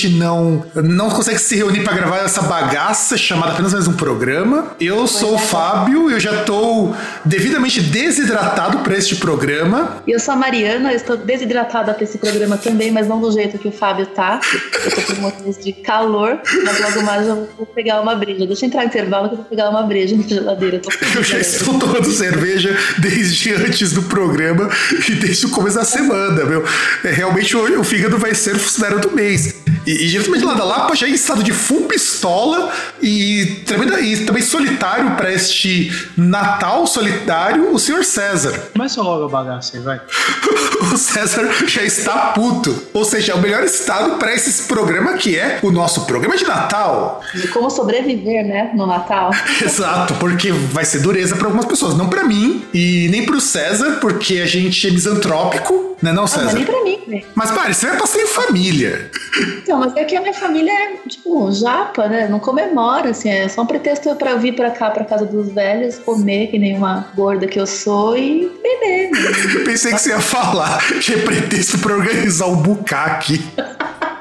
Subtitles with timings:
[0.00, 4.74] Gente não, não consegue se reunir para gravar essa bagaça chamada apenas mais um programa?
[4.80, 10.02] Eu sou o Fábio, eu já estou devidamente desidratado para este programa.
[10.06, 13.30] E eu sou a Mariana, eu estou desidratada para esse programa também, mas não do
[13.30, 14.40] jeito que o Fábio tá.
[14.84, 18.46] Eu tô com motivos de calor, mas logo mais eu vou pegar uma breja.
[18.46, 20.80] Deixa eu entrar no intervalo que eu vou pegar uma breja na geladeira.
[20.82, 24.70] Eu, eu já estou tomando cerveja desde antes do programa
[25.08, 26.64] e desde o começo da semana, meu.
[27.04, 29.59] É, realmente o, o fígado vai ser o funcionário do mês.
[29.86, 34.24] E, e diretamente lá da Lapa, já em estado de full pistola e, tremenda, e
[34.24, 38.70] também solitário para este Natal solitário, o senhor César.
[38.72, 40.00] Começa logo a bagaça aí, vai.
[40.92, 42.74] o César já está puto.
[42.92, 46.46] Ou seja, é o melhor estado para esse programa que é o nosso programa de
[46.46, 47.22] Natal.
[47.34, 49.30] E como sobreviver, né, no Natal.
[49.62, 51.96] Exato, porque vai ser dureza para algumas pessoas.
[51.96, 56.26] Não para mim e nem para o César, porque a gente é misantrópico, né, não,
[56.26, 56.50] César?
[56.50, 57.22] Ah, nem pra mim, né?
[57.34, 59.10] Mas, pare, você vai passar em família.
[59.70, 62.26] Então, mas é que a minha família é, tipo, japa, né?
[62.26, 65.52] Não comemora, assim, é só um pretexto pra eu vir pra cá, pra casa dos
[65.52, 69.12] velhos, comer que nem uma gorda que eu sou e beber.
[69.12, 69.20] Né?
[69.64, 73.40] Pensei que você ia falar que é pretexto pra organizar um bucaque.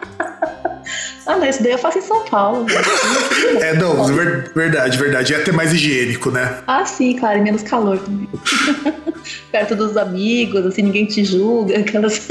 [1.29, 2.65] Ah, não, isso daí eu faço em São Paulo.
[2.65, 2.73] Né?
[3.61, 4.03] é, não,
[4.55, 5.31] verdade, verdade.
[5.31, 6.57] Ia ter mais higiênico, né?
[6.65, 8.27] Ah, sim, claro, e menos calor também.
[9.51, 12.27] Perto dos amigos, assim, ninguém te julga, aquelas.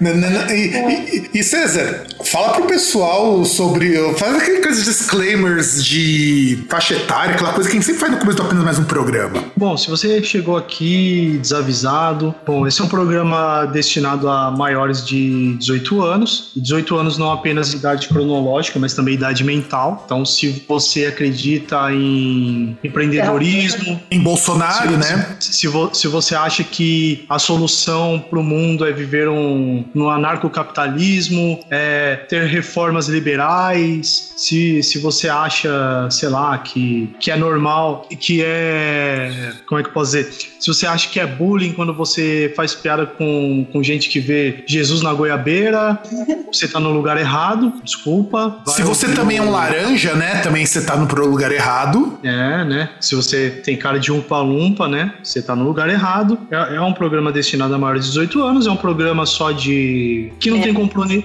[0.00, 0.46] não, não, não.
[0.48, 1.16] E, é.
[1.16, 3.94] e, e, César, fala pro pessoal sobre.
[4.14, 8.38] Faz aqueles disclaimers de faixa etária, aquela coisa que a gente sempre faz no começo
[8.38, 9.44] do apenas mais um programa.
[9.54, 15.56] Bom, se você chegou aqui desavisado, bom, esse é um programa destinado a maiores de
[15.58, 16.52] 18 anos.
[16.56, 20.02] 18 anos não apenas idade cronológica cronológica, mas também idade mental.
[20.04, 24.00] Então, se você acredita em empreendedorismo.
[24.10, 25.36] Em Bolsonaro, se, né?
[25.40, 31.60] Se, se, você acha que a solução para o mundo é viver um, no anarcocapitalismo,
[31.70, 38.42] é ter reformas liberais, se, se você acha, sei lá, que, que é normal, que
[38.42, 39.52] é.
[39.66, 40.32] Como é que eu posso dizer?
[40.60, 44.62] Se você acha que é bullying quando você faz piada com, com gente que vê
[44.66, 45.98] Jesus na goiabeira,
[46.52, 48.62] você tá no lugar errado, desculpa desculpa.
[48.66, 50.40] Se você também é um laranja, né?
[50.42, 52.18] Também você tá no lugar errado.
[52.22, 52.90] É, né?
[53.00, 55.14] Se você tem cara de umpa-lumpa, né?
[55.22, 56.38] Você tá no lugar errado.
[56.50, 60.32] É, é, um programa destinado a maiores de 18 anos, é um programa só de.
[60.38, 60.62] que não é.
[60.62, 60.74] tem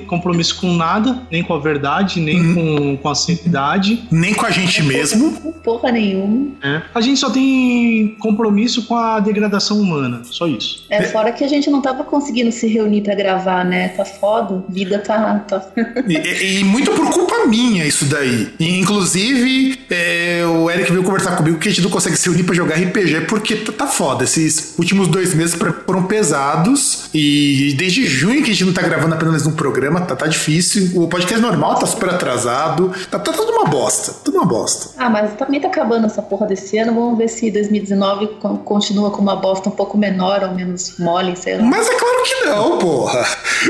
[0.07, 2.55] compromisso com nada, nem com a verdade, nem hum.
[2.55, 4.07] com, com a sanidade.
[4.11, 5.53] Nem com a gente mesmo.
[5.63, 6.51] Porra nenhuma.
[6.63, 6.81] É.
[6.93, 10.85] A gente só tem compromisso com a degradação humana, só isso.
[10.89, 13.89] É, fora que a gente não tava conseguindo se reunir para gravar, né?
[13.89, 15.39] Tá foda, vida tá.
[15.39, 15.65] tá...
[16.07, 18.53] e, e, e muito por culpa minha isso daí.
[18.59, 22.43] E, inclusive, é, o Eric veio conversar comigo que a gente não consegue se unir
[22.43, 24.25] pra jogar RPG porque tá, tá foda.
[24.25, 29.15] Esses últimos dois meses foram pesados e desde junho que a gente não tá gravando
[29.15, 31.01] apenas um programa, tá, tá difícil.
[31.01, 32.91] O podcast normal tá super atrasado.
[33.09, 34.13] Tá, tá tudo uma bosta.
[34.23, 34.89] Tudo uma bosta.
[34.97, 36.93] Ah, mas também tá acabando essa porra desse ano.
[36.93, 41.57] Vamos ver se 2019 continua com uma bosta um pouco menor ou menos mole, sei
[41.57, 41.63] lá.
[41.63, 43.25] Mas é claro que não, porra.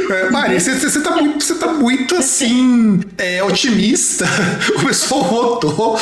[0.10, 4.26] É, Mari, você tá muito, você tá muito assim é, otimista,
[4.78, 6.00] o pessoal votou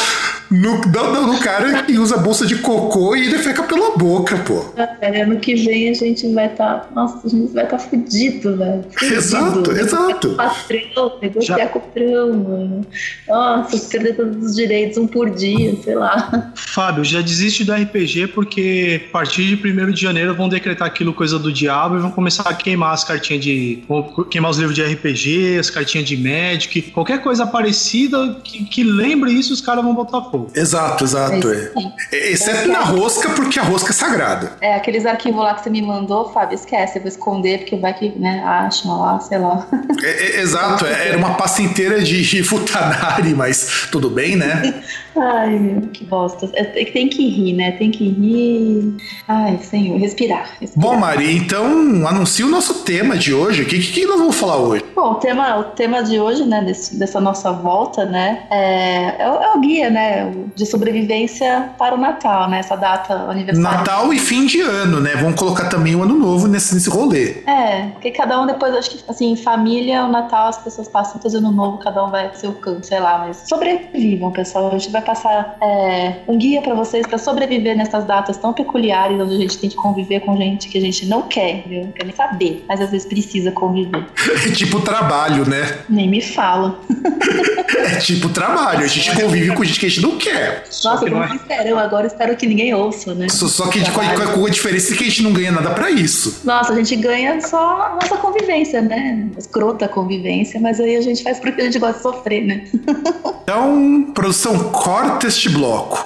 [0.54, 4.64] no, no, no, cara que usa bolsa de cocô e defeca pela boca, pô.
[5.02, 6.82] É, ano que vem a gente vai estar.
[6.82, 8.86] Tá, nossa, a gente vai estar tá fudido, velho.
[9.02, 10.36] Exato, exato.
[10.36, 12.86] Patrão, negociar com o patrão, mano.
[13.28, 16.54] Nossa, perder todos os direitos, um por dia, sei lá.
[16.56, 21.14] Fábio, já desiste do RPG porque a partir de 1 de janeiro vão decretar aquilo
[21.14, 23.84] coisa do diabo e vão começar a queimar as cartinhas de.
[24.30, 29.32] queimar os livros de RPG, as cartinhas de Magic, qualquer coisa parecida que, que lembre
[29.32, 30.43] isso, os caras vão botar fogo.
[30.54, 31.50] Exato, exato.
[31.50, 31.72] É.
[32.12, 32.32] é.
[32.32, 34.54] Exceto na rosca, porque a rosca é sagrada.
[34.62, 37.94] É, aqueles arquivos lá que você me mandou, Fábio, esquece, eu vou esconder, porque vai
[37.94, 39.68] que, né, acham lá, sei lá.
[40.04, 44.84] É, é, exato, é, era uma pasta inteira de futanari, mas tudo bem, né?
[45.16, 46.50] Ai, meu, que bosta.
[46.54, 47.72] É, tem que rir, né?
[47.72, 48.98] Tem que rir.
[49.28, 50.58] Ai, senhor, respirar.
[50.60, 50.90] respirar.
[50.90, 53.64] Bom, Mari, então anuncia o nosso tema de hoje.
[53.64, 54.84] O que, que, nós vamos falar hoje?
[54.96, 59.30] Bom, o tema, o tema de hoje, né, desse, dessa nossa volta, né, é, é,
[59.30, 63.78] o, é o guia, né, de sobrevivência para o Natal, né, essa data aniversário.
[63.78, 65.16] Natal e fim de ano, né?
[65.16, 67.44] Vamos colocar também o ano novo nesse, nesse rolê.
[67.46, 71.38] É, porque cada um depois, acho que, assim, família, o Natal, as pessoas passam todo
[71.38, 74.68] ano novo, cada um vai pro seu canto, sei lá, mas sobrevivam, pessoal.
[74.68, 79.20] A gente vai passar é, um guia para vocês para sobreviver nessas datas tão peculiares,
[79.20, 81.86] onde a gente tem que conviver com gente que a gente não quer, entendeu?
[81.86, 84.06] Não quer nem saber, mas às vezes precisa conviver.
[84.46, 85.80] É tipo trabalho, né?
[85.88, 86.80] Nem me fala.
[87.78, 90.64] é tipo trabalho, a gente convive com gente que a gente não quer.
[90.84, 93.30] Nossa, eu não espero, eu agora espero que ninguém ouça, né?
[93.30, 95.70] Só, só que com a, com a diferença é que a gente não ganha nada
[95.72, 96.42] para isso.
[96.44, 99.28] Nossa, a gente ganha só a nossa convivência, né?
[99.38, 102.64] Escrota convivência, mas aí a gente faz porque a gente gosta de sofrer, né?
[103.44, 106.06] então, produção, corta este bloco.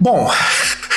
[0.00, 0.26] Bom,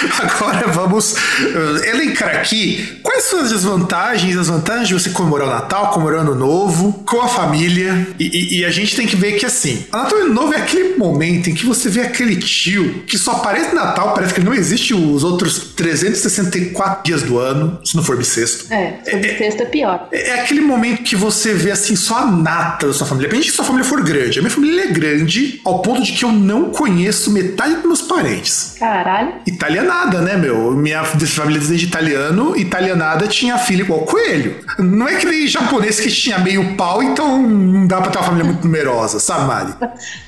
[0.20, 5.52] Agora vamos uh, elencar aqui quais são as desvantagens, as vantagens de você comemorar o
[5.52, 8.08] Natal, comemorar o Ano Novo, com a família.
[8.20, 10.54] E, e, e a gente tem que ver que assim, o Natal e Ano Novo
[10.54, 14.34] é aquele momento em que você vê aquele tio que só aparece no Natal, parece
[14.34, 18.72] que não existe os outros 364 dias do ano, se não for bissexto.
[18.74, 20.08] É, se for bissexto é, é pior.
[20.12, 23.30] É, é, aquele momento que você vê assim só a nata da sua família.
[23.30, 24.40] Depende que sua família for grande.
[24.40, 28.02] A minha família é grande ao ponto de que eu não conheço metade dos meus
[28.02, 28.76] parentes.
[28.80, 29.34] Caralho.
[29.46, 30.72] Italiana italianada, né, meu?
[30.72, 34.56] Minha família desde italiano, italianada tinha filho igual coelho.
[34.80, 38.26] Não é que nem japonês que tinha meio pau, então não dá pra ter uma
[38.26, 39.74] família muito numerosa, sabe, Mari?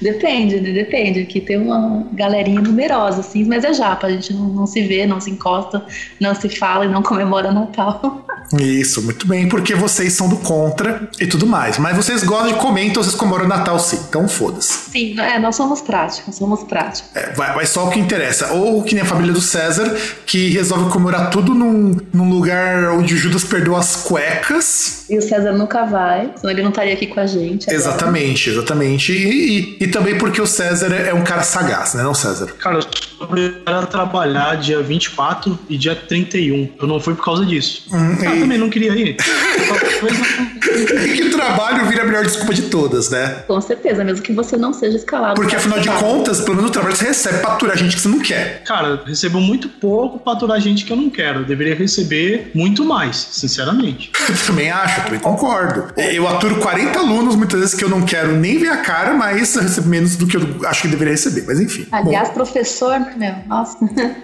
[0.01, 0.71] Depende, né?
[0.71, 1.21] Depende.
[1.21, 4.07] Aqui tem uma galerinha numerosa, assim, mas é japa.
[4.07, 5.83] A gente não, não se vê, não se encosta,
[6.19, 8.25] não se fala e não comemora Natal.
[8.59, 11.79] Isso, muito bem, porque vocês são do contra e tudo mais.
[11.79, 13.99] Mas vocês gostam de comer, então vocês comemoram Natal sim.
[14.07, 14.91] Então foda-se.
[14.91, 17.09] Sim, é, nós somos práticos, somos práticos.
[17.15, 18.53] É, vai, vai só o que interessa.
[18.53, 23.15] Ou que nem a família do César, que resolve comemorar tudo num, num lugar onde
[23.15, 25.04] Judas perdeu as cuecas.
[25.09, 27.69] E o César nunca vai, senão ele não estaria aqui com a gente.
[27.69, 27.77] Agora.
[27.77, 29.11] Exatamente, exatamente.
[29.11, 32.47] E, e, e, também porque o César é um cara sagaz, né, não, César?
[32.57, 36.69] Cara, eu era trabalhar dia 24 e dia 31.
[36.79, 37.83] Eu não fui por causa disso.
[37.91, 38.39] Hum, eu e...
[38.39, 39.15] também não queria ir.
[41.15, 43.43] que o trabalho vira a melhor desculpa de todas, né?
[43.47, 45.35] Com certeza, mesmo que você não seja escalado.
[45.35, 48.07] Porque afinal de contas, pelo menos no trabalho você recebe pra aturar gente que você
[48.07, 48.63] não quer.
[48.63, 51.41] Cara, recebo muito pouco pra aturar gente que eu não quero.
[51.41, 54.11] Eu deveria receber muito mais, sinceramente.
[54.27, 55.93] Eu também acho, eu também concordo.
[55.97, 59.55] Eu aturo 40 alunos muitas vezes que eu não quero nem ver a cara, mas
[59.55, 61.43] eu recebo menos do que eu acho que deveria receber.
[61.47, 61.87] Mas enfim.
[61.91, 62.35] Aliás, bom.
[62.35, 63.77] professor, meu, nossa.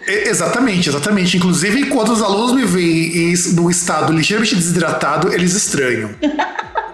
[0.08, 1.38] exatamente, exatamente.
[1.38, 6.10] Inclusive, quando os alunos me veem no estado ligeiramente desidratado, eles estranham.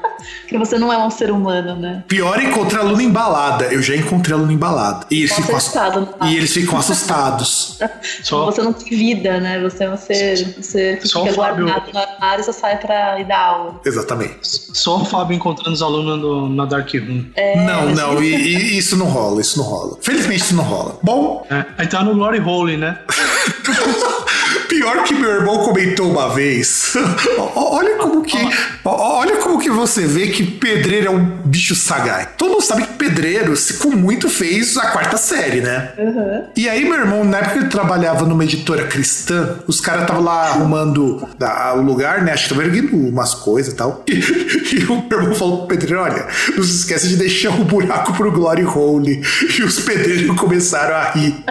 [0.47, 2.05] Porque você não é um ser humano, né?
[2.07, 3.65] Pior é encontrar aluno embalada.
[3.65, 5.05] Eu já encontrei aluno embalada.
[5.11, 7.77] E eles, ficam, assustado, e eles ficam assustados.
[8.23, 8.45] Só...
[8.45, 9.59] Você não tem vida, né?
[9.59, 13.25] Você é um ser, você só fica guardado no armário e só sai pra ir
[13.25, 13.81] dar aula.
[13.85, 14.37] Exatamente.
[14.41, 17.25] Só o Fábio encontrando os alunos no, na Dark Room.
[17.35, 18.23] É, não, não.
[18.23, 19.97] E, e, isso não rola, isso não rola.
[20.01, 20.97] Felizmente isso não rola.
[21.03, 21.45] Bom...
[21.49, 22.99] É, aí tá no Glory Hole, né?
[24.69, 26.93] Pior que meu irmão comentou uma vez.
[27.55, 28.37] olha como que.
[28.85, 32.29] Olha como que você vê que pedreiro é um bicho sagai.
[32.37, 35.91] Todo mundo sabe que pedreiro, se com muito, fez a quarta série, né?
[35.97, 36.43] Uhum.
[36.55, 40.23] E aí, meu irmão, na época que ele trabalhava numa editora cristã, os caras estavam
[40.23, 41.27] lá arrumando
[41.75, 42.33] o lugar, né?
[42.33, 44.03] Acho que estavam erguendo umas coisas e tal.
[44.17, 47.61] E, e, o meu irmão falou pro pedreiro: olha, não se esquece de deixar o
[47.61, 49.21] um buraco pro Glory Hole.
[49.57, 51.43] E os pedreiros começaram a rir.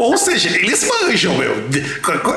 [0.00, 1.54] Ou seja, eles manjam, meu.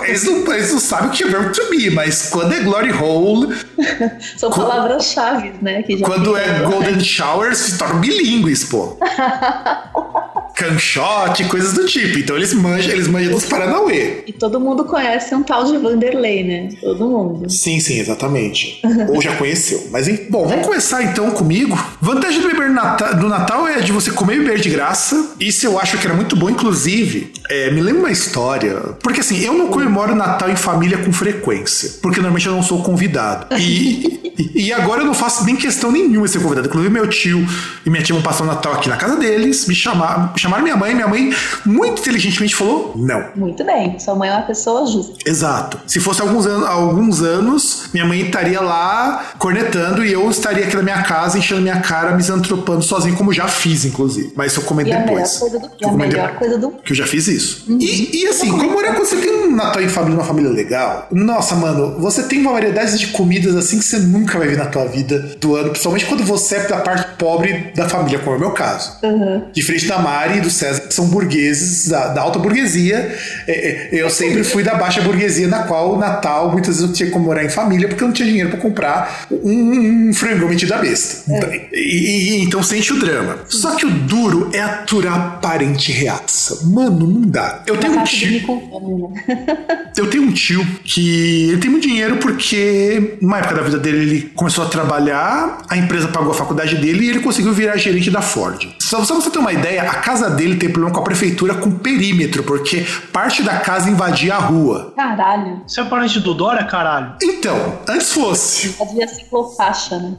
[0.05, 2.91] Eles não, eles não sabem o que é verbo to be, mas quando é Glory
[2.91, 3.55] Hole.
[4.37, 5.83] São palavras-chave, né?
[6.03, 8.97] quando é Golden Shower, se tornam bilíngues, pô.
[10.55, 12.19] Canshot, coisas do tipo.
[12.19, 14.23] Então eles manjam, eles manjam dos Paranauê.
[14.27, 16.69] E todo mundo conhece um tal de Vanderlei, né?
[16.79, 17.49] Todo mundo.
[17.49, 18.81] Sim, sim, exatamente.
[19.09, 19.87] Ou já conheceu.
[19.91, 21.77] Mas, bom, vamos começar então comigo.
[21.99, 25.33] Vantagem do beber Natal, do Natal é de você comer e beber de graça.
[25.39, 26.49] Isso eu acho que era muito bom.
[26.49, 28.75] Inclusive, é, me lembra uma história.
[29.01, 31.99] Porque assim, eu não comemoro Natal em família com frequência.
[32.01, 33.55] Porque normalmente eu não sou convidado.
[33.57, 36.67] E, e agora eu não faço nem questão nenhuma de ser convidado.
[36.67, 37.45] Inclusive, meu tio
[37.85, 40.77] e minha tia vão passar o Natal aqui na casa deles, me chamaram chamaram minha
[40.77, 41.33] mãe, minha mãe
[41.65, 43.25] muito inteligentemente falou não.
[43.35, 45.13] Muito bem, sua mãe é uma pessoa justa.
[45.25, 45.79] Exato.
[45.87, 50.75] Se fosse alguns, an alguns anos, minha mãe estaria lá cornetando e eu estaria aqui
[50.75, 54.33] na minha casa enchendo minha cara, misantropando sozinho, como já fiz, inclusive.
[54.35, 55.37] Mas eu comento e depois.
[55.37, 56.71] A coisa do, e a melhor coisa do.
[56.71, 57.71] Que eu já fiz isso.
[57.71, 57.77] Uhum.
[57.79, 61.07] E, e, assim, como é quando você tem um Natal em família, uma família legal,
[61.11, 64.65] nossa, mano, você tem uma variedade de comidas assim que você nunca vai ver na
[64.65, 68.37] tua vida do ano, principalmente quando você é da parte pobre da família, como é
[68.37, 68.97] o meu caso.
[69.03, 69.43] Uhum.
[69.53, 73.17] Diferente da Mari, E do César são burgueses da, da alta burguesia.
[73.47, 76.93] É, é, eu sempre fui da baixa burguesia, na qual o Natal muitas vezes eu
[76.93, 80.47] tinha que comemorar em família porque eu não tinha dinheiro para comprar um, um frango
[80.47, 81.31] metido à besta.
[81.31, 81.69] É.
[81.73, 83.39] E, e, então sente o drama.
[83.47, 86.65] Só que o duro é aturar parente reaça.
[86.65, 87.63] Mano, não dá.
[87.65, 88.31] Eu tenho um tio.
[88.31, 89.47] Né?
[89.97, 93.97] eu tenho um tio que ele tem muito dinheiro porque, numa época da vida dele,
[93.97, 98.09] ele começou a trabalhar, a empresa pagou a faculdade dele e ele conseguiu virar gerente
[98.09, 98.67] da Ford.
[98.79, 101.55] Só, só pra você ter uma ideia, a casa dele tem problema com a prefeitura
[101.55, 104.93] com perímetro, porque parte da casa invadia a rua.
[104.95, 105.61] Caralho.
[105.67, 107.15] Você é parente do Dória, caralho?
[107.21, 108.69] Então, antes fosse.
[108.69, 110.17] Invadia ciclofaixa, né?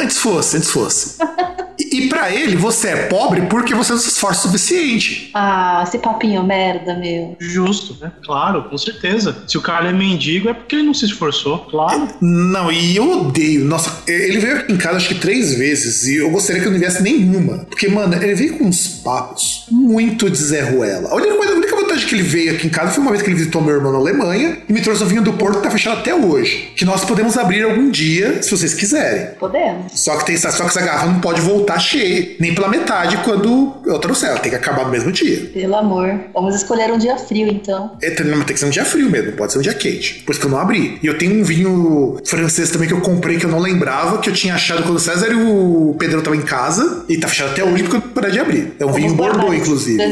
[0.00, 1.18] Antes fosse, antes fosse.
[1.94, 5.30] E, para ele, você é pobre porque você não se esforça o suficiente.
[5.34, 7.36] Ah, esse papinho merda, meu.
[7.38, 8.12] Justo, né?
[8.24, 9.44] Claro, com certeza.
[9.46, 12.08] Se o cara é mendigo, é porque ele não se esforçou, claro.
[12.20, 13.64] Não, e eu odeio.
[13.64, 16.72] Nossa, ele veio aqui em casa acho que três vezes e eu gostaria que eu
[16.72, 17.58] não viesse nenhuma.
[17.68, 21.10] Porque, mano, ele veio com uns papos muito de Zé Ruela.
[21.10, 23.36] A única, a vantagem que ele veio aqui em casa foi uma vez que ele
[23.36, 26.00] visitou meu irmão na Alemanha e me trouxe o vinho do Porto que tá fechado
[26.00, 26.72] até hoje.
[26.76, 29.34] Que nós podemos abrir algum dia, se vocês quiserem.
[29.38, 29.92] Podemos.
[29.94, 33.74] Só que, tem, só que essa garrafa não pode voltar cheia, nem pela metade quando
[33.86, 34.30] eu trouxer.
[34.30, 35.50] Ela tem que acabar no mesmo dia.
[35.52, 36.20] Pelo amor.
[36.32, 37.92] Vamos escolher um dia frio, então.
[38.02, 40.22] É, tem que ser um dia frio mesmo, pode ser um dia quente.
[40.24, 40.98] Por isso que eu não abri.
[41.02, 44.28] E eu tenho um vinho francês também que eu comprei que eu não lembrava, que
[44.28, 47.04] eu tinha achado quando o César e o Pedro estavam em casa.
[47.08, 48.72] E tá fechado até hoje porque eu parei de abrir.
[48.78, 50.02] É um Vamos vinho Bordeaux, inclusive.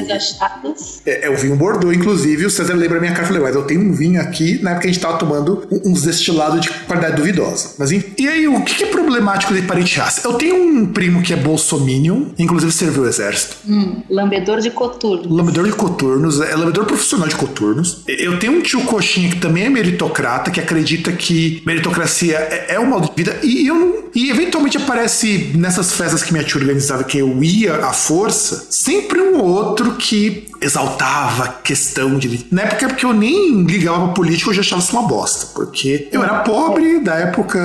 [1.06, 2.46] É, é um vinho Bordeaux, inclusive.
[2.46, 4.72] O César lembra a minha cara e falei, mas eu tenho um vinho aqui, na
[4.72, 7.74] época a gente tava tomando uns destilados de qualidade duvidosa.
[7.78, 10.26] Mas e aí, o que é problemático de parente raça?
[10.26, 13.56] Eu tenho um primo que é bolsominion, inclusive serviu o exército.
[13.68, 15.30] Hum, lambedor de coturnos.
[15.30, 18.02] Lambedor de coturnos, é lambedor profissional de coturnos.
[18.06, 22.80] Eu tenho um tio coxinha que também é meritocrata, que acredita que meritocracia é, é
[22.80, 26.60] um modo de vida, e eu não e eventualmente aparece nessas festas que minha tia
[26.60, 32.46] organizava, que eu ia à força, sempre um outro que exaltava a questão de.
[32.50, 35.46] Na época porque eu nem ligava pra política, eu já achava isso uma bosta.
[35.54, 37.58] Porque eu era pobre, da época.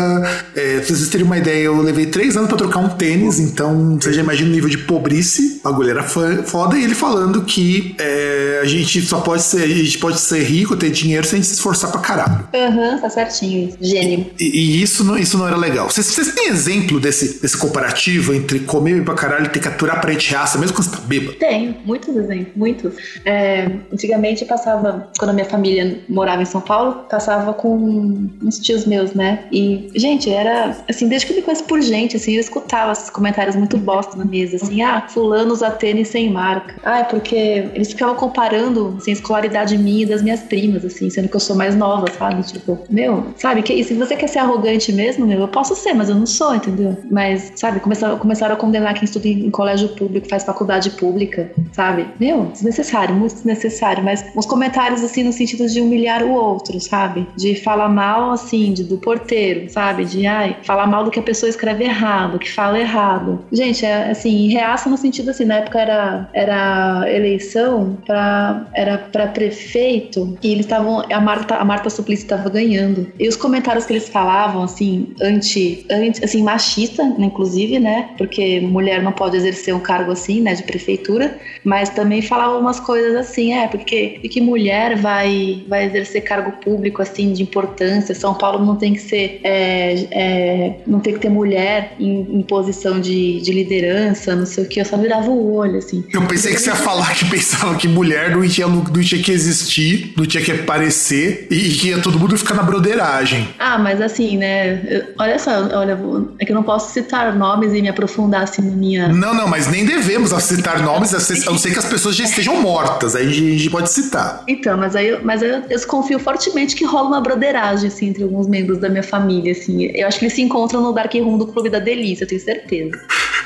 [0.55, 3.97] É, pra vocês terem uma ideia, eu levei três anos para trocar um tênis, então
[3.99, 5.61] você já imagina o nível de pobrice.
[5.63, 9.63] A bagulho era foda, e ele falando que é, a gente só pode ser.
[9.63, 12.47] A gente pode ser rico, ter dinheiro, sem se esforçar pra caralho.
[12.53, 13.73] Aham, uhum, tá certinho.
[13.79, 14.27] Gênio.
[14.39, 15.89] E, e, isso, não, isso não era legal.
[15.89, 20.01] Vocês, vocês tem exemplo desse, desse comparativo entre comer pra caralho e ter que aturar
[20.01, 21.37] parente raça, mesmo quando você tá bêbado?
[21.37, 22.86] Tenho, muitos exemplos, muitos.
[23.25, 28.59] É, antigamente eu passava, quando a minha família morava em São Paulo, passava com uns
[28.59, 29.45] tios meus, né?
[29.51, 33.09] E, gente, era assim, desde que eu me conheço por gente, assim, eu escutava esses
[33.09, 36.75] comentários muito bosta na mesa, assim, ah, fulano usa tênis sem marca.
[36.83, 37.35] Ah, é porque
[37.73, 41.39] eles ficavam comparando, assim, a escolaridade minha e das minhas primas, assim, sendo que eu
[41.39, 42.43] sou mais nova, sabe?
[42.43, 46.09] Tipo, meu, sabe, que, se você quer ser arrogante mesmo, meu, eu posso ser, mas
[46.09, 46.97] eu não sou, entendeu?
[47.09, 52.05] Mas, sabe, começaram, começaram a condenar quem estuda em, colégio público, faz faculdade pública, sabe?
[52.19, 54.03] Meu, desnecessário, muito desnecessário.
[54.03, 57.27] Mas uns comentários, assim, no sentido de humilhar o outro, sabe?
[57.35, 60.05] De falar mal, assim, de, do porteiro, sabe?
[60.05, 63.43] De, ai, falar mal do que a pessoa escreve errado, que fala errado.
[63.51, 69.27] Gente, é, assim, reaça no sentido, assim, na época era, era eleição pra, era para
[69.27, 73.11] prefeito e eles estavam, a Marta, a Marta Suplicy estava ganhando.
[73.19, 78.09] E os comentários que eles falavam, assim, anti, anti assim, machista, inclusive, né?
[78.17, 82.79] Porque mulher não pode exercer um cargo assim, né, de prefeitura, mas também falava umas
[82.79, 88.33] coisas assim, é, porque que mulher vai, vai exercer cargo público, assim, de importância, São
[88.33, 92.99] Paulo não tem que ser, é, é, não tem que ter mulher em, em posição
[92.99, 96.03] de, de, liderança, não sei o que, eu só virava o olho, assim.
[96.13, 99.31] Eu pensei que você ia falar que pensava que mulher não tinha, não tinha que
[99.31, 103.47] existir, não tinha que aparecer, e que ia todo mundo ficar na broderagem.
[103.57, 105.97] Ah, mas assim, né, olha só, olha,
[106.39, 109.07] é que eu não posso citar nomes e me aprofundar assim na minha.
[109.07, 112.46] Não, não, mas nem devemos citar nomes, a não ser que as pessoas já estejam
[112.55, 113.15] mortas.
[113.15, 114.43] Aí a gente pode citar.
[114.47, 118.47] Então, mas aí mas eu, eu confio fortemente que rola uma broderagem assim, entre alguns
[118.47, 119.51] membros da minha família.
[119.51, 119.83] Assim.
[119.93, 122.41] Eu acho que eles se encontram no Dark Room do Clube da Delícia, eu tenho
[122.41, 122.99] certeza.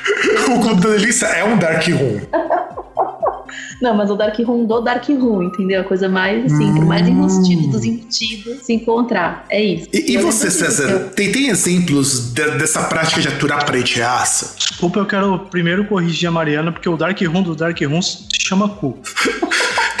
[0.54, 2.20] o Clube da Delícia é um Dark Room.
[3.82, 5.80] Não, mas o Dark Room do Dark Room, entendeu?
[5.80, 6.86] A coisa mais, assim, hum.
[6.86, 9.44] mais enrustido dos embutidos se encontrar.
[9.50, 9.88] É isso.
[9.92, 11.10] E, e você, César, eu...
[11.10, 14.54] tem, tem exemplos de, dessa prática de aturar parede raça?
[14.56, 18.28] Desculpa, eu quero primeiro corrigir a Mariana, porque o Dark Room do Dark Room se
[18.38, 18.96] chama cu.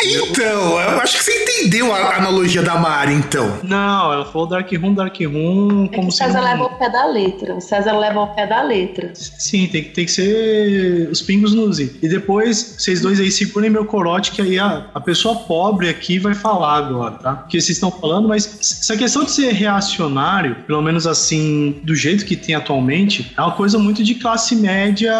[0.04, 3.58] Então, eu acho que você entendeu entendeu a analogia da Mari, então.
[3.62, 6.18] Não, ela falou Dark Room, Dark Room, É como que o se.
[6.18, 7.54] César leva ao pé da letra.
[7.54, 9.10] O César leva ao pé da letra.
[9.14, 11.96] Sim, tem, que- tem que ser os pingos nos i.
[12.02, 16.18] E depois, vocês dois aí segurem meu corote, que aí a, a pessoa pobre aqui
[16.18, 17.32] vai falar agora, tá?
[17.34, 22.24] Porque vocês estão falando, mas essa questão de ser reacionário, pelo menos assim, do jeito
[22.24, 25.12] que tem atualmente, é uma coisa muito de classe média,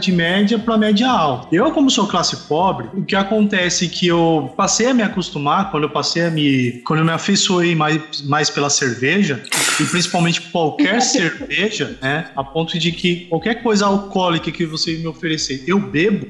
[0.00, 1.48] de média para média alta.
[1.52, 5.70] Eu, como sou classe pobre, o que acontece é que eu passei a me acostumar,
[5.70, 6.80] quando eu passei a me.
[6.84, 9.42] Quando eu me afeiçoei mais, mais pela cerveja,
[9.80, 12.30] e principalmente qualquer cerveja, né?
[12.36, 16.26] A ponto de que qualquer coisa alcoólica que você me oferecer, eu bebo.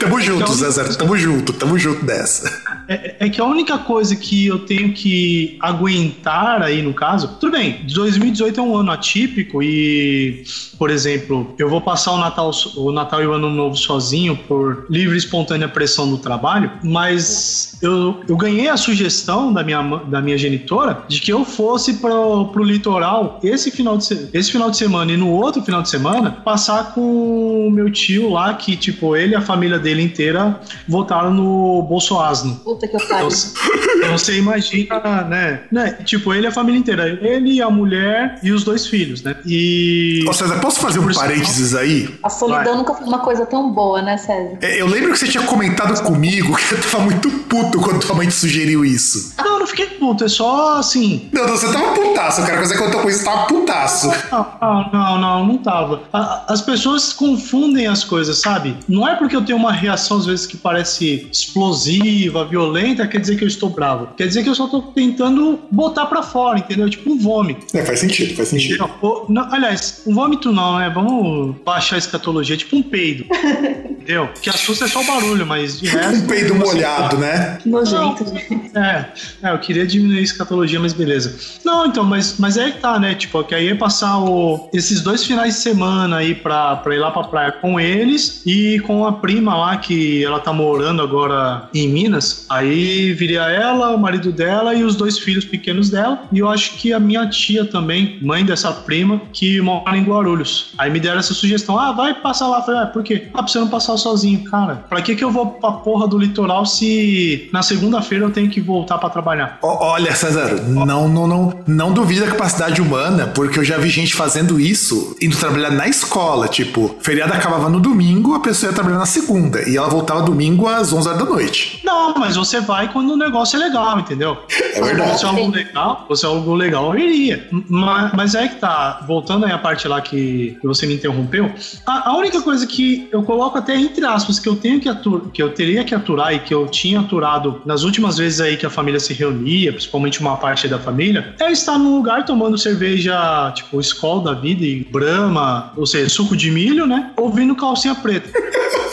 [0.00, 0.94] Tamo junto, Então- César.
[0.96, 2.50] Tamo junto, tamo junto dessa.
[2.86, 7.52] É, é que a única coisa que eu tenho que aguentar aí no caso, tudo
[7.52, 10.42] bem, 2018 é um ano atípico e,
[10.78, 14.86] por exemplo, eu vou passar o Natal, o Natal e o Ano Novo sozinho por
[14.88, 20.22] livre e espontânea pressão do trabalho, mas eu, eu ganhei a sugestão da minha, da
[20.22, 24.70] minha genitora de que eu fosse pro, pro litoral esse final, de, se- esse final
[24.70, 28.76] de semana e no outro final de semana passar com o meu tio lá, que
[28.76, 32.56] tipo, ele e a família dele inteira votaram no Bolsoasno.
[32.56, 33.28] Puta que eu pariu.
[33.28, 35.90] Então você imagina, né, né?
[36.04, 37.08] Tipo, ele e a família inteira.
[37.22, 39.36] Ele, a mulher e os dois filhos, né?
[39.46, 40.24] E.
[40.28, 42.08] Ô, César, posso fazer um parênteses aí?
[42.22, 42.76] A solidão Vai.
[42.76, 44.58] nunca foi uma coisa tão boa, né, César?
[44.62, 48.14] É, Eu lembro que você tinha comentado comigo que eu tava muito puto quando tua
[48.14, 49.34] mãe te sugeriu isso.
[49.38, 51.28] Não, eu não fiquei puto, é só assim.
[51.32, 52.58] Não, não, você tava putaço, cara.
[52.58, 54.08] Quando você contou com isso, tava putaço.
[54.30, 56.02] Não, não, não, não, não tava.
[56.12, 58.76] A- As pessoas confundem as coisas, sabe?
[58.88, 63.36] Não é porque eu tenho uma reação, às vezes, que parece explosiva, violenta, quer dizer
[63.36, 63.87] que eu estou bravo.
[64.16, 66.88] Quer dizer que eu só tô tentando botar pra fora, entendeu?
[66.90, 67.66] Tipo um vômito.
[67.76, 68.88] É, faz sentido, faz sentido.
[69.00, 70.90] Ou- não, aliás, um vômito não, né?
[70.94, 73.24] Vamos baixar a escatologia, tipo um peido.
[73.90, 74.28] entendeu?
[74.40, 76.24] Que assusta é só o barulho, mas de resto.
[76.24, 77.58] Um peido você- molhado, né?
[77.62, 78.70] Que nojento, gente.
[78.76, 79.06] É,
[79.42, 81.36] é, eu queria diminuir a escatologia, mas beleza.
[81.64, 83.14] Não, então, mas, mas é que tá, né?
[83.14, 86.98] Tipo, que aí é passar o, esses dois finais de semana aí pra, pra ir
[86.98, 91.68] lá pra praia com eles e com a prima lá, que ela tá morando agora
[91.74, 92.46] em Minas.
[92.48, 96.22] Aí viria ela, o marido dela e os dois filhos pequenos dela.
[96.32, 100.72] E eu acho que a minha tia também, mãe dessa prima, que mora em Guarulhos.
[100.78, 102.58] Aí me deram essa sugestão: ah, vai passar lá.
[102.58, 103.28] Eu falei, ah, por quê?
[103.34, 104.84] Ah, pra você não passar sozinho, cara.
[104.88, 108.60] Pra que que eu vou pra porra do litoral se na segunda-feira eu tenho que
[108.60, 109.58] voltar pra trabalhar?
[109.62, 114.14] Olha, César, não, não, não, não duvida da capacidade humana, porque eu já vi gente
[114.14, 116.48] fazendo isso, indo trabalhar na escola.
[116.48, 120.68] Tipo, feriado acabava no domingo, a pessoa ia trabalhar na segunda, e ela voltava domingo
[120.68, 121.80] às 11 horas da noite.
[121.84, 124.38] Não, mas você vai quando o negócio é legal, entendeu?
[124.74, 125.18] É verdade.
[125.18, 127.48] Se é algo legal, se é algo legal, eu iria.
[127.68, 131.52] Mas, mas é que tá, voltando aí a parte lá que, que você me interrompeu,
[131.86, 135.28] a, a única coisa que eu coloco até entre aspas que eu tenho que aturar,
[135.30, 138.66] que eu teria que aturar e que eu tinha aturado nas últimas vezes aí que
[138.66, 143.52] a família se reunia, principalmente uma parte da família, é estar num lugar tomando cerveja,
[143.54, 147.10] tipo, Skol da vida e Brahma, ou seja, suco de milho, né?
[147.16, 148.30] Ouvindo calcinha preta.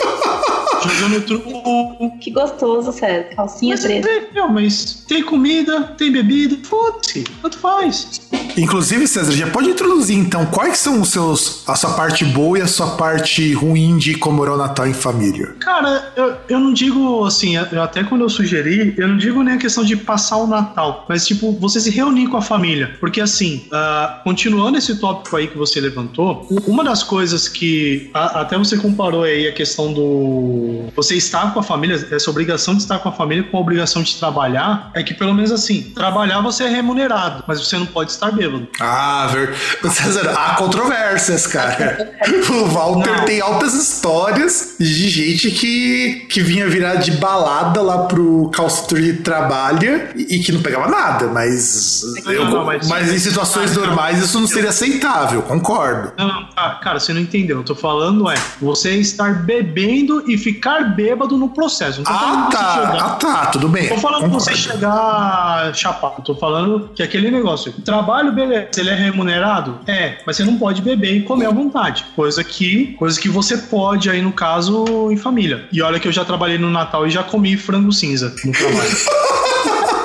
[0.88, 3.24] Jogando truco, Que gostoso, César.
[3.34, 4.08] Calcinha mas, preta.
[4.08, 8.20] é, não, mas tem comida, tem bebida, foda-se, tanto faz.
[8.56, 12.62] Inclusive, César, já pode introduzir então quais são os seus a sua parte boa e
[12.62, 15.54] a sua parte ruim de comemorar o Natal em família.
[15.60, 19.54] Cara, eu, eu não digo assim, eu- até quando eu sugeri, eu não digo nem
[19.54, 22.96] a questão de passar o Natal, mas tipo, você se reunir com a família.
[22.98, 28.40] Porque assim, ah, continuando esse tópico aí que você levantou, uma das coisas que a-
[28.40, 32.82] até você comparou aí a questão do você estar com a família, essa obrigação de
[32.82, 36.40] estar com a família com a obrigação de trabalhar, é que pelo menos assim, trabalhar
[36.40, 38.66] você é remunerado, mas você não pode estar bêbado.
[38.80, 39.54] Ah, ver...
[39.96, 42.14] César, há controvérsias, cara.
[42.50, 43.24] O Walter Não.
[43.24, 48.50] tem altas histórias de gente que, que vinha virar de balada lá pro
[48.94, 54.22] de trabalho e, que não pegava nada, mas, eu- Não, mas- mas em situações normais
[54.22, 56.12] isso não seria aceitável, concordo.
[56.18, 57.58] Não, não, ah, cara, você não entendeu.
[57.58, 60.55] Eu tô falando é você estar bebendo e ficar
[60.94, 61.98] bêbado no processo.
[61.98, 62.74] Não tô Ah, tá.
[62.74, 63.04] chegar.
[63.04, 63.88] Ah, tá, tudo bem.
[63.88, 64.72] Tô falando de você concordo.
[64.72, 66.22] chegar chapado.
[66.22, 67.72] Tô falando que aquele negócio.
[67.84, 68.68] Trabalho, beleza.
[68.76, 69.78] Ele é remunerado?
[69.86, 70.18] É.
[70.26, 72.04] Mas você não pode beber e comer à vontade.
[72.14, 75.66] Coisa que, coisa que você pode aí, no caso, em família.
[75.72, 78.96] E olha que eu já trabalhei no Natal e já comi frango cinza no trabalho.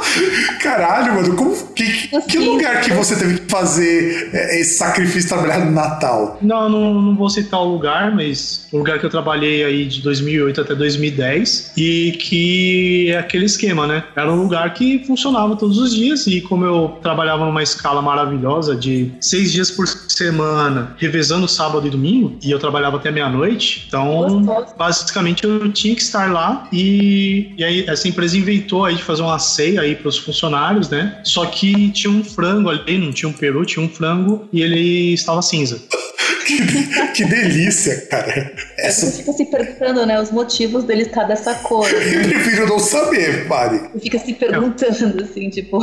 [0.61, 5.65] Caralho, mano, como, que, que lugar que você teve que fazer é, esse sacrifício trabalhar
[5.65, 6.37] no Natal?
[6.41, 10.01] Não, não, não vou citar o lugar, mas o lugar que eu trabalhei aí de
[10.01, 14.03] 2008 até 2010 e que é aquele esquema, né?
[14.15, 18.75] Era um lugar que funcionava todos os dias e como eu trabalhava numa escala maravilhosa
[18.75, 24.43] de seis dias por semana, revezando sábado e domingo, e eu trabalhava até meia-noite, então
[24.77, 29.21] basicamente eu tinha que estar lá e, e aí essa empresa inventou aí de fazer
[29.21, 31.21] uma ceia aí para os funcionários, né?
[31.23, 35.13] Só que tinha um frango ali, não tinha um peru, tinha um frango e ele
[35.13, 35.81] estava cinza.
[36.45, 38.53] que, que, delícia, cara.
[38.77, 39.05] Essa...
[39.05, 41.85] Você fica se perguntando, né, os motivos dele estar dessa cor.
[41.91, 42.15] Né?
[42.15, 43.79] Eu prefiro não saber, Mari.
[43.93, 45.79] Você fica se perguntando, assim, tipo...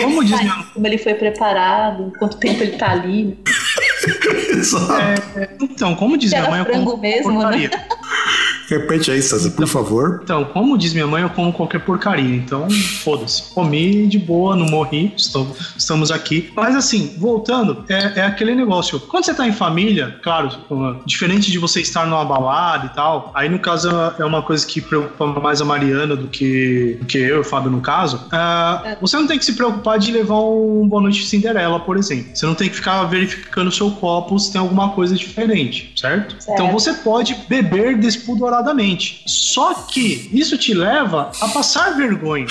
[0.00, 0.38] Como, diz
[0.74, 3.38] Como ele foi preparado, quanto tempo ele tá ali.
[5.36, 7.68] É, então, como diz minha mãe, eu como mesmo, porcaria.
[7.68, 7.88] Né?
[8.68, 10.20] Repete aí, César, por favor.
[10.22, 12.36] Então, como diz minha mãe, eu como qualquer porcaria.
[12.36, 12.68] Então,
[13.02, 13.52] foda-se.
[13.52, 16.50] Comi de boa, não morri, estou, estamos aqui.
[16.56, 18.98] Mas assim, voltando, é, é, aquele negócio.
[19.00, 20.50] Quando você tá em família, claro,
[21.04, 24.80] diferente de você estar numa balada e tal, aí no caso é uma coisa que
[24.80, 28.16] preocupa mais a Mariana do que, do que eu e o Fábio no caso.
[28.26, 32.34] Uh, você não tem que se preocupar de levar um Boa Noite Cinderela, por exemplo.
[32.34, 36.42] Você não tem que ficar verificando o seu copo se tem alguma coisa diferente, certo?
[36.42, 36.52] certo.
[36.52, 38.53] Então você pode beber despudorado
[39.26, 42.46] só que isso te leva a passar vergonha.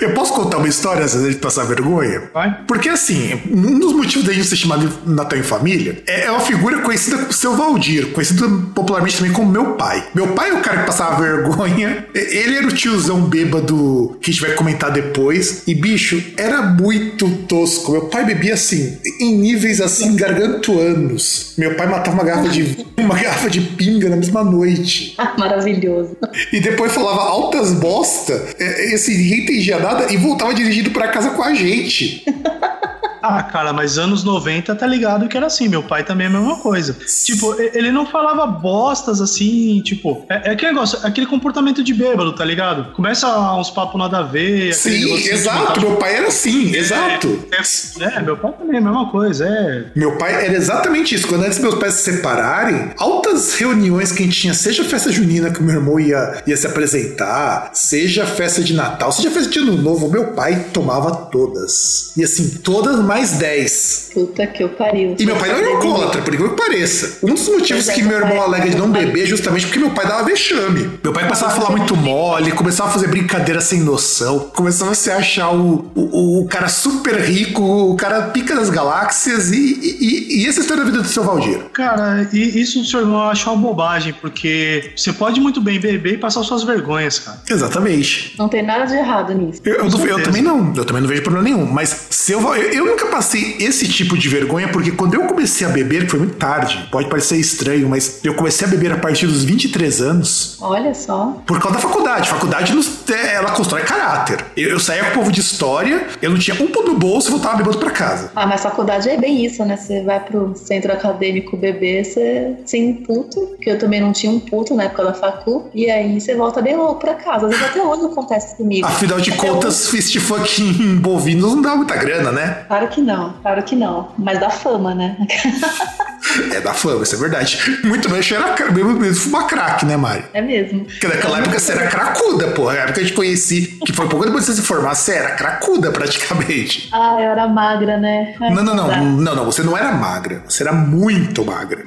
[0.00, 2.30] Eu posso contar uma história antes de passar vergonha?
[2.34, 2.64] Vai.
[2.66, 6.80] Porque assim, um dos motivos da gente ser chamado Natal em Família é uma figura
[6.80, 10.04] conhecida como seu Valdir, conhecido popularmente também como meu pai.
[10.14, 12.06] Meu pai é o cara que passava vergonha.
[12.14, 15.62] Ele era o tiozão bêbado que a gente vai comentar depois.
[15.66, 17.92] E bicho, era muito tosco.
[17.92, 21.54] Meu pai bebia assim, em níveis assim, gargantuanos.
[21.56, 25.16] Meu pai matava uma garrafa de uma garrafa de pinga na mesma noite.
[25.38, 26.16] Maravilhoso.
[26.52, 28.34] E depois falava altas bosta.
[28.58, 32.24] Esse ninguém entendia nada e voltava dirigindo para casa com a gente.
[33.22, 35.68] Ah, cara, mas anos 90 tá ligado que era assim.
[35.68, 36.96] Meu pai também é a mesma coisa.
[37.24, 42.32] Tipo, ele não falava bostas assim, tipo, é, é aquele negócio, aquele comportamento de bêbado,
[42.34, 42.92] tá ligado?
[42.92, 44.74] Começa uns papos nada a ver.
[44.74, 45.80] Sim, exato.
[45.80, 47.44] Meu pai era assim, é, exato.
[47.52, 49.84] É, é, meu pai também é a mesma coisa, é.
[49.94, 51.28] Meu pai era exatamente isso.
[51.28, 55.50] Quando antes meus pais se separarem, altas reuniões que a gente tinha, seja festa junina
[55.50, 59.58] que o meu irmão ia, ia se apresentar, seja festa de Natal, seja festa de
[59.58, 62.12] Ano Novo, meu pai tomava todas.
[62.16, 64.10] E assim, todas mais 10.
[64.14, 65.16] Puta que eu pariu.
[65.18, 67.18] E meu pai não é alcoólatra, por incrível que pareça.
[67.22, 70.06] Um dos motivos que meu irmão alega de não beber é justamente porque meu pai
[70.06, 70.98] dava vexame.
[71.04, 74.94] Meu pai começava a falar muito mole, começava a fazer brincadeira sem noção, começava a
[74.94, 80.42] se achar o, o, o cara super rico, o cara pica das galáxias e, e,
[80.42, 81.58] e essa é história da vida do seu Valdir.
[81.74, 86.14] Cara, e isso o seu irmão acha uma bobagem, porque você pode muito bem beber
[86.14, 87.38] e passar suas vergonhas, cara.
[87.48, 88.34] Exatamente.
[88.38, 89.60] Não tem nada de errado nisso.
[89.64, 92.86] Eu, eu, eu também não, eu também não vejo problema nenhum, mas se eu, eu,
[92.86, 96.10] eu nunca nunca passei esse tipo de vergonha, porque quando eu comecei a beber, que
[96.10, 100.00] foi muito tarde, pode parecer estranho, mas eu comecei a beber a partir dos 23
[100.00, 100.56] anos.
[100.60, 101.36] Olha só.
[101.46, 102.28] Por causa da faculdade.
[102.28, 102.72] Faculdade,
[103.12, 104.44] é, ela constrói caráter.
[104.56, 107.30] Eu, saía com o povo de história, eu não tinha um ponto no bolso e
[107.30, 108.30] voltava bebendo pra casa.
[108.34, 109.76] Ah, mas faculdade é bem isso, né?
[109.76, 114.40] Você vai pro centro acadêmico beber, você sem puto, que eu também não tinha um
[114.40, 117.46] puto na época da facu, e aí você volta bem louco pra casa.
[117.46, 118.86] Às vezes até hoje acontece comigo.
[118.86, 119.90] Afinal de até contas, hoje...
[119.90, 122.64] fist fucking bovinos não dá muita grana, né?
[122.68, 124.08] Claro que não, claro que não.
[124.18, 125.16] Mas dá fama, né?
[126.52, 127.58] é da fama, isso é verdade.
[127.84, 130.24] Muito bem, era mesmo, mesmo fumar crack, né, Mari?
[130.32, 130.84] É mesmo.
[130.84, 132.74] Porque naquela é época você era cracuda, porra.
[132.74, 135.14] Na época que eu te conheci, que foi pouco depois de você se formar, você
[135.14, 136.88] era cracuda praticamente.
[136.92, 138.34] Ah, eu era magra, né?
[138.40, 140.42] Ai, não, não, não, não, não, você não era magra.
[140.48, 141.84] Você era muito magra.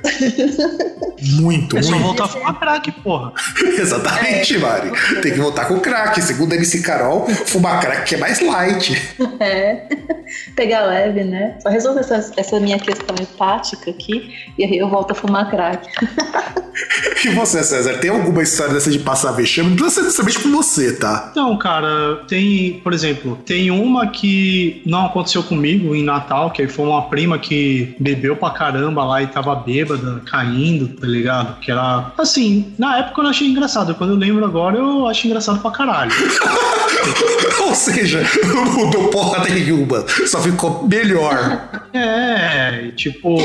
[1.39, 1.86] muito, é muito.
[1.86, 3.34] só voltar a fumar crack, porra.
[3.80, 4.91] Exatamente, é, Mari.
[5.21, 6.21] Tem que voltar com crack.
[6.21, 9.15] Segundo a MC Carol, fumar crack é mais light.
[9.39, 9.88] É.
[10.56, 11.56] Pegar leve, né?
[11.62, 14.24] Só resolver essa, essa minha questão hepática aqui
[14.57, 15.88] e aí eu volto a fumar crack.
[17.25, 19.69] e você, César, tem alguma história dessa de passar vexame?
[19.69, 21.31] Não precisa ser necessariamente com você, tá?
[21.35, 26.85] Não, cara, tem, por exemplo, tem uma que não aconteceu comigo em Natal, que foi
[26.85, 31.59] uma prima que bebeu pra caramba lá e tava bêbada, caindo, tá ligado?
[31.59, 33.95] Que era, assim, na época eu não achei engraçado.
[33.95, 36.11] Quando eu lembro agora, eu acho engraçado pra caralho.
[37.65, 41.69] Ou seja, não mudou porra nenhuma, só ficou melhor.
[41.93, 43.38] É, tipo,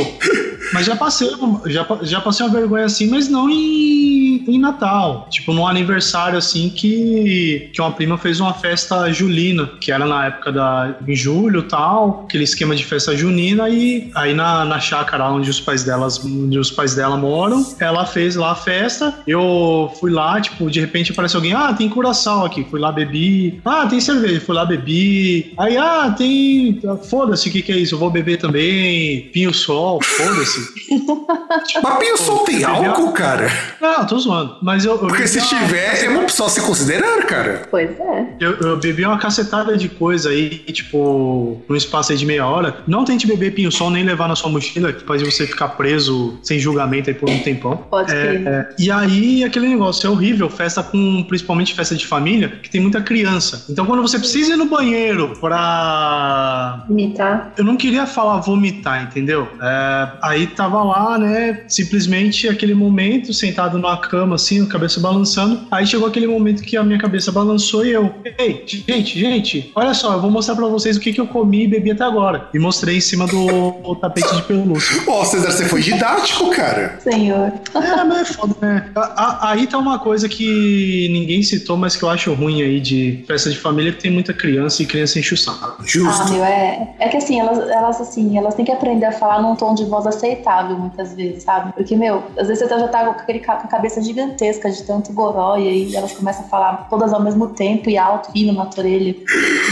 [0.73, 1.31] Mas já passei,
[1.67, 5.27] já, já passei uma vergonha assim, mas não em, em Natal.
[5.31, 10.27] Tipo, num aniversário assim que, que uma prima fez uma festa julina, que era na
[10.27, 15.29] época da em julho tal, aquele esquema de festa junina, e aí na, na chácara
[15.31, 19.15] onde os pais delas, onde os pais dela moram, ela fez lá a festa.
[19.27, 22.65] Eu fui lá, tipo, de repente aparece alguém, ah, tem curaçao aqui.
[22.71, 23.61] Fui lá, bebi.
[23.65, 24.41] Ah, tem cerveja.
[24.41, 25.53] Fui lá, bebi.
[25.59, 26.81] Aí, ah, tem.
[27.09, 27.95] Foda-se, o que, que é isso?
[27.95, 29.23] Eu vou beber também.
[29.33, 30.50] Pinho sol, foda-se.
[31.83, 33.51] Mas pinho sol tem álcool, cara?
[33.81, 34.57] Não, tô zoando.
[34.63, 34.93] Mas eu.
[34.93, 37.63] eu Porque se uma- tiver, é uma opção a se considerar, cara.
[37.71, 38.27] Pois é.
[38.41, 42.77] Eu, eu bebi uma cacetada de coisa aí, tipo, num espaço aí de meia hora.
[42.87, 46.39] Não tente beber pinho sol nem levar na sua mochila, que pode você ficar preso
[46.43, 47.77] sem julgamento aí por um tempão.
[47.77, 48.47] Pode É, crer.
[48.47, 52.81] é, e aí, aquele negócio é horrível, festa com, principalmente festa de família, que tem
[52.81, 53.67] muita criança.
[53.69, 56.85] Então, quando você precisa ir no banheiro pra.
[56.89, 57.53] Imitar.
[57.57, 59.49] Eu não queria falar vomitar, entendeu?
[59.61, 65.61] É, aí tava lá, né, simplesmente aquele momento, sentado numa cama, assim, a cabeça balançando.
[65.71, 69.95] Aí chegou aquele momento que a minha cabeça balançou e eu, ei, gente, gente, olha
[69.95, 72.49] só, eu vou mostrar pra vocês o que, que eu comi e bebi até agora.
[72.55, 75.03] E mostrei em cima do tapete de pelúcia.
[75.07, 76.99] Ó, César, você foi didático, cara.
[77.01, 77.53] Senhor.
[77.75, 78.91] É, mas é foda, né?
[78.95, 82.81] A- a- Aí tá uma coisa que ninguém citou, mas que eu acho ruim aí
[82.81, 85.77] de festa de família, que tem muita criança e criança enche o saco.
[85.81, 86.33] Ah, Justo.
[86.33, 86.89] meu, é.
[86.99, 89.85] É que assim, elas, elas assim, elas têm que aprender a falar num tom de
[89.85, 90.30] voz aceitável
[90.79, 91.73] muitas vezes, sabe?
[91.73, 95.13] Porque, meu, às vezes você já tá com, aquele, com a cabeça gigantesca de tanto
[95.13, 98.67] goró, e aí elas começam a falar todas ao mesmo tempo e alto, rindo na
[98.67, 99.15] tua orelha.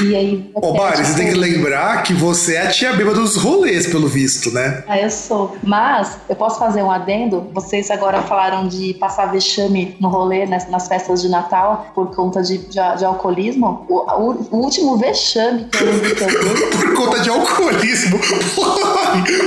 [0.06, 0.50] E aí.
[0.54, 4.06] Ô, Mari, você tem que lembrar que você é a tia bêbada dos rolês, pelo
[4.08, 4.84] visto, né?
[4.88, 5.56] Ah, eu sou.
[5.62, 7.46] Mas eu posso fazer um adendo?
[7.52, 12.42] Vocês agora falaram de passar vexame no rolê nas, nas festas de Natal por conta
[12.42, 13.86] de, de, de alcoolismo.
[13.88, 18.18] O, o- o último vexame que eu lembro que eu dei Por conta de alcoolismo.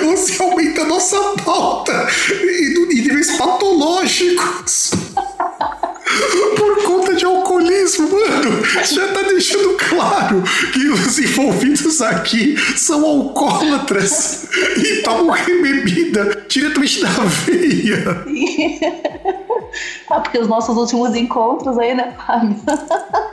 [0.06, 2.08] Você aumenta a nossa pauta
[2.44, 4.92] em, em níveis patológicos.
[6.56, 14.46] Por conta de alcoolismo, mano, já tá deixando claro que os envolvidos aqui são alcoólatras
[14.78, 18.24] e tomam bebida diretamente da veia.
[20.10, 22.54] Ah, porque os nossos últimos encontros aí, né, Fábio?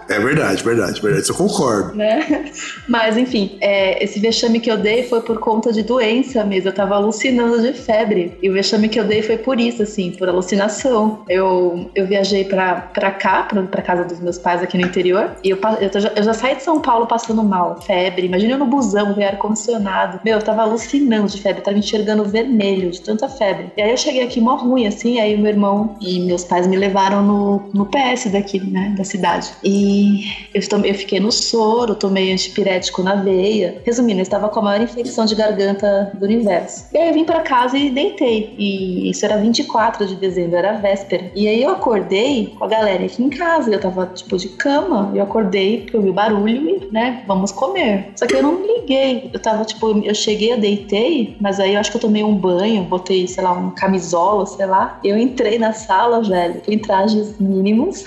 [0.08, 1.96] É verdade, verdade, verdade, isso eu concordo.
[1.96, 2.52] né?
[2.88, 6.68] Mas, enfim, é, esse vexame que eu dei foi por conta de doença mesmo.
[6.68, 8.38] Eu tava alucinando de febre.
[8.40, 11.24] E o vexame que eu dei foi por isso, assim, por alucinação.
[11.28, 15.32] Eu, eu viajei pra, pra cá, pra, pra casa dos meus pais aqui no interior.
[15.42, 18.26] E eu, eu, tô- eu já saí de São Paulo passando mal, febre.
[18.26, 20.20] Imagina eu no busão, com ar-condicionado.
[20.24, 23.72] Meu, eu tava alucinando de febre, eu tava enxergando vermelho de tanta febre.
[23.76, 25.18] E aí eu cheguei aqui mó ruim, assim.
[25.18, 29.04] Aí o meu irmão e meus pais me levaram no, no PS daqui, né, da
[29.04, 29.50] cidade.
[29.62, 33.80] E eu, tomei, eu fiquei no soro, tomei antipirético na veia.
[33.84, 36.86] Resumindo, eu estava com a maior infecção de garganta do universo.
[36.92, 38.54] E aí eu vim pra casa e deitei.
[38.58, 41.30] E isso era 24 de dezembro, era véspera.
[41.34, 43.70] E aí eu acordei com a galera aqui em casa.
[43.70, 45.10] Eu tava, tipo, de cama.
[45.14, 48.10] Eu acordei porque eu vi o barulho e, né, vamos comer.
[48.16, 49.30] Só que eu não liguei.
[49.32, 52.34] Eu tava, tipo, eu cheguei, eu deitei, mas aí eu acho que eu tomei um
[52.34, 54.98] banho, botei, sei lá, uma camisola, sei lá.
[55.02, 58.04] Eu entrei na sala, velho, em trajes mínimos,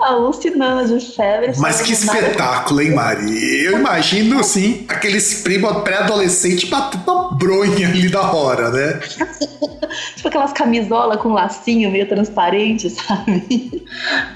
[0.00, 1.52] alucinando de febre.
[1.58, 3.64] Mas que espetáculo, hein, Mari?
[3.64, 9.00] Eu imagino, assim, aqueles primos pré-adolescentes batendo uma bronha ali da hora, né?
[10.16, 13.84] Tipo aquelas camisolas com lacinho meio transparente, sabe?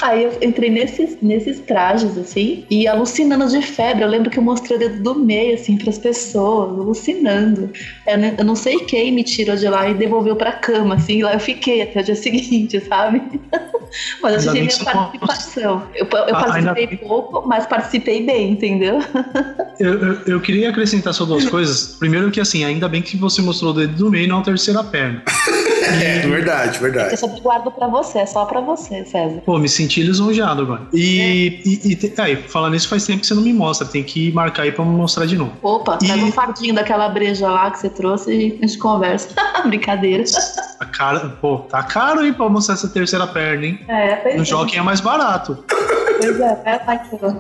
[0.01, 4.03] Aí eu entrei nesses, nesses trajes, assim, e alucinando de febre.
[4.03, 7.71] Eu lembro que eu mostrei o dedo do meio, assim, pras pessoas, alucinando.
[8.07, 11.35] Eu, não sei quem me tirou de lá e devolveu pra cama, assim, e lá
[11.35, 12.42] eu fiquei até o dia seguinte,
[12.89, 13.23] sabe?
[14.23, 15.83] Mas eu Ainda tive minha participação.
[15.95, 18.99] Eu, eu Ah, ainda participei pouco, mas participei bem, entendeu?
[19.81, 21.97] Eu, eu, eu queria acrescentar só duas coisas.
[21.99, 24.43] Primeiro que, assim, ainda bem que você mostrou o dedo do meio e não a
[24.43, 25.23] terceira perna.
[25.85, 27.11] É, verdade, verdade.
[27.11, 29.43] Eu só guardo pra você, é só pra você, César.
[29.45, 30.83] Pô, me senti lisonjeado agora.
[30.93, 33.87] E, e, e te- aí, falando nisso, faz tempo que você não me mostra.
[33.87, 35.53] Tem que marcar aí pra me mostrar de novo.
[35.61, 39.31] Opa, E- pega um fardinho daquela breja lá que você trouxe e a gente conversa.
[39.67, 40.23] Brincadeira.
[40.79, 43.79] Tá caro, pô, tá caro, hein, pra mostrar essa terceira perna, hein?
[43.89, 44.45] É, pois No é.
[44.45, 45.65] jockey é mais barato.
[46.21, 47.33] Pois é, é aqui, ó.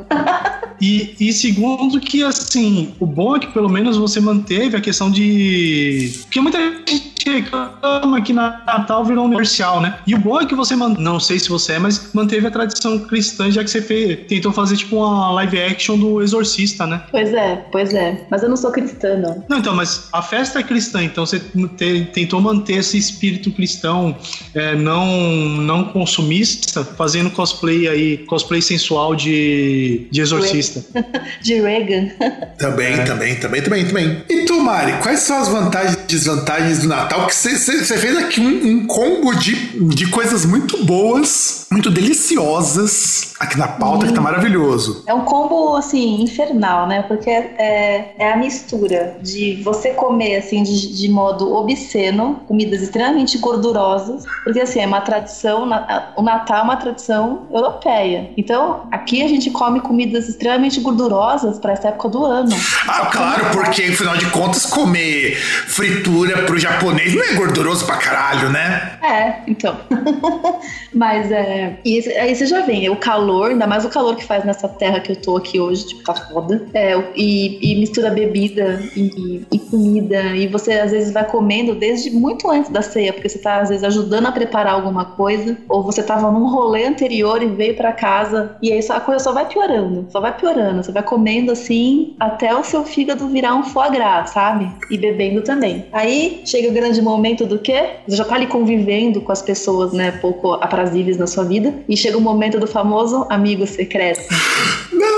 [0.80, 5.10] E, e segundo que, assim, o bom é que pelo menos você manteve a questão
[5.10, 6.12] de...
[6.22, 9.98] Porque muita gente reclama que Natal virou um comercial, né?
[10.08, 10.96] E o bom é que você, man...
[10.98, 14.50] não sei se você é, mas manteve a tradição cristã, já que você fez, tentou
[14.50, 17.02] fazer, tipo, uma live action do Exorcista, né?
[17.12, 18.26] Pois é, pois é.
[18.28, 19.44] Mas eu não sou cristã, não.
[19.48, 24.16] Não, então, mas a festa é cristã, então você te- tentou manter esse espírito cristão
[24.52, 30.82] é, não, não consumista, fazendo cosplay aí, cosplay sensual de, de exorcista.
[31.42, 32.10] De Reagan.
[32.58, 33.04] Também, É.
[33.04, 34.22] também, também, também, também.
[34.28, 37.56] E tu, Mari, quais são as vantagens desvantagens do Natal, que você
[37.96, 39.54] fez aqui um, um, combo de,
[39.88, 44.08] de coisas muito boas, muito deliciosas aqui na pauta, hum.
[44.08, 45.02] que tá maravilhoso.
[45.06, 47.02] É um combo, assim, infernal, né?
[47.02, 53.38] Porque é, é a mistura de você comer, assim, de, de modo obsceno, comidas extremamente
[53.38, 55.68] gordurosas, porque, assim, é uma tradição,
[56.16, 58.30] o Natal é uma tradição europeia.
[58.36, 62.54] Então, aqui a gente come comidas extremamente gordurosas para essa época do ano.
[62.88, 68.50] Ah, claro, porque, afinal de contas, comer fritura pro japonês não é gorduroso pra caralho,
[68.50, 68.98] né?
[69.02, 69.76] É, então.
[70.94, 71.78] Mas é.
[71.84, 75.00] E aí você já vê, o calor, ainda mais o calor que faz nessa terra
[75.00, 76.66] que eu tô aqui hoje, tipo, tá foda.
[76.74, 80.22] É, e, e mistura bebida e, e, comida.
[80.36, 83.68] E você às vezes vai comendo desde muito antes da ceia, porque você tá às
[83.68, 87.92] vezes ajudando a preparar alguma coisa, ou você tava num rolê anterior e veio para
[87.92, 90.82] casa, e aí a coisa só vai piorando, só vai piorando.
[90.82, 94.70] Você vai comendo assim até o seu fígado virar um foie gras, sabe?
[94.90, 95.86] E bebendo também.
[95.92, 97.96] Aí chega o grande momento do quê?
[98.06, 101.96] Você já tá ali convivendo com as pessoas, né, pouco aprazíveis na sua vida, e
[101.96, 104.22] chega o momento do famoso amigo secreto.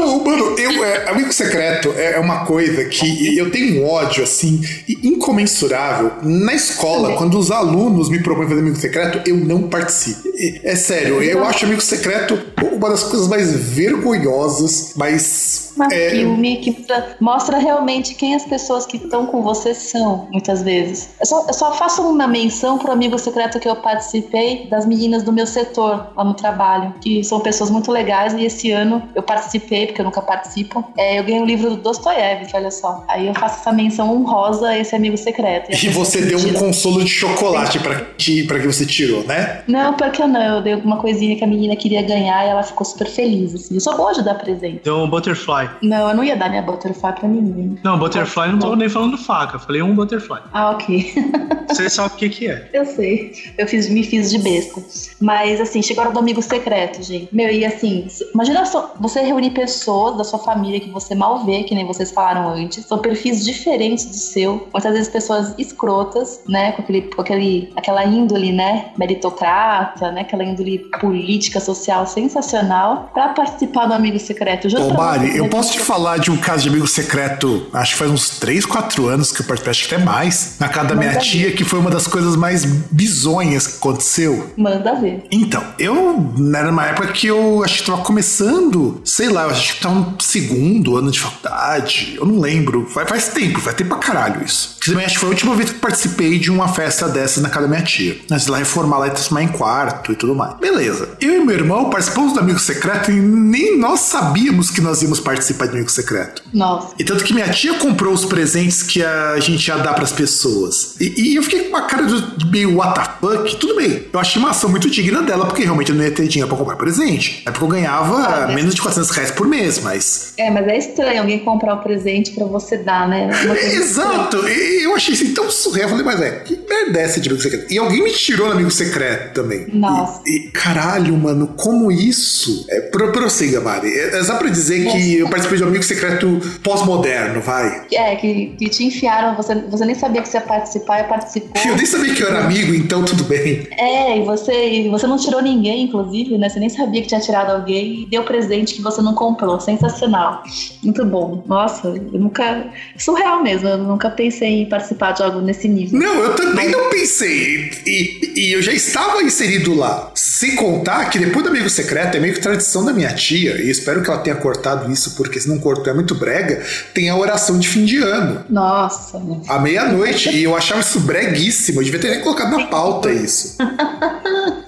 [0.00, 0.24] Não!
[0.24, 4.60] Mano, eu, é, amigo secreto é, é uma coisa que eu tenho um ódio, assim,
[5.02, 6.12] incomensurável.
[6.22, 10.30] Na escola, quando os alunos me propõem fazer amigo secreto, eu não participo.
[10.64, 12.38] É sério, eu acho amigo secreto
[12.80, 16.10] uma das coisas mais vergonhosas, mais um é...
[16.10, 16.86] filme que
[17.20, 21.10] mostra realmente quem as pessoas que estão com você são, muitas vezes.
[21.20, 25.22] Eu só, eu só faço uma menção pro amigo secreto que eu participei das meninas
[25.22, 29.22] do meu setor lá no trabalho, que são pessoas muito legais e esse ano eu
[29.22, 30.84] participei, porque eu nunca participo.
[30.96, 33.04] É, eu ganhei o um livro do Dostoiévski, olha só.
[33.08, 35.70] Aí eu faço essa menção honrosa a esse amigo secreto.
[35.70, 39.62] E, e você deu um consolo de chocolate para que, pra que você tirou, né?
[39.66, 40.56] Não, porque não.
[40.56, 43.74] Eu dei alguma coisinha que a menina queria ganhar e ela ficou super feliz, assim.
[43.74, 44.80] Eu só gosto de dar presente.
[44.84, 45.70] Deu um butterfly.
[45.82, 47.78] Não, eu não ia dar minha butterfly pra ninguém.
[47.82, 50.40] Não, butterfly não tô nem falando faca, falei um butterfly.
[50.52, 51.12] Ah, ok.
[51.68, 52.68] Você sabe o que que é.
[52.72, 53.32] Eu sei.
[53.56, 54.82] Eu fiz, me fiz de besta.
[55.20, 57.34] Mas assim, chegou a hora do amigo secreto, gente.
[57.34, 59.79] Meu, e assim, imagina só, você reunir pessoas
[60.16, 62.84] da sua família que você mal vê, que nem vocês falaram antes.
[62.86, 64.68] São perfis diferentes do seu.
[64.72, 66.72] Muitas vezes pessoas escrotas, né?
[66.72, 68.90] Com, aquele, com aquele, aquela índole, né?
[68.96, 70.22] Meritocrata, né?
[70.22, 74.68] Aquela índole política, social sensacional, pra participar do amigo secreto.
[74.76, 78.10] Ô, Mari, eu posso te falar de um caso de amigo secreto, acho que faz
[78.10, 81.10] uns 3, 4 anos que eu participei, acho que até mais, na casa da minha
[81.12, 81.54] Manda tia, ver.
[81.54, 84.50] que foi uma das coisas mais bizonhas que aconteceu.
[84.56, 85.24] Manda ver.
[85.30, 89.69] Então, eu, era uma época que eu acho que tava começando, sei lá, eu acho
[89.74, 93.90] que tava no segundo ano de faculdade, eu não lembro, faz, faz tempo, faz tempo
[93.90, 94.76] pra caralho isso.
[94.84, 97.66] Também acho que foi a última vez que participei de uma festa dessas na casa
[97.66, 98.18] da minha tia.
[98.28, 100.54] Nós lá reformar lá e transformar em quarto e tudo mais.
[100.58, 101.10] Beleza.
[101.20, 105.20] Eu e meu irmão participamos do Amigo Secreto e nem nós sabíamos que nós íamos
[105.20, 106.42] participar do Amigo Secreto.
[106.52, 106.94] Nossa.
[106.98, 110.94] E tanto que minha tia comprou os presentes que a gente ia dar pras pessoas.
[111.00, 113.56] E, e eu fiquei com uma cara de meio what the fuck.
[113.56, 114.06] Tudo bem.
[114.12, 116.56] Eu achei uma ação muito digna dela, porque realmente eu não ia ter dinheiro pra
[116.56, 117.42] comprar presente.
[117.46, 120.32] É porque eu ganhava ah, menos de 400 reais por mês, mas.
[120.38, 123.28] É, mas é estranho alguém comprar o um presente pra você dar, né?
[123.74, 124.48] Exato.
[124.48, 125.88] E eu achei assim tão surreal.
[125.88, 127.72] Eu falei, mas é, que merda é essa de amigo secreto?
[127.72, 129.66] E alguém me tirou no amigo secreto também.
[129.72, 130.22] Nossa.
[130.26, 132.64] E, e caralho, mano, como isso?
[132.70, 133.88] É, pro, prossiga, Mari.
[133.88, 134.96] É, é só pra dizer Nossa.
[134.96, 137.86] que eu participei de um amigo secreto pós-moderno, vai.
[137.92, 141.62] É, que, que te enfiaram, você, você nem sabia que você ia participar e participou.
[141.64, 143.66] Eu nem sabia que eu era amigo, então tudo bem.
[143.72, 146.48] É, e você, você não tirou ninguém, inclusive, né?
[146.48, 149.39] Você nem sabia que tinha tirado alguém e deu presente que você não comprou.
[149.60, 150.42] Sensacional.
[150.82, 151.42] Muito bom.
[151.46, 152.66] Nossa, eu nunca.
[152.96, 155.98] Surreal mesmo, eu nunca pensei em participar de algo nesse nível.
[155.98, 157.70] Não, eu também não pensei.
[157.86, 160.10] E, e eu já estava inserido lá.
[160.14, 163.70] Sem contar que depois do Amigo Secreto é meio que tradição da minha tia, e
[163.70, 166.62] espero que ela tenha cortado isso, porque se não cortou é muito brega,
[166.94, 168.44] tem a oração de fim de ano.
[168.48, 169.20] Nossa.
[169.48, 170.30] À meia-noite.
[170.30, 171.80] e eu achava isso breguíssimo.
[171.80, 173.56] Eu devia ter nem colocado na pauta isso.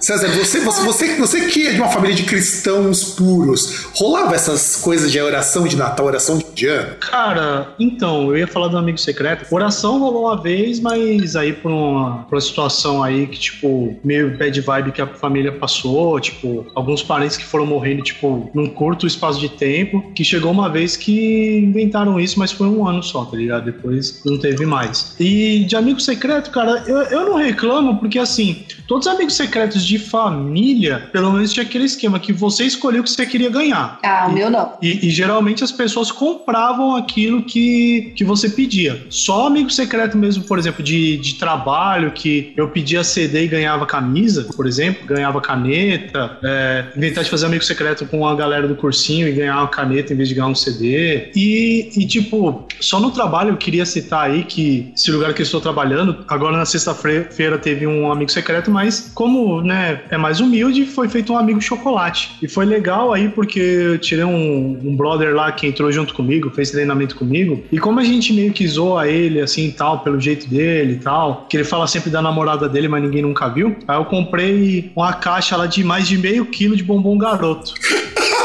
[0.03, 4.75] César, você, você, você, você que é de uma família de cristãos puros, rolava essas
[4.75, 6.95] coisas de oração de Natal, oração de ano?
[6.99, 9.45] Cara, então, eu ia falar do amigo secreto.
[9.49, 14.37] Oração rolou uma vez, mas aí por uma, por uma situação aí que, tipo, meio
[14.37, 19.07] bad vibe que a família passou, tipo, alguns parentes que foram morrendo, tipo, num curto
[19.07, 23.23] espaço de tempo, que chegou uma vez que inventaram isso, mas foi um ano só,
[23.23, 23.63] tá ligado?
[23.63, 25.15] Depois não teve mais.
[25.17, 29.85] E de amigo secreto, cara, eu, eu não reclamo, porque assim, todos os amigos secretos
[29.85, 33.49] de de família, pelo menos tinha aquele esquema que você escolheu o que você queria
[33.49, 33.99] ganhar.
[34.03, 34.73] Ah, o meu não.
[34.81, 39.05] E, e, geralmente as pessoas compravam aquilo que, que você pedia.
[39.09, 43.85] Só amigo secreto mesmo, por exemplo, de, de trabalho, que eu pedia CD e ganhava
[43.85, 48.75] camisa, por exemplo, ganhava caneta, é, inventar de fazer amigo secreto com a galera do
[48.75, 51.29] cursinho e ganhar uma caneta em vez de ganhar um CD.
[51.35, 55.45] E, e tipo, só no trabalho eu queria citar aí que esse lugar que eu
[55.45, 60.85] estou trabalhando, agora na sexta-feira teve um amigo secreto, mas como né, é mais humilde,
[60.85, 62.31] foi feito um amigo chocolate.
[62.41, 66.49] E foi legal aí porque eu tirei um, um brother lá que entrou junto comigo,
[66.49, 67.63] fez treinamento comigo.
[67.71, 71.45] E como a gente meio que zoa ele assim tal, pelo jeito dele e tal,
[71.49, 73.75] que ele fala sempre da namorada dele, mas ninguém nunca viu.
[73.87, 77.73] Aí eu comprei uma caixa lá de mais de meio quilo de bombom garoto.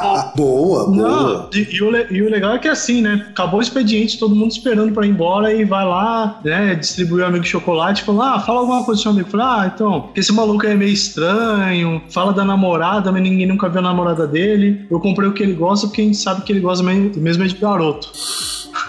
[0.00, 0.90] boa, boa.
[0.90, 3.26] Não, e, e, o, e, o, legal é que é assim, né?
[3.30, 6.74] Acabou o expediente, todo mundo esperando pra ir embora e vai lá, né?
[6.74, 9.30] Distribui o amigo chocolate, fala, ah, fala alguma coisa do seu amigo.
[9.30, 13.80] Fala, ah, então, esse maluco é meio estranho, fala da namorada, mas ninguém nunca viu
[13.80, 14.86] a namorada dele.
[14.90, 17.46] Eu comprei o que ele gosta porque a gente sabe que ele gosta mesmo é
[17.46, 18.10] de garoto.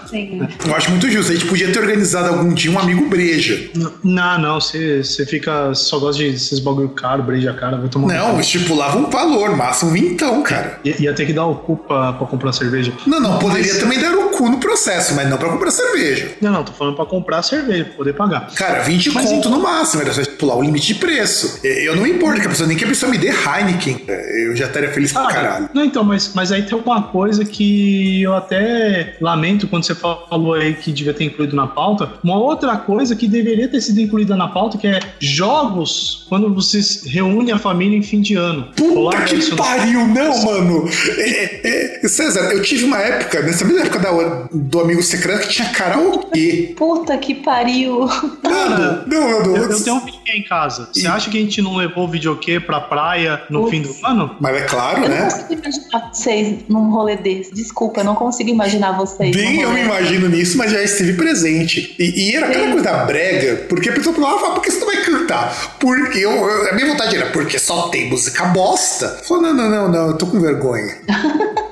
[0.06, 0.46] Sim.
[0.66, 1.32] Eu acho muito justo.
[1.32, 3.70] A gente podia ter organizado algum dia um amigo breja.
[4.02, 5.74] Não, não, você, você fica.
[5.74, 8.12] Só gosta de esses bagulho caro, breja cara, vai tomar.
[8.14, 10.80] Não, um estipulava um valor, máximo vintão, cara.
[10.84, 12.92] I, ia ter que dar o cu pra, pra comprar cerveja.
[13.06, 13.82] Não, não, poderia mas...
[13.82, 16.32] também dar o cu no processo, mas não pra comprar cerveja.
[16.40, 18.52] Não, não, tô falando pra comprar cerveja, pra poder pagar.
[18.54, 21.60] Cara, 20 mas conto no máximo, era só estipular o limite de preço.
[21.64, 24.04] Eu não me importo que a pessoa, nem que a pessoa me dê Heineken.
[24.08, 25.70] Eu já estaria feliz ah, pra caralho.
[25.74, 30.54] Não, então, mas, mas aí tem uma coisa que eu até lamento quando você falou
[30.54, 32.12] aí que devia ter incluído na pauta.
[32.22, 37.04] Uma outra coisa que deveria ter sido incluída na pauta, que é jogos quando vocês
[37.06, 38.68] reúnem a família em fim de ano.
[38.76, 40.14] Puta que pariu, no...
[40.14, 40.88] não, mano.
[41.18, 45.54] É, é, César, eu tive uma época, nessa mesma época da, do Amigo Secreto, que
[45.54, 46.74] tinha karaokê.
[46.76, 48.06] Puta que pariu.
[48.42, 50.88] Cara, não, não, eu, eu tenho um videokê em casa.
[50.92, 53.70] Você acha que a gente não levou o videokê pra praia no Ups.
[53.70, 54.36] fim do ano?
[54.40, 55.18] Mas é claro, eu né?
[55.18, 57.54] Eu não consigo imaginar vocês num rolê desse.
[57.54, 59.34] Desculpa, eu não consigo imaginar vocês.
[59.34, 61.94] Nem eu me imagino nisso, mas já estive presente.
[61.98, 64.86] E, e era aquela coisa brega, porque a pessoa falava, ah, por que você não
[64.86, 65.76] vai cantar?
[65.78, 69.20] Porque eu, a minha vontade era, porque só tem música bosta.
[69.26, 70.96] Falei, não, não, não, não, eu tô com vergonha.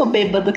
[0.00, 0.52] eu tô bêbado.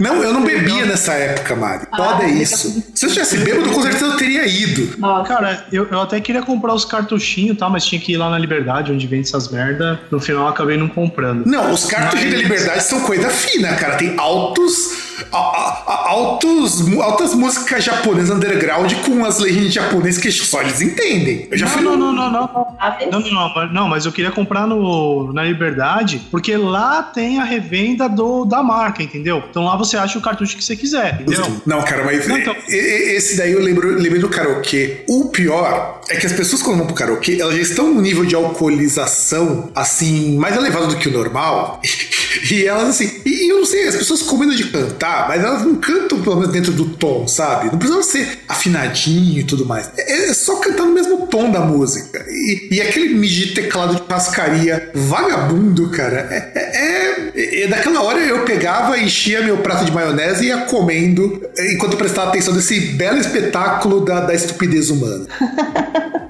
[0.00, 1.86] Não, eu não bebia nessa época, Mari.
[1.92, 2.82] Ah, Foda é isso.
[2.94, 4.98] Se eu tivesse bêbado, com certeza eu teria ido.
[4.98, 5.28] Nossa.
[5.28, 8.30] Cara, eu, eu até queria comprar os cartuchinhos e tal, mas tinha que ir lá
[8.30, 10.00] na Liberdade, onde vende essas merda.
[10.10, 11.44] No final eu acabei não comprando.
[11.46, 13.96] Não, os cartuchinhos da Liberdade são coisa fina, cara.
[13.96, 21.48] Tem altos altos, altas músicas japonesas underground com as legendas japonesas que só eles entendem.
[21.50, 22.12] Eu já não, fui não, no...
[22.12, 22.66] não, não, não,
[23.10, 27.44] não, não, não, não, mas eu queria comprar no, na Liberdade, porque lá tem a
[27.44, 29.42] revenda do, da marca, entendeu?
[29.48, 31.62] Então lá você acha o cartucho que você quiser, entendeu?
[31.64, 32.54] Não, cara, mas não, então...
[32.68, 35.04] esse daí eu lembro, lembrei do karaokê.
[35.08, 38.24] O pior é que as pessoas quando vão pro karaokê, elas já estão num nível
[38.24, 41.80] de alcoolização, assim, mais elevado do que o normal.
[42.50, 45.64] e elas, assim, e eu não sei, as pessoas com medo de cantar, mas elas
[45.64, 47.70] não cantam pelo menos dentro do tom, sabe?
[47.70, 49.90] Não precisa ser afinadinho e tudo mais.
[49.96, 52.24] É, é só cantar no mesmo tom da música.
[52.28, 58.18] E, e aquele midi teclado de pascaria vagabundo, cara, é, é, é, é, Daquela hora
[58.20, 61.40] eu pegava, enchia meu prato de maionese e ia comendo
[61.72, 65.26] enquanto prestava atenção nesse belo espetáculo da, da estupidez humana.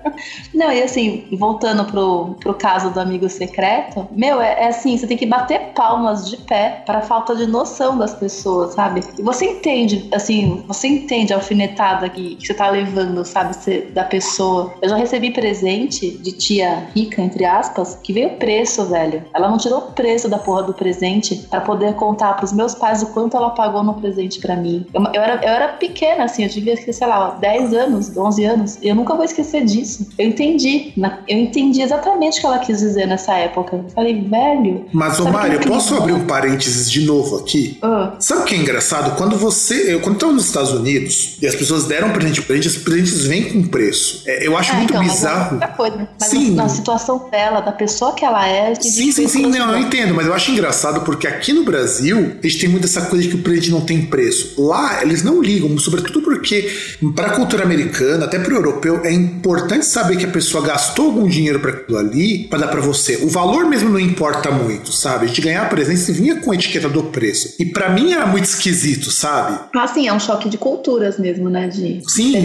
[0.54, 5.06] Não, e assim, voltando pro, pro caso do amigo secreto, meu, é, é assim, você
[5.06, 9.02] tem que bater palmas de pé para falta de noção das pessoas, sabe?
[9.18, 13.82] E você entende, assim, você entende a alfinetada que, que você tá levando, sabe, você,
[13.92, 14.72] da pessoa.
[14.80, 19.24] Eu já recebi presente de tia rica, entre aspas, que veio preço, velho.
[19.34, 23.02] Ela não tirou o preço da porra do presente para poder contar pros meus pais
[23.02, 24.86] o quanto ela pagou no presente para mim.
[24.92, 28.78] Eu, eu, era, eu era pequena, assim, eu devia, sei lá, 10 anos, 11 anos,
[28.82, 30.05] e eu nunca vou esquecer disso.
[30.18, 30.92] Eu entendi.
[31.28, 33.76] Eu entendi exatamente o que ela quis dizer nessa época.
[33.76, 34.86] Eu falei, velho.
[34.92, 37.78] Mas, ô Mário, posso abrir um parênteses de novo aqui?
[37.82, 38.16] Uh.
[38.18, 39.16] Sabe o que é engraçado?
[39.16, 39.94] Quando você.
[39.94, 43.24] Eu, quando estava nos Estados Unidos e as pessoas deram presente pra gente, os presentes
[43.24, 44.22] vêm com preço.
[44.26, 45.58] É, eu acho é, muito então, bizarro.
[45.60, 46.08] Mas é coisa.
[46.20, 46.50] Mas sim.
[46.54, 48.74] Na situação dela, da pessoa que ela é.
[48.74, 49.46] Sim, sim, sim.
[49.46, 52.86] Não, eu entendo, mas eu acho engraçado porque aqui no Brasil a gente tem muito
[52.86, 54.60] essa coisa de que o presente não tem preço.
[54.60, 56.70] Lá, eles não ligam, sobretudo porque,
[57.14, 61.06] para a cultura americana, até para o europeu, é importante saber que a pessoa gastou
[61.06, 63.16] algum dinheiro para aquilo ali para dar para você.
[63.22, 65.26] O valor mesmo não importa muito, sabe?
[65.26, 67.54] Gente ganhar a presença vinha com a etiqueta do preço.
[67.58, 69.58] E para mim era muito esquisito, sabe?
[69.74, 71.68] Ah, sim, é um choque de culturas mesmo, né?
[71.68, 72.36] De sim.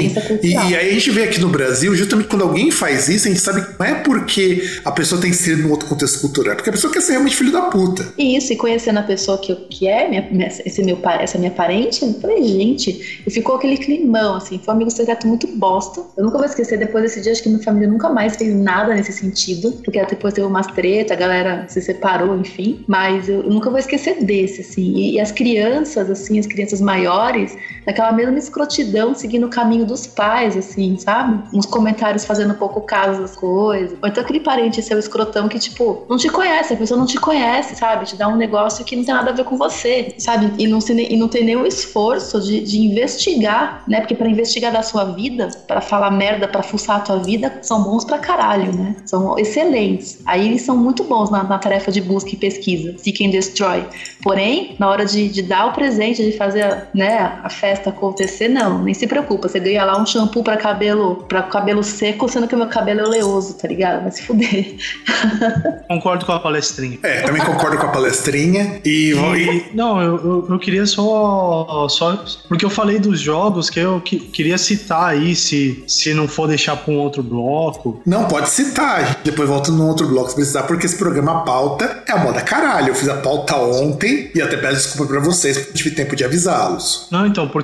[0.41, 3.31] E, e, aí a gente vê aqui no Brasil, justamente quando alguém faz isso, a
[3.31, 6.53] gente sabe que não é porque a pessoa tem que ser num outro contexto cultural,
[6.53, 8.13] é porque a pessoa quer ser realmente filho da puta.
[8.17, 12.13] Isso, e conhecendo a pessoa que, que é, minha, esse meu, essa minha parente, eu
[12.13, 16.01] falei, gente, e ficou aquele climão, assim, foi um amigo secreto muito bosta.
[16.15, 18.93] Eu nunca vou esquecer, depois desse dia, acho que minha família nunca mais fez nada
[18.93, 22.83] nesse sentido, porque depois teve umas treta, a galera se separou, enfim.
[22.87, 24.93] Mas eu nunca vou esquecer desse, assim.
[24.93, 30.07] E, e as crianças, assim, as crianças maiores, naquela mesma escrotidão, seguindo o caminho dos
[30.07, 31.43] pais, assim, sabe?
[31.53, 33.97] Uns comentários fazendo pouco caso das coisas.
[34.01, 37.19] Ou então aquele parente seu escrotão que, tipo, não te conhece, a pessoa não te
[37.19, 38.05] conhece, sabe?
[38.05, 40.51] Te dá um negócio que não tem nada a ver com você, sabe?
[40.57, 43.99] E não, se, e não tem nenhum esforço de, de investigar, né?
[43.99, 47.83] Porque para investigar da sua vida, para falar merda, para fuçar a tua vida, são
[47.83, 48.95] bons pra caralho, né?
[49.05, 50.19] São excelentes.
[50.25, 53.83] Aí eles são muito bons na, na tarefa de busca e pesquisa, seek and destroy.
[54.21, 58.83] Porém, na hora de, de dar o presente, de fazer né, a festa acontecer, não,
[58.83, 59.47] nem se preocupa.
[59.47, 63.01] Você ganha lá um shampoo para cabelo, para cabelo seco, sendo que o meu cabelo
[63.01, 64.03] é oleoso, tá ligado?
[64.03, 64.75] Vai se fuder.
[65.87, 66.99] Concordo com a palestrinha.
[67.03, 68.81] É, também concordo com a palestrinha.
[68.85, 69.75] E, e...
[69.75, 72.23] não, eu, eu, eu, queria só, só.
[72.47, 76.47] Porque eu falei dos jogos que eu que, queria citar aí, se, se não for
[76.47, 78.01] deixar para um outro bloco.
[78.05, 79.19] Não, pode citar.
[79.23, 82.89] Depois volta num outro bloco se precisar, porque esse programa pauta é a moda caralho.
[82.89, 86.23] Eu fiz a pauta ontem e até peço desculpa para vocês, porque tive tempo de
[86.23, 87.07] avisá-los.
[87.11, 87.60] Não, então, porque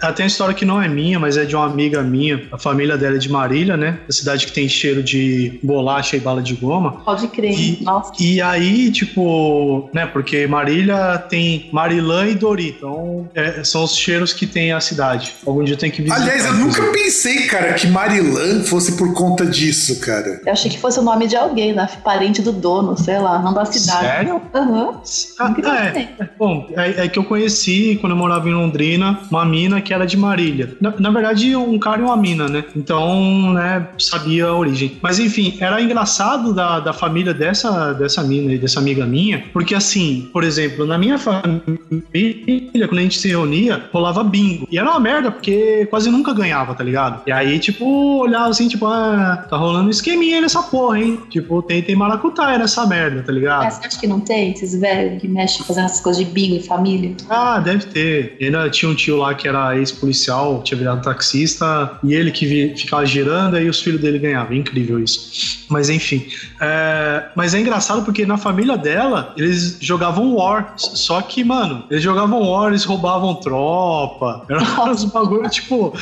[0.00, 2.42] até a história que não é minha, mas é de uma amiga minha.
[2.52, 3.98] A família dela é de Marília, né?
[4.08, 7.02] A cidade que tem cheiro de bolacha e bala de goma.
[7.04, 8.12] Pode crer, e, nossa.
[8.20, 10.06] E aí, tipo, né?
[10.06, 12.74] Porque Marília tem Marilã e Dori.
[12.76, 15.34] Então, é, são os cheiros que tem a cidade.
[15.46, 16.22] Algum dia tem que visitar.
[16.22, 20.40] Aliás, eu nunca pensei, cara, que Marilã fosse por conta disso, cara.
[20.44, 21.88] Eu achei que fosse o nome de alguém, né?
[22.02, 24.06] Parente do dono, sei lá, não da cidade.
[24.06, 24.42] Sério?
[24.54, 24.88] Aham.
[24.88, 24.94] Uhum.
[25.38, 25.54] Ah,
[25.86, 26.28] é.
[26.38, 30.04] Bom, é, é, que eu conheci quando eu morava em Londrina uma mina que era
[30.04, 30.76] de Marília.
[30.80, 32.64] Na, na, verdade, um cara e uma mina, né?
[32.74, 34.98] Então, né, sabia a origem.
[35.00, 39.74] Mas enfim, era engraçado da, da família dessa, dessa mina e dessa amiga minha, porque
[39.74, 41.62] assim, por exemplo, na minha família,
[42.88, 44.66] quando a gente se reunia, rolava bingo.
[44.70, 47.22] E era uma merda, porque quase nunca ganhava, tá ligado?
[47.26, 51.20] E aí, tipo, olhava assim, tipo, ah, tá rolando um esqueminha nessa porra, hein?
[51.30, 53.66] Tipo, tem, tem maracutaia nessa merda, tá ligado?
[53.66, 54.52] É, você acha que não tem?
[54.52, 57.14] Esses velhos que mexem fazendo essas coisas de bingo em família?
[57.28, 58.36] Ah, deve ter.
[58.40, 62.46] E ainda tinha um tio lá que era ex-policial, tinha virado taxista, e ele que
[62.46, 64.54] vi, ficava girando, aí os filhos dele ganhavam.
[64.54, 65.64] Incrível isso.
[65.68, 66.26] Mas enfim.
[66.60, 70.74] É, mas é engraçado porque na família dela, eles jogavam War.
[70.76, 74.44] Só que, mano, eles jogavam War, eles roubavam tropa.
[74.48, 75.92] Era uns bagulho, tipo,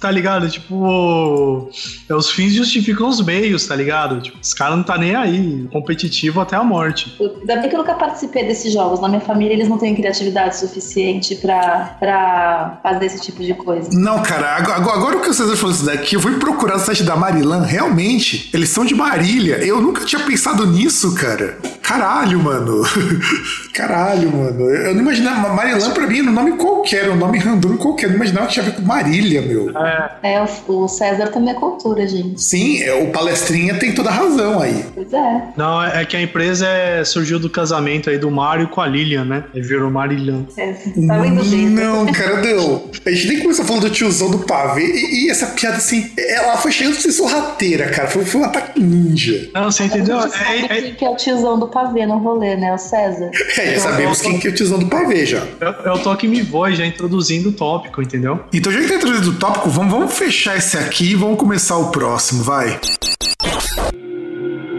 [0.00, 0.48] tá ligado?
[0.48, 1.70] Tipo,
[2.08, 4.20] é, os fins justificam os meios, tá ligado?
[4.20, 5.68] Tipo, os caras não tá nem aí.
[5.72, 7.16] Competitivo até a morte.
[7.20, 9.00] Ainda bem que eu nunca participei desses jogos.
[9.00, 13.88] Na minha família, eles não têm criatividade suficiente pra, pra fazer esse tipo de coisa.
[13.92, 17.02] Não, cara, agora, agora que o César falou isso daqui, eu fui procurar o site
[17.02, 17.62] da Marilã.
[17.62, 19.56] Realmente, eles são de Marília.
[19.64, 21.58] Eu nunca tinha pensado nisso, cara.
[21.82, 22.82] Caralho, mano.
[23.72, 24.70] Caralho, mano.
[24.70, 25.54] Eu não imaginava.
[25.54, 28.06] Marilã, pra mim, era um nome qualquer, um nome random qualquer.
[28.06, 29.70] Eu não imaginava que tinha a ver com Marília, meu.
[29.78, 32.40] É, é o, César também é cultura, gente.
[32.40, 34.84] Sim, é, o palestrinha tem toda a razão aí.
[34.94, 35.42] Pois é.
[35.56, 38.86] Não, é, é que a empresa é, surgiu do casamento aí do Mário com a
[38.86, 39.44] Lilian, né?
[39.54, 40.44] Ele virou Marilhã.
[40.56, 41.85] É, tá vendo jeito.
[41.86, 42.90] Não, cara, deu.
[43.04, 46.56] A gente nem começou falando do tiozão do pavê e, e essa piada assim, ela
[46.56, 48.08] foi cheia de ser sorrateira, cara.
[48.08, 49.48] Foi, foi um ataque ninja.
[49.54, 50.18] Não, você entendeu?
[50.20, 52.74] É, é, quem que é o tiozão do pavê no rolê, né?
[52.74, 53.30] O César.
[53.56, 55.42] É, já sabemos quem que é o tiozão do pavê já.
[55.60, 58.40] É, o toque me voz, já introduzindo o tópico, entendeu?
[58.52, 61.76] Então, já que tá introduzindo o tópico, vamos, vamos fechar esse aqui e vamos começar
[61.76, 62.78] o próximo, vai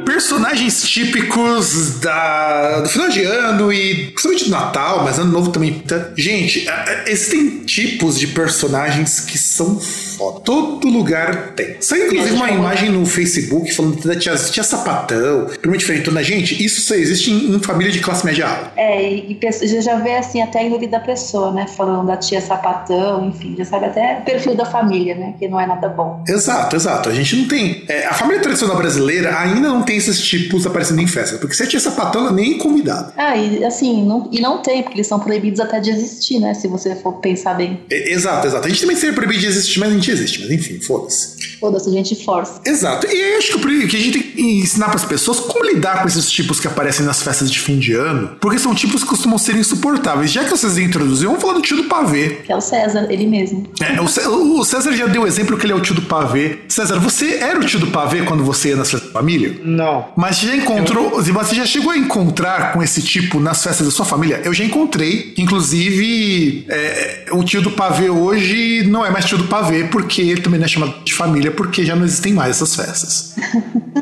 [0.08, 5.84] personagens típicos da, do final de ano e principalmente do Natal, mas ano novo também.
[6.16, 6.66] Gente,
[7.06, 9.78] existem tipos de personagens que são
[10.18, 10.40] foda.
[10.42, 11.78] Todo lugar tem.
[11.80, 16.24] Saiu inclusive uma imagem no Facebook falando da tia, tia sapatão, prima diferentona.
[16.24, 18.72] Gente, isso só existe em, em, família de classe média alta.
[18.76, 21.68] É, e, e já vê assim até a índole da pessoa, né?
[21.68, 25.36] Falando da tia sapatão, enfim, já sabe até o perfil da família, né?
[25.38, 26.24] Que não é nada bom.
[26.28, 27.10] Exato, exato.
[27.10, 27.84] A gente não tem.
[27.88, 31.64] É, a família tradicional brasileira ainda não tem esses tipos aparecendo em festa, porque se
[31.64, 33.14] a tia sapatão, ela nem é convidada.
[33.16, 36.54] Ah, e assim, não, e não tem, porque eles são proibidos até de existir, né?
[36.54, 37.80] Se você for pensar bem.
[37.90, 38.66] É, exato, exato.
[38.66, 40.42] A gente também seria proibido de existir, mas a gente existe.
[40.42, 41.58] Mas enfim, foda-se.
[41.60, 42.62] Foda-se, a gente força.
[42.66, 43.08] Exato.
[43.08, 46.02] E eu acho que, que a gente tem que ensinar para as pessoas como lidar
[46.02, 49.10] com esses tipos que aparecem nas festas de fim de ano, porque são tipos que
[49.10, 50.32] costumam ser insuportáveis.
[50.32, 52.42] Já que vocês introduziram, vamos falar do tio do pavê.
[52.46, 53.68] Que é o César, ele mesmo.
[53.82, 56.60] É, o, César já deu o exemplo que ele é o tio do pavê.
[56.68, 59.60] César, você era o tio do pavê quando você ia nas festas da família?
[59.64, 60.10] Não.
[60.16, 61.34] Mas já encontrou, eu...
[61.34, 64.42] você já chegou a encontrar com esse tipo nas festas da sua família?
[64.44, 65.34] Eu já encontrei.
[65.38, 70.42] Inclusive, é, o tio do pavê hoje não é mais tio do pavê, porque ele
[70.42, 73.36] também não é chamado de família, porque já não existem mais essas festas.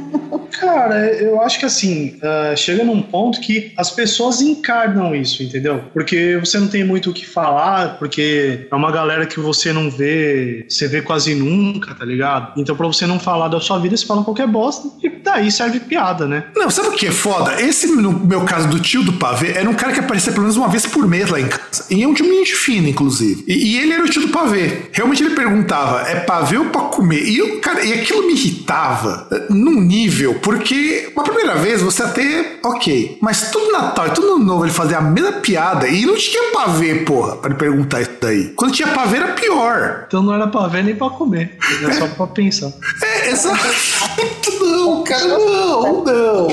[0.59, 5.83] Cara, eu acho que assim, uh, chega num ponto que as pessoas encarnam isso, entendeu?
[5.93, 9.91] Porque você não tem muito o que falar, porque é uma galera que você não
[9.91, 12.59] vê, você vê quase nunca, tá ligado?
[12.59, 15.79] Então, pra você não falar da sua vida, você fala qualquer bosta e daí serve
[15.81, 16.45] piada, né?
[16.55, 17.61] Não, sabe o que é foda?
[17.61, 20.57] Esse, no meu caso do tio do pavê, era um cara que aparecia pelo menos
[20.57, 21.85] uma vez por mês lá em casa.
[21.91, 22.13] E é um
[22.45, 23.43] muito fino, inclusive.
[23.47, 24.83] E, e, ele era o tio do pavê.
[24.91, 27.23] Realmente ele perguntava: é pavê ou pra comer?
[27.23, 32.03] E, eu, cara, e aquilo me irritava eh, num nível, porque uma primeira vez você
[32.03, 33.17] até, ok.
[33.21, 36.95] Mas todo Natal e todo Novo ele fazia a mesma piada e não tinha pavê,
[36.95, 38.53] porra, pra ele perguntar isso daí.
[38.55, 40.05] Quando tinha pavê era pior.
[40.07, 41.57] Então não era pavê nem pra comer.
[41.81, 42.71] Era só pra pensar.
[43.01, 43.57] É, exato.
[44.61, 46.47] Não, cara, não, não.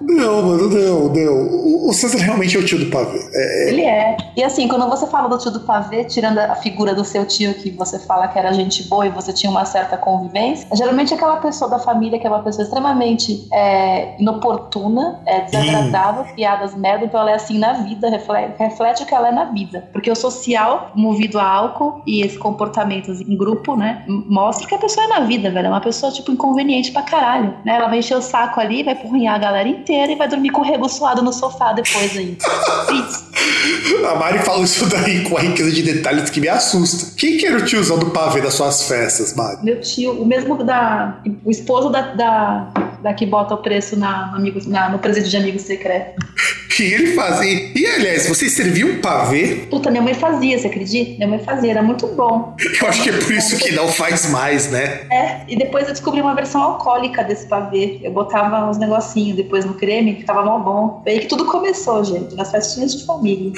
[0.00, 1.88] Não, mano, não, não.
[1.88, 3.18] O César realmente é o tio do pavê.
[3.32, 3.68] É...
[3.70, 4.16] Ele é.
[4.36, 7.54] E assim, quando você fala do tio do pavê, tirando a figura do seu tio
[7.54, 11.16] que você fala que era gente boa e você tinha uma certa convivência, geralmente é
[11.16, 16.34] aquela pessoa da família que é uma pessoa extremamente é, inoportuna, é, desagradável, Sim.
[16.34, 19.44] piadas merda, então ela é assim na vida, reflete, reflete o que ela é na
[19.44, 19.88] vida.
[19.92, 24.78] Porque o social, movido a álcool e esse comportamento em grupo, né, mostra que a
[24.78, 25.66] pessoa é na vida, velho.
[25.66, 27.76] É uma pessoa, tipo, inconveniente pra caralho, né?
[27.76, 30.64] Ela vai encher o saco ali, vai porrinhar galera inteira e vai dormir com o
[30.64, 32.44] rego suado no sofá depois ainda.
[34.08, 37.14] A Mari fala isso daí com a riqueza de detalhes que me assusta.
[37.16, 39.64] Quem que era o tiozão do pavê das suas festas, Mari?
[39.64, 41.20] Meu tio, o mesmo da.
[41.44, 42.68] O esposo da, da,
[43.02, 46.14] da que bota o preço na, amigos, na, no presídio de amigos secreto.
[46.80, 47.70] E ele fazia.
[47.74, 49.66] E aliás, vocês serviam pavê?
[49.68, 51.10] Puta, minha mãe fazia, você acredita?
[51.16, 52.56] Minha mãe fazia, era muito bom.
[52.80, 55.00] Eu acho que é por isso que não faz mais, né?
[55.10, 58.00] É, e depois eu descobri uma versão alcoólica desse pavê.
[58.02, 61.00] Eu botava uns negocinhos depois no creme, que ficava mal bom.
[61.02, 63.52] Foi aí que tudo começou, gente, nas festinhas de família.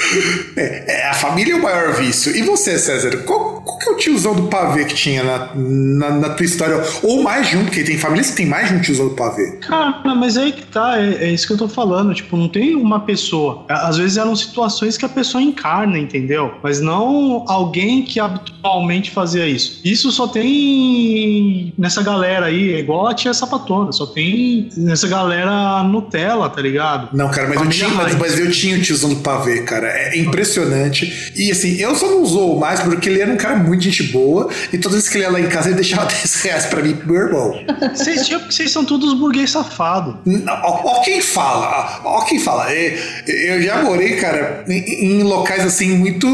[0.56, 2.34] É, é, a família é o maior vício.
[2.34, 3.16] E você, César?
[3.24, 6.82] Qual, qual que é o tiozão do pavê que tinha na, na, na, tua história?
[7.02, 9.31] Ou mais de um, porque tem famílias que tem mais de um tiozão do pavê.
[9.60, 12.14] Cara, mas aí que tá, é, é isso que eu tô falando.
[12.14, 13.64] Tipo, não tem uma pessoa.
[13.68, 16.54] Às vezes eram situações que a pessoa encarna, entendeu?
[16.62, 19.80] Mas não alguém que habitualmente fazia isso.
[19.84, 25.82] Isso só tem nessa galera aí, é igual a tia sapatona, só tem nessa galera
[25.84, 27.08] Nutella, tá ligado?
[27.12, 29.88] Não, cara, mas, eu tinha, mas, mas eu tinha o tiozão do pavê, cara.
[29.88, 31.32] É impressionante.
[31.36, 34.48] E assim, eu só não usou mais porque ele era um cara muito gente boa
[34.72, 36.82] e todas as vezes que ele ia lá em casa ele deixava 10 reais pra
[36.82, 37.54] mim pro meu irmão.
[37.94, 40.18] Vocês tinham porque vocês são todos burguês safado.
[40.48, 42.72] Ó, ó, quem fala, ó quem fala.
[42.72, 46.26] É, eu já morei, cara, em, em locais assim muito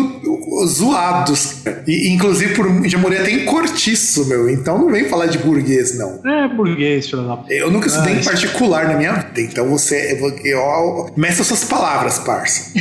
[0.67, 1.63] zoados.
[1.87, 4.49] E, inclusive, por, já morei até em cortiço, meu.
[4.49, 6.21] Então não vem falar de burguês, não.
[6.25, 9.41] É, burguês, filho da Eu nunca estudei em particular na minha vida.
[9.41, 10.19] Então você.
[10.19, 12.73] Eu, eu, meça suas palavras, parça.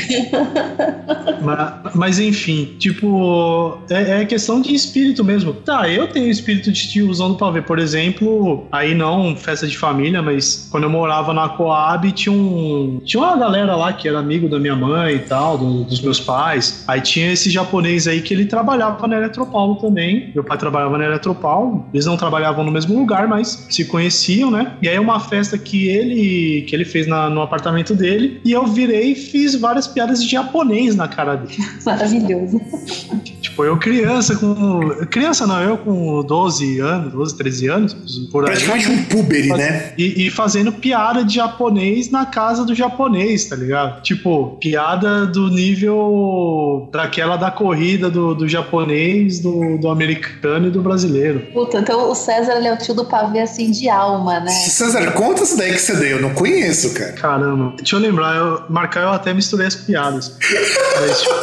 [1.41, 5.53] mas, mas, enfim, tipo, é, é, questão de espírito mesmo.
[5.53, 9.96] Tá, eu tenho espírito de tiozão do pavê, por exemplo, aí não festa de família,
[10.23, 13.01] mas quando eu morava na Coab, tinha um.
[13.03, 16.19] Tinha uma galera lá que era amigo da minha mãe e tal, do, dos meus
[16.19, 16.83] pais.
[16.87, 20.31] Aí tinha esse japonês aí que ele trabalhava na Eletropaulo também.
[20.33, 21.85] Meu pai trabalhava na Eletropaulo.
[21.93, 24.73] Eles não trabalhavam no mesmo lugar, mas se conheciam, né?
[24.81, 28.65] E aí uma festa que ele que ele fez na, no apartamento dele e eu
[28.65, 31.57] virei e fiz várias piadas de japonês na cara dele.
[31.85, 32.61] Maravilhoso.
[33.57, 34.89] Tipo, eu criança com.
[35.07, 37.93] Criança não, eu com 12 anos, 12, 13 anos,
[38.31, 38.51] por aí.
[38.51, 39.93] Praticamente um puberi, né?
[39.97, 44.03] E, e, fazendo piada de japonês na casa do japonês, tá ligado?
[44.03, 50.81] Tipo, piada do nível daquela da corrida do, do japonês, do, do americano e do
[50.81, 51.47] brasileiro.
[51.51, 54.51] Puta, então o César ele é o tio do pavê assim de alma, né?
[54.51, 57.13] César, conta isso daí que você deu, eu não conheço, cara.
[57.13, 60.37] Caramba, deixa eu lembrar, eu, marcar eu até misturei as piadas.
[61.01, 61.37] Mas, tipo...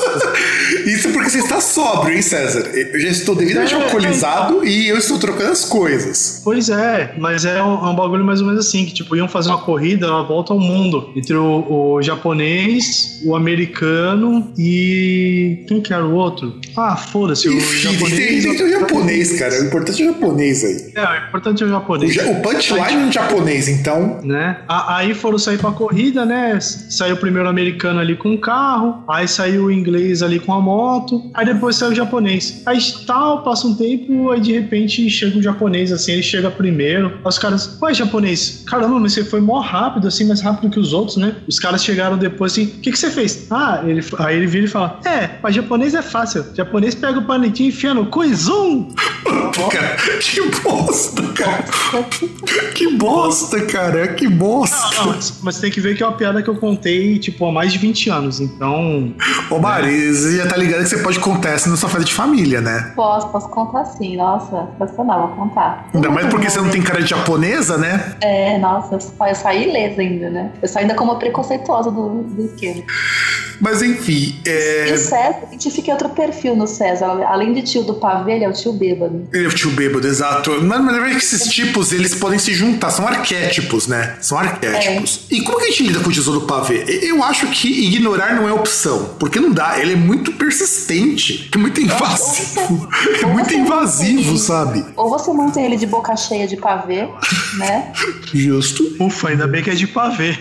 [0.86, 2.70] Isso porque você está sóbrio, hein, César?
[2.74, 6.40] Eu já estou devidamente é, alcoolizado é, e eu estou trocando as coisas.
[6.44, 9.28] Pois é, mas é um, é um, bagulho mais ou menos assim, que tipo, iam
[9.28, 15.64] fazer uma corrida, uma volta ao mundo, entre o, o japonês, o americano e...
[15.66, 16.58] quem que era o outro?
[16.76, 18.42] Ah, foda-se, o japonês...
[18.44, 20.92] Tem, tem o japonês, cara, o importante é o japonês aí.
[20.94, 22.16] É, o importante é o japonês.
[22.16, 24.20] O, o punchline é o japonês, então...
[24.22, 24.58] Né?
[24.68, 26.58] Aí foram sair pra corrida, né?
[26.60, 30.60] Saiu o primeiro americano ali com o carro, aí saiu o inglês ali com a
[30.60, 32.62] moto, aí depois saiu o japonês.
[32.66, 37.08] Aí tal, passa um tempo, aí de repente chega o japonês, assim, ele chega primeiro.
[37.24, 40.78] Aí os caras, ué, japonês, caramba, mas você foi mó rápido, assim, mais rápido que
[40.78, 41.36] os outros, né?
[41.46, 43.46] Os caras chegaram depois assim, o que, que você fez?
[43.50, 46.44] Ah, ele, aí ele vira e fala, é, mas japonês é fácil.
[46.54, 48.88] Japonês pega o palitinho e enfia no cu e zoom!
[49.70, 51.64] cara, que bosta, cara.
[52.74, 54.96] que bosta, cara, que bosta.
[54.96, 57.46] Não, não, mas, mas, tem que ver que é uma piada que eu contei, tipo,
[57.46, 59.14] há mais de 20 anos, então...
[59.50, 60.12] Ô, Mari, é.
[60.12, 62.92] você já tá ligado que você pode contar essa no sua festa de família, né?
[62.96, 64.16] Posso, posso contar sim.
[64.16, 64.68] Nossa,
[64.98, 65.88] não, vou contar.
[65.92, 68.16] Ainda mais porque você não tem cara de japonesa, né?
[68.20, 70.50] É, nossa, eu saí ilesa ainda, né?
[70.62, 72.82] Eu saí ainda como preconceituosa do, do esquema.
[73.60, 74.40] Mas enfim.
[74.46, 74.88] É...
[74.88, 77.06] E o César, fica outro perfil no César.
[77.26, 79.28] Além de tio do pavê, ele é o tio bêbado.
[79.32, 80.50] Ele é o tio bêbado, exato.
[80.62, 82.90] Mas na verdade é esses tipos, eles podem se juntar.
[82.90, 84.16] São arquétipos, né?
[84.20, 85.26] São arquétipos.
[85.30, 85.34] É.
[85.36, 86.84] E como que a gente lida com o tesouro do pavê?
[87.02, 89.14] Eu acho que ignorar não é opção.
[89.18, 89.78] Porque não dá.
[89.78, 91.48] Ele é muito persistente.
[91.84, 92.88] É muito invasivo.
[92.88, 94.84] Você, é muito invasivo, sabe?
[94.96, 97.08] Ou você mantém ele de boca cheia de pavê,
[97.58, 97.92] né?
[98.32, 98.96] Justo.
[99.00, 100.36] Ufa, ainda bem que é de pavê.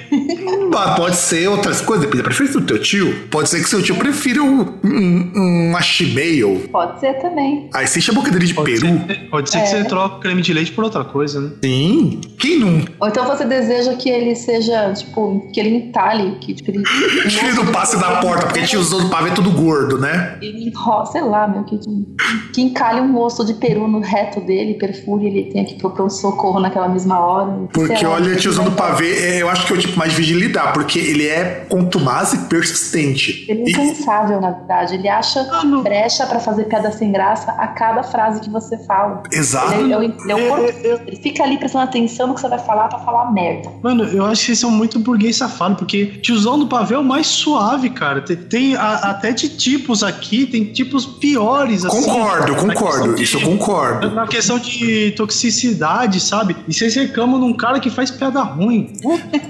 [0.97, 3.27] pode ser outras coisas, depende da preferência do teu tio.
[3.29, 6.67] Pode ser que seu tio prefira um, um, um machimeio.
[6.71, 7.69] Pode ser também.
[7.73, 8.87] Aí você chama dele de pode peru.
[9.07, 9.61] Ser, pode ser é.
[9.61, 11.51] que você troque creme de leite por outra coisa, né?
[11.63, 12.21] Sim.
[12.39, 12.85] Quem não?
[12.99, 16.83] Ou então você deseja que ele seja, tipo, que ele entale, que tipo, ele.
[17.29, 20.37] que ele não passe da porta, porque tio usou do pavê tudo gordo, né?
[20.41, 21.79] Ele enrola, sei lá, meu, que,
[22.51, 26.09] que encalhe um osso de peru no reto dele, perfure, ele tenha que propor um
[26.09, 27.67] socorro naquela mesma hora.
[27.71, 30.47] Porque olha, tiozão do pavê, é, eu acho que é o tipo mais difícil de
[30.47, 33.45] lidar, porque ele é contumaz e persistente.
[33.47, 34.41] Ele é incansável, e...
[34.41, 34.95] na verdade.
[34.95, 39.21] Ele acha ah, brecha para fazer piada sem graça a cada frase que você fala.
[39.31, 39.73] Exato.
[39.75, 42.59] Ele, é, ele, é, é, é, ele fica ali prestando atenção no que você vai
[42.59, 43.69] falar pra falar merda.
[43.83, 47.03] Mano, eu acho que eles são muito burguês safado, porque tiozão do pavê é o
[47.03, 48.21] mais suave, cara.
[48.21, 51.85] Tem, tem a, até de tipos aqui, tem tipos piores.
[51.85, 53.15] Assim, concordo, concordo.
[53.15, 54.11] De, Isso eu concordo.
[54.11, 56.55] Na questão de toxicidade, sabe?
[56.67, 58.93] E vocês reclamam num cara que faz piada ruim.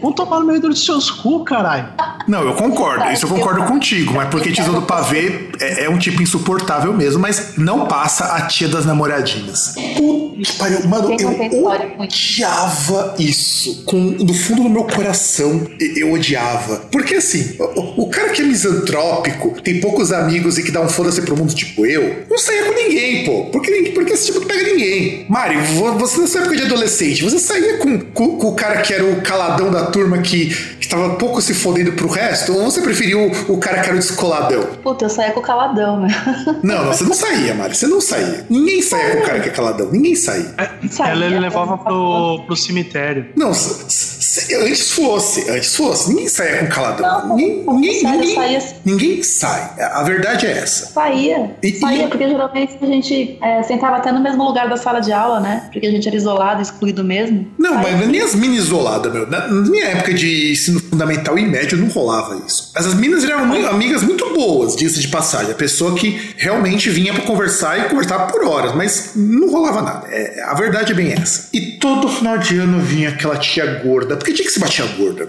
[0.02, 1.90] Vão tomar no meio dos seus cu, caralho.
[2.28, 3.12] Não, eu concordo.
[3.12, 4.14] Isso eu concordo contigo.
[4.14, 8.42] Mas porque Tesouro do Pavê é, é, um tipo insuportável mesmo, mas não passa a
[8.48, 9.76] tia das namoradinhas.
[9.98, 10.88] Puta que pariu.
[10.88, 13.84] Mano, eu odiava isso.
[13.86, 16.78] Com, no fundo do meu coração, eu odiava.
[16.92, 20.90] Porque assim, o, o cara que é misantrópico, tem poucos amigos e que dá um
[20.90, 23.46] foda-se pro mundo tipo eu, não saia com ninguém, pô.
[23.46, 25.26] Porque, porque esse tipo não pega ninguém.
[25.30, 25.58] Mari,
[25.98, 29.22] você nessa época de adolescente, você saía com, com, com o cara que era o
[29.22, 32.54] caladão da turma que, que tava pouco se fodendo pro resto?
[32.54, 34.64] Ou você preferiu o, o cara que era o descoladão?
[34.82, 36.10] Puta, eu saía com o caladão, né?
[36.64, 37.76] Não, não, você não saía, Mari.
[37.76, 38.46] Você não saía.
[38.50, 39.92] Ninguém saía com o cara que é caladão.
[39.92, 40.54] Ninguém saía.
[40.58, 43.28] É, saía Ela ele levava pro, pro cemitério.
[43.36, 45.50] Não, se, antes fosse.
[45.50, 46.10] Antes fosse.
[46.10, 47.28] Ninguém saía com caladão.
[47.28, 48.58] Não, ninguém, ninguém, ninguém, saía...
[48.58, 48.76] Assim.
[48.86, 49.72] ninguém sai.
[49.80, 50.88] A verdade é essa.
[50.88, 51.33] Saía.
[51.62, 52.08] E, saía, e...
[52.08, 55.70] porque geralmente a gente é, sentava até no mesmo lugar da sala de aula, né?
[55.72, 57.48] Porque a gente era isolado, excluído mesmo.
[57.58, 57.98] Não, saía.
[57.98, 59.30] mas nem as mini isoladas, meu.
[59.30, 62.72] Na minha época de ensino fundamental e médio não rolava isso.
[62.76, 65.52] Essas minas eram muito, amigas muito boas, disse de passagem.
[65.52, 70.08] A pessoa que realmente vinha para conversar e conversar por horas, mas não rolava nada.
[70.10, 71.50] É, a verdade é bem essa.
[71.54, 74.16] E todo final de ano vinha aquela tia gorda.
[74.16, 75.28] Por que tinha que se batia gorda?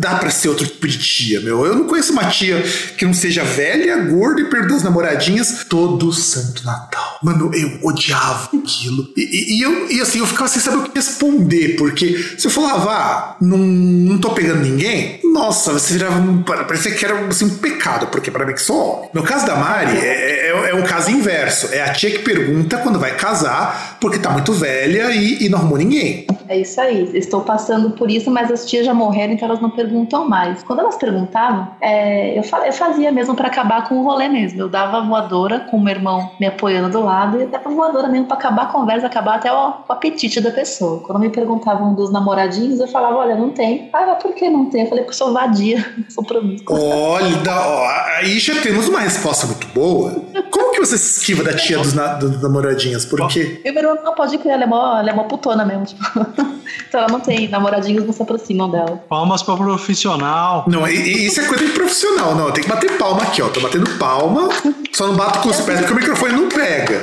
[0.00, 1.66] Dá para ser outro tipo de tia, meu.
[1.66, 2.62] Eu não conheço uma tia
[2.96, 7.09] que não seja velha, gorda e perdoa as namoradinhas todo santo Natal.
[7.22, 9.08] Mano, eu odiava aquilo.
[9.16, 12.46] E, e, e, eu, e assim, eu ficava sem saber o que responder, porque se
[12.46, 16.20] eu falava, ah, não, não tô pegando ninguém, nossa, você virava.
[16.44, 19.10] Parecia que era assim, um pecado, porque para mim que sou homem.
[19.12, 21.68] No caso da Mari, é, é, é um caso inverso.
[21.72, 25.58] É a tia que pergunta quando vai casar, porque tá muito velha e, e não
[25.58, 26.26] arrumou ninguém.
[26.48, 27.08] É isso aí.
[27.14, 30.64] Estou passando por isso, mas as tias já morreram, então elas não perguntam mais.
[30.64, 34.60] Quando elas perguntavam, é, eu, eu, fazia mesmo para acabar com o rolê mesmo.
[34.60, 37.00] Eu dava voadora com o meu irmão me apoiando do
[37.40, 41.00] e dava voadora mesmo para acabar a conversa, acabar até o, o, apetite da pessoa.
[41.00, 43.88] Quando me perguntavam dos namoradinhos, eu falava: olha, não tem.
[43.92, 44.82] Ah, mas por que não tem?
[44.82, 46.78] Eu falei: porque sou vadia, sou promíscua.
[46.78, 47.88] Olha, ó,
[48.18, 50.10] aí já temos uma resposta muito boa.
[50.50, 53.04] Como que você se esquiva da tia dos, na, dos namoradinhos?
[53.04, 53.60] Por quê?
[53.64, 53.72] Eu,
[54.04, 55.86] não pode crer, ela é mó, ela é mó putona mesmo.
[55.86, 56.02] Tipo.
[56.88, 59.02] então ela não tem, namoradinhos não se aproximam dela.
[59.08, 60.64] Palmas pra profissional.
[60.66, 62.50] Não, isso é coisa de profissional, não.
[62.50, 63.48] Tem que bater palma aqui, ó.
[63.48, 64.48] Tô batendo palma,
[64.92, 66.99] só não bato com os pés porque o microfone não pega.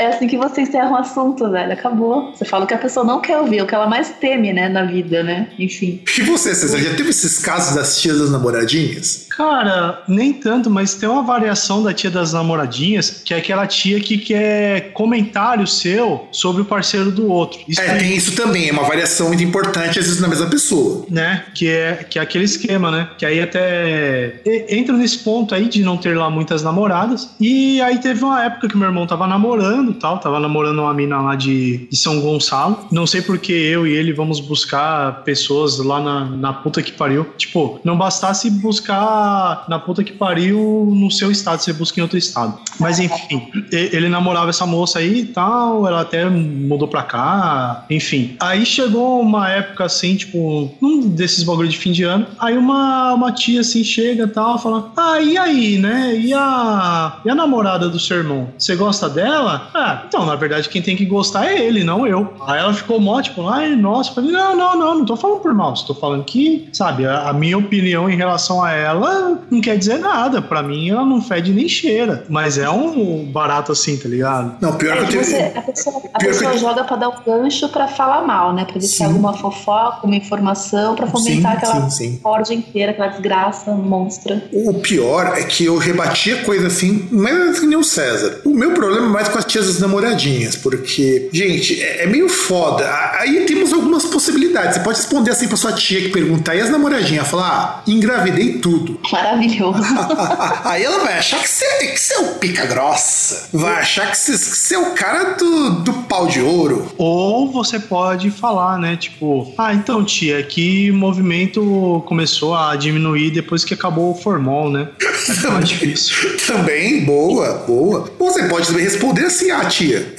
[0.00, 1.74] É assim que você encerra um assunto, velho.
[1.74, 2.32] Acabou.
[2.32, 4.66] Você fala o que a pessoa não quer ouvir, o que ela mais teme, né,
[4.66, 5.48] na vida, né?
[5.58, 6.02] Enfim.
[6.16, 9.26] E você, César, já teve esses casos das tias das namoradinhas?
[9.28, 14.00] Cara, nem tanto, mas tem uma variação da tia das namoradinhas, que é aquela tia
[14.00, 17.60] que quer comentário seu sobre o parceiro do outro.
[17.68, 21.04] Isso é, tem isso também, é uma variação muito importante, às vezes, na mesma pessoa.
[21.10, 21.44] Né?
[21.54, 23.10] Que é, que é aquele esquema, né?
[23.18, 27.28] Que aí até entra nesse ponto aí de não ter lá muitas namoradas.
[27.38, 31.20] E aí teve uma época que meu irmão tava namorando tal, tava namorando uma mina
[31.20, 32.86] lá de, de São Gonçalo.
[32.90, 37.26] Não sei porque eu e ele vamos buscar pessoas lá na, na puta que pariu.
[37.36, 42.18] Tipo, não bastasse buscar na puta que pariu no seu estado, você busca em outro
[42.18, 42.58] estado.
[42.78, 48.36] Mas enfim, ele namorava essa moça aí e tal, ela até mudou pra cá, enfim.
[48.40, 53.14] Aí chegou uma época assim, tipo, um desses bagulho de fim de ano, aí uma,
[53.14, 56.16] uma tia assim chega e tal, fala: Ah, e aí, né?
[56.16, 58.48] E a, e a namorada do seu irmão?
[58.58, 59.70] Você gosta dela?
[59.80, 62.30] Ah, então, na verdade, quem tem que gostar é ele, não eu.
[62.46, 65.54] Aí ela ficou mó, tipo, ai, nossa, falei, não, não, não, não tô falando por
[65.54, 69.78] mal, estou falando que, sabe, a, a, minha opinião em relação a ela não quer
[69.78, 70.42] dizer nada.
[70.42, 72.26] Pra mim, ela não fede nem cheira.
[72.28, 74.56] Mas é um barato assim, tá ligado?
[74.60, 75.58] Não, pior é que eu tenho.
[75.58, 78.66] A pessoa, a pessoa joga pra dar um gancho pra falar mal, né?
[78.66, 82.54] Pra deixar alguma fofoca, uma informação, pra fomentar sim, aquela sim, sim.
[82.54, 84.42] inteira, aquela desgraça monstra.
[84.52, 88.40] O pior é que eu rebatia coisa assim, mas que nem o César.
[88.44, 92.28] O meu problema é mais com as tias das namoradinhas, porque, gente, é, é meio
[92.28, 92.84] foda.
[93.18, 94.74] Aí temos algumas possibilidades.
[94.74, 97.28] Você pode responder assim pra sua tia que pergunta, e as namoradinhas?
[97.28, 98.98] Falar, ah, engravidei tudo.
[99.10, 99.80] Maravilhoso.
[100.64, 103.48] Aí ela vai achar que você, que você é o pica grossa.
[103.52, 106.90] Vai achar que você, que você é o cara do, do pau de ouro.
[106.98, 108.96] Ou você pode falar, né?
[108.96, 114.14] Tipo, ah, então, tia, é que o movimento começou a diminuir depois que acabou o
[114.14, 114.88] formol, né?
[115.30, 116.36] É mais difícil.
[116.46, 118.10] Também, boa, boa.
[118.18, 120.14] Você pode também responder assim, ah, tia,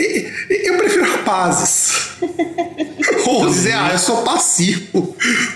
[0.50, 2.12] eu prefiro rapazes.
[3.26, 5.16] ou dizer, ah, eu sou passivo.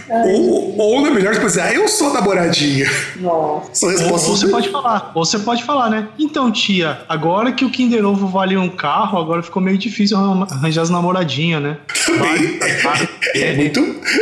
[0.09, 2.89] Ou, ou na melhor, tipo assim, ah, eu sou namoradinha.
[3.17, 3.69] Nossa.
[3.73, 4.29] São respostas.
[4.29, 6.07] Ou você pode falar, ou você pode falar, né?
[6.17, 10.81] Então, tia, agora que o Kinder Ovo vale um carro, agora ficou meio difícil arranjar
[10.81, 11.77] as namoradinhas, né?
[12.05, 12.59] Também.
[12.61, 13.79] É, é, muito,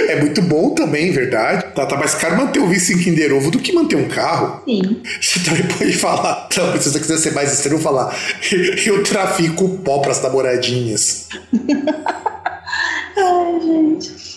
[0.10, 1.66] é muito bom também, verdade.
[1.74, 4.62] Tá, tá mais caro manter o vício em Kinder Ovo do que manter um carro.
[4.66, 5.02] Sim.
[5.22, 8.16] Você também pode falar, então, se você quiser ser mais extremo, falar,
[8.86, 11.28] eu trafico pó pras namoradinhas.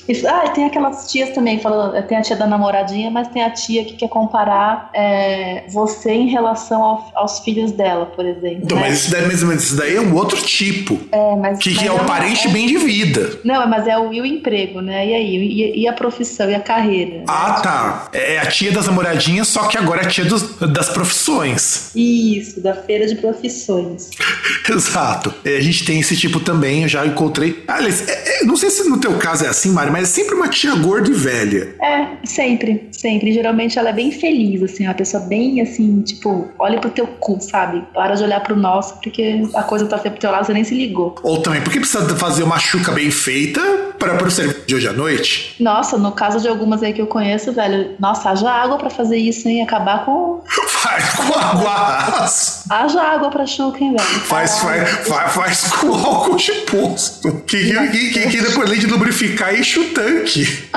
[0.08, 3.50] Isso, ah, tem aquelas tias também, falando, tem a tia da namoradinha, mas tem a
[3.50, 8.60] tia que quer comparar é, você em relação ao, aos filhos dela, por exemplo.
[8.62, 8.88] Então, né?
[8.88, 10.98] mas, isso daí, mas isso daí é um outro tipo.
[11.10, 11.58] É, mas.
[11.58, 13.40] Que, mas que é, o parente é, bem de vida.
[13.44, 15.06] Não, mas é o, e o emprego, né?
[15.06, 15.36] E aí?
[15.36, 17.24] E, e a profissão, e a carreira?
[17.26, 17.62] Ah, né?
[17.62, 18.08] tá.
[18.12, 21.90] É a tia das namoradinhas, só que agora é a tia dos, das profissões.
[21.94, 24.10] Isso, da feira de profissões.
[24.68, 25.34] Exato.
[25.44, 27.64] A gente tem esse tipo também, eu já encontrei.
[27.66, 30.34] Aliás, é, é, não sei se no teu caso é assim, Mari, mas é sempre
[30.34, 31.74] uma tia gorda e velha.
[31.80, 33.32] É, sempre, sempre.
[33.32, 37.38] Geralmente ela é bem feliz, assim, uma pessoa bem assim, tipo, olha pro teu cu,
[37.40, 37.82] sabe?
[37.94, 40.64] Para de olhar pro nosso, porque a coisa tá sempre pro teu lado, você nem
[40.64, 41.14] se ligou.
[41.22, 43.60] Ou também, porque precisa fazer uma chuca bem feita
[43.98, 45.56] para pro serviço de hoje à noite?
[45.58, 49.16] Nossa, no caso de algumas aí que eu conheço, velho, nossa, haja água para fazer
[49.16, 49.62] isso, hein?
[49.62, 50.42] Acabar com.
[50.68, 52.26] Faz com água.
[52.68, 53.46] Haja água pra
[53.80, 54.20] hein, velho?
[54.20, 57.42] Faz, faz, faz, faz com álcool de posto.
[57.46, 60.68] Que, que, que, que depois, além de lubrificar, enche o tanque.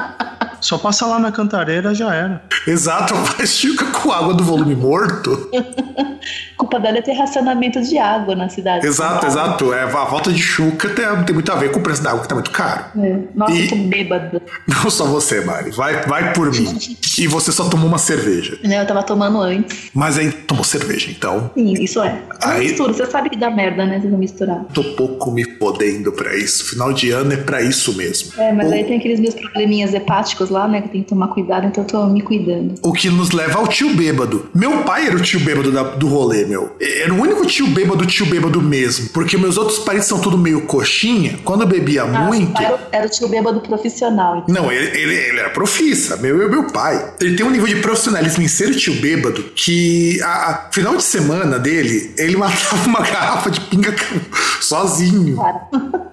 [0.62, 2.42] Só passa lá na cantareira já era.
[2.68, 5.50] Exato, mas fica com água do volume morto.
[6.60, 8.86] culpa dela é ter racionamento de água na cidade.
[8.86, 9.74] Exato, exato.
[9.74, 12.22] É, a volta de Chuca tem, tem, muito a ver com o preço da água
[12.22, 12.86] que tá muito caro.
[13.02, 13.20] É.
[13.34, 13.64] Nossa, e...
[13.64, 14.42] eu tô bêbada.
[14.68, 15.72] Não só você, Mari.
[15.72, 16.78] Vai, vai por mim.
[17.18, 18.60] e você só tomou uma cerveja.
[18.64, 19.90] Não, eu tava tomando antes.
[19.94, 21.50] Mas aí tomou cerveja, então.
[21.56, 22.22] Sim, isso é.
[22.44, 22.68] aí...
[22.68, 24.02] mistura, você sabe que dá merda, né?
[24.02, 24.66] Se não misturar.
[24.74, 26.70] Tô pouco me podendo pra isso.
[26.70, 28.40] Final de ano é pra isso mesmo.
[28.40, 28.74] É, mas Ou...
[28.74, 30.82] aí tem aqueles meus probleminhas hepáticos lá, né?
[30.82, 32.76] Que tem que tomar cuidado, então eu tô me cuidando.
[32.82, 34.50] O que nos leva ao tio bêbado.
[34.54, 36.76] Meu pai era o tio bêbado da, do rolê, meu.
[36.80, 39.10] Era o único tio bêbado, tio bêbado mesmo.
[39.10, 41.40] Porque meus outros parentes são tudo meio coxinha.
[41.44, 42.62] Quando eu bebia ah, muito.
[42.62, 44.38] Era, era o tio bêbado profissional.
[44.38, 44.54] Então.
[44.54, 47.14] Não, ele, ele, ele era profissa, meu e meu pai.
[47.20, 51.04] Ele tem um nível de profissionalismo em ser tio bêbado que a, a final de
[51.04, 53.96] semana dele, ele matava uma garrafa de pinga
[54.62, 55.36] sozinho.
[55.36, 55.60] Claro.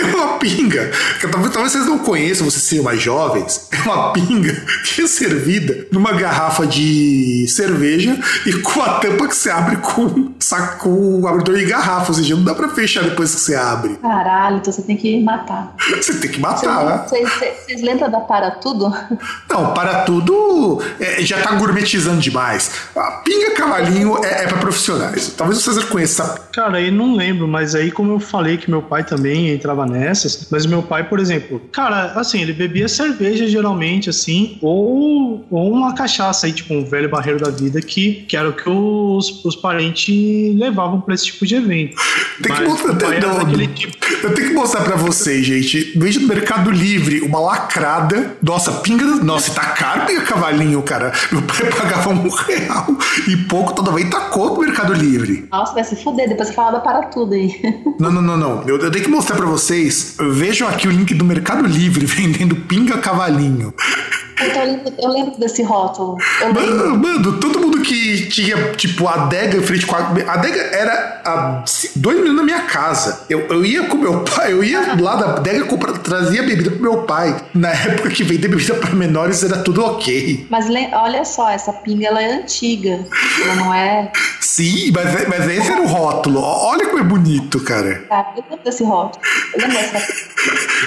[0.00, 0.90] É uma pinga.
[1.20, 3.68] Talvez, talvez vocês não conheçam, vocês sejam mais jovens.
[3.72, 4.52] É uma pinga
[4.84, 10.32] que é servida numa garrafa de cerveja e com a tampa que você abre com
[10.38, 12.08] saco com abridor de garrafa.
[12.08, 13.96] Ou seja, não dá pra fechar depois que você abre.
[13.96, 15.74] Caralho, então você tem que matar.
[16.02, 17.04] Você tem que matar, né?
[17.08, 18.92] Vocês lembram da Para Tudo?
[19.48, 22.70] Não, Para Tudo é, já tá gourmetizando demais.
[22.96, 25.32] A pinga cavalinho é, é pra profissionais.
[25.36, 26.34] Talvez vocês conheçam.
[26.52, 30.48] Cara, aí não lembro, mas aí como eu falei que meu pai também entrava nessas,
[30.50, 35.94] mas meu pai, por exemplo, cara, assim, ele bebia cerveja geralmente, assim, ou, ou uma
[35.94, 39.54] cachaça aí, tipo um velho barreiro da vida, que, que era o que os, os
[39.54, 40.12] parentes
[40.56, 41.96] levavam pra esse tipo de evento.
[42.42, 42.96] Tem que Mas mostrar,
[43.74, 43.96] tipo.
[44.22, 45.92] Eu tenho que mostrar pra vocês, gente.
[45.96, 48.36] Veja no Mercado Livre uma lacrada.
[48.42, 49.04] Nossa, pinga.
[49.04, 51.12] Nossa, tá caro pinga cavalinho, cara.
[51.30, 52.86] Meu pai pagava um real
[53.28, 55.46] e pouco toda vez tacou no Mercado Livre.
[55.50, 57.52] Nossa, vai se fuder, depois você fala para tudo aí.
[57.98, 58.62] Não, não, não, não.
[58.66, 60.16] Eu, eu tenho que mostrar pra vocês.
[60.18, 63.51] Vejam aqui o link do Mercado Livre vendendo pinga cavalinho.
[64.42, 66.16] Eu, lembro, eu lembro desse rótulo.
[66.52, 70.00] Mano, mano, todo mundo que tinha, tipo, adega em frente com a.
[70.00, 71.64] A adega era a
[71.96, 73.24] dois minutos na minha casa.
[73.28, 76.82] Eu, eu ia com meu pai, eu ia lá da adega, comprar, trazia bebida pro
[76.82, 77.36] meu pai.
[77.54, 80.46] Na época que vender bebida pra menores era tudo ok.
[80.50, 83.04] Mas olha só, essa pinga ela é antiga.
[83.42, 84.10] Ela não é.
[84.40, 86.40] Sim, mas, mas esse era o rótulo.
[86.40, 88.04] Olha como é bonito, cara.
[88.08, 89.24] Tá, eu lembro desse rótulo.
[89.54, 90.32] Eu lembro dessa.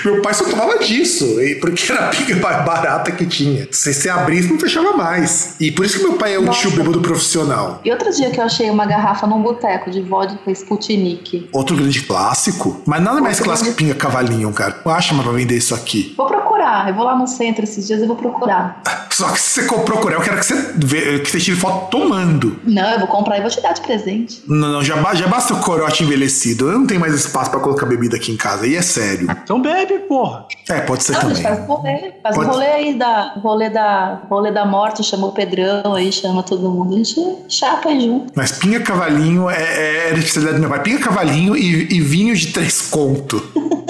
[0.03, 3.67] Meu pai só tomava disso, porque era pinga mais barata que tinha.
[3.71, 5.55] Se você abrisse, não fechava mais.
[5.59, 6.61] E por isso que meu pai é um Nossa.
[6.61, 7.81] tio bêbado profissional.
[7.83, 11.49] E outro dia que eu achei uma garrafa num boteco de vodka Sputnik.
[11.51, 12.81] Outro grande clássico.
[12.85, 14.81] Mas nada mais Outro clássico que grande- pinga cavalinho, cara.
[14.85, 16.13] Não acha mais pra vender isso aqui.
[16.17, 16.54] Vou procurar.
[16.87, 18.81] Eu vou lá no centro esses dias e vou procurar.
[19.15, 22.59] Só que se você procurar, eu quero que você, vê, que você tire foto tomando.
[22.65, 24.43] Não, eu vou comprar e vou te dar de presente.
[24.45, 26.69] Não, não, já, já basta o corote envelhecido.
[26.69, 28.67] Eu não tenho mais espaço pra colocar bebida aqui em casa.
[28.67, 29.27] E é sério.
[29.43, 30.45] Então bebe, porra.
[30.69, 31.55] É, pode ser Não, a gente também.
[31.55, 32.13] faz rolê.
[32.21, 33.33] Faz Pode- o rolê aí da.
[33.37, 34.21] Rolê da.
[34.29, 36.95] Rolê da morte, chama o Pedrão aí, chama todo mundo.
[36.95, 38.33] A gente chapa aí junto.
[38.35, 40.81] Mas pinga cavalinho é, é, era especialidade do meu pai.
[40.83, 43.41] Pinga cavalinho e, e vinho de três conto.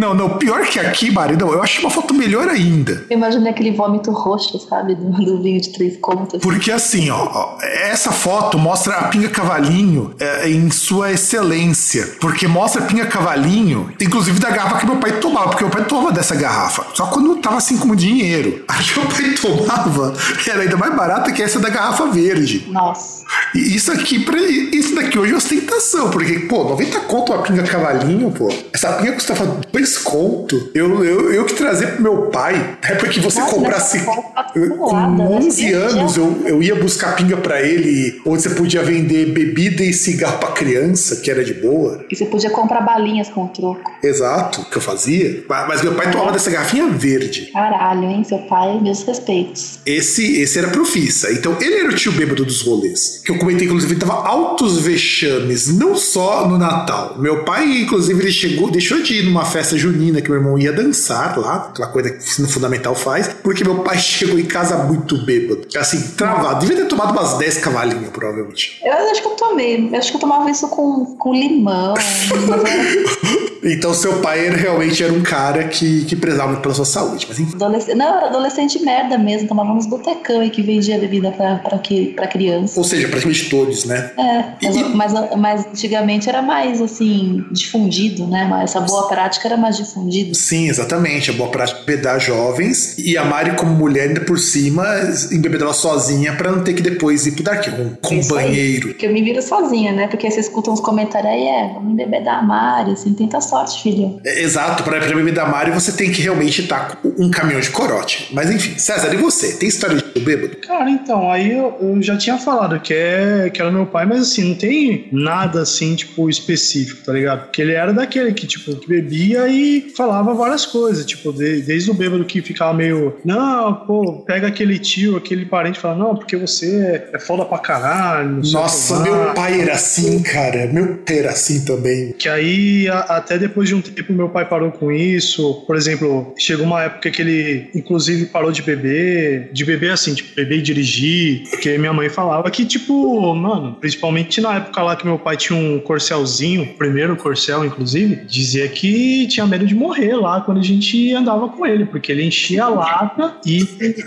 [0.00, 3.04] Não, não, pior que aqui, Mari, não, eu acho uma foto melhor ainda.
[3.10, 4.94] Eu imaginei aquele vômito roxo, sabe?
[4.94, 6.40] Do, do vinho de três contas.
[6.40, 12.14] Porque assim, ó, essa foto mostra a pinga cavalinho é, em sua excelência.
[12.18, 15.84] Porque mostra a pinga cavalinho, inclusive da garrafa que meu pai tomava, porque meu pai
[15.84, 16.86] tomava dessa garrafa.
[16.94, 18.64] Só quando tava assim com dinheiro.
[18.70, 20.14] A que meu pai tomava
[20.48, 22.64] era ainda mais barata que essa da garrafa verde.
[22.70, 23.22] Nossa.
[23.54, 27.62] E isso aqui, pra, isso daqui hoje é ostentação, porque, pô, 90 conto uma pinga
[27.64, 28.48] cavalinho, pô.
[28.72, 29.60] Essa pinga custava
[29.90, 30.70] 2 conto.
[30.74, 33.98] Eu, eu, eu que trazer pro meu pai, na época que você Nossa, comprasse.
[34.04, 35.36] tá eu- Com acumulada, né?
[35.36, 39.82] 11 Você anos, eu, eu ia buscar pinga pra ele, onde você podia vender bebida
[39.82, 42.04] e cigarro pra criança, que era de boa.
[42.10, 43.90] E você podia comprar balinhas com troco.
[44.02, 45.44] Exato, que eu fazia.
[45.48, 47.50] Mas meu pai tomava dessa garrafinha verde.
[47.52, 48.22] Caralho, hein?
[48.24, 49.78] Seu pai, meus respeitos.
[49.84, 51.32] Esse, esse era profissa.
[51.32, 53.22] Então, ele era o tio bêbado dos rolês.
[53.24, 57.16] Que eu comentei, inclusive, ele tava altos vexames, não só no Natal.
[57.18, 60.72] Meu pai, inclusive, ele chegou, deixou de ir numa festa junina que meu irmão ia
[60.72, 64.76] dançar lá, aquela coisa que o ensino fundamental faz, porque meu pai chegou em casa
[64.84, 65.66] muito bêbado.
[65.76, 66.60] Assim, travado.
[66.60, 68.80] Devia ter tomado umas 10 cavalinhos, provavelmente.
[68.84, 69.88] Eu acho que eu tomei.
[69.90, 71.94] Eu acho que eu tomava isso com, com limão.
[72.48, 76.74] Mas era Então, seu pai era, realmente era um cara que, que prezava muito pela
[76.74, 77.26] sua saúde.
[77.28, 77.54] Mas enfim.
[77.54, 77.96] adolescente.
[77.96, 79.48] Não, era adolescente merda mesmo.
[79.48, 82.78] Tomava uns botecão aí que vendia bebida pra, pra, que, pra criança.
[82.78, 84.10] Ou seja, praticamente todos, né?
[84.16, 88.46] É, mas, mas, mas antigamente era mais assim, difundido, né?
[88.48, 90.34] Mas essa boa prática era mais difundida.
[90.34, 91.30] Sim, exatamente.
[91.30, 92.96] A boa prática bebedar jovens.
[92.98, 94.84] E a Mari, como mulher, ainda por cima,
[95.30, 98.46] embebedava sozinha pra não ter que depois ir pro dark room com Isso aí.
[98.46, 98.88] banheiro.
[98.88, 100.06] Porque eu me viro sozinha, né?
[100.08, 104.20] Porque você escuta uns comentários aí, é, vamos embebedar a Mari, assim, tenta sorte, filho.
[104.24, 107.60] É, Exato, pra, pra beber da Mari você tem que realmente estar com um caminhão
[107.60, 108.28] de corote.
[108.32, 109.52] Mas enfim, César, e você?
[109.56, 110.56] Tem história de bêbado?
[110.56, 114.22] Cara, então, aí eu, eu já tinha falado que, é, que era meu pai, mas
[114.22, 117.44] assim, não tem nada assim, tipo, específico, tá ligado?
[117.44, 121.90] Porque ele era daquele que, tipo, que bebia e falava várias coisas, tipo, de- desde
[121.90, 126.16] o bêbado que ficava meio, não, pô, pega aquele tio, aquele parente e fala, não,
[126.16, 130.66] porque você é foda pra caralho, não sei o Nossa, meu pai era assim, cara.
[130.66, 132.12] Meu pai era assim também.
[132.12, 135.64] Que aí, a- até depois de um tempo, meu pai parou com isso.
[135.66, 139.50] Por exemplo, chegou uma época que ele, inclusive, parou de beber.
[139.52, 141.42] De beber assim, tipo, beber e dirigir.
[141.50, 145.58] Porque minha mãe falava que, tipo, mano, principalmente na época lá que meu pai tinha
[145.58, 150.62] um corcelzinho, o primeiro corcel, inclusive, dizia que tinha medo de morrer lá quando a
[150.62, 153.58] gente andava com ele, porque ele enchia a lata e,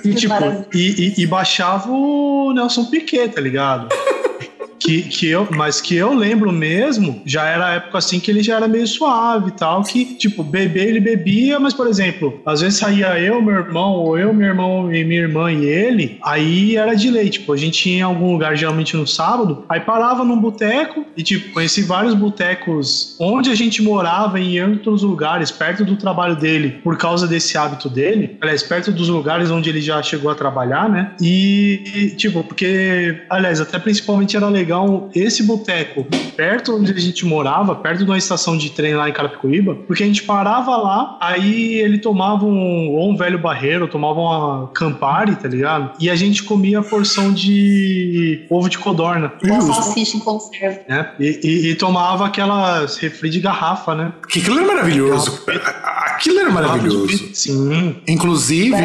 [0.05, 0.67] e, tipo, Maravilha.
[0.73, 3.89] e, e- e baixava o Nelson Piquet, tá ligado?
[4.83, 8.43] Que, que eu, mas que eu lembro mesmo, já era a época assim que ele
[8.43, 12.59] já era meio suave e tal, que, tipo, beber ele bebia, mas, por exemplo, às
[12.61, 16.75] vezes saía eu, meu irmão, ou eu, meu irmão e minha irmã e ele, aí
[16.75, 20.25] era de lei, tipo, a gente ia em algum lugar, geralmente no sábado, aí parava
[20.25, 25.85] num boteco e, tipo, conheci vários botecos onde a gente morava em outros lugares, perto
[25.85, 30.01] do trabalho dele, por causa desse hábito dele, aliás, perto dos lugares onde ele já
[30.03, 31.11] chegou a trabalhar, né?
[31.21, 36.05] E, e, tipo, porque, aliás, até principalmente era legal pegar um, esse boteco
[36.35, 40.03] perto onde a gente morava, perto de uma estação de trem lá em Carapicuíba, porque
[40.03, 45.35] a gente parava lá, aí ele tomava um, ou um velho barreiro, tomava uma Campari,
[45.35, 45.91] tá ligado?
[45.99, 49.31] E a gente comia a porção de ovo de codorna.
[49.43, 50.79] Uma salsicha em conserva.
[50.87, 51.11] Né?
[51.19, 54.13] E, e, e tomava aquelas refri de garrafa, né?
[54.27, 55.43] Que aquilo era maravilhoso.
[56.15, 57.29] Aquilo era maravilhoso.
[57.33, 57.95] Sim.
[58.07, 58.75] Inclusive,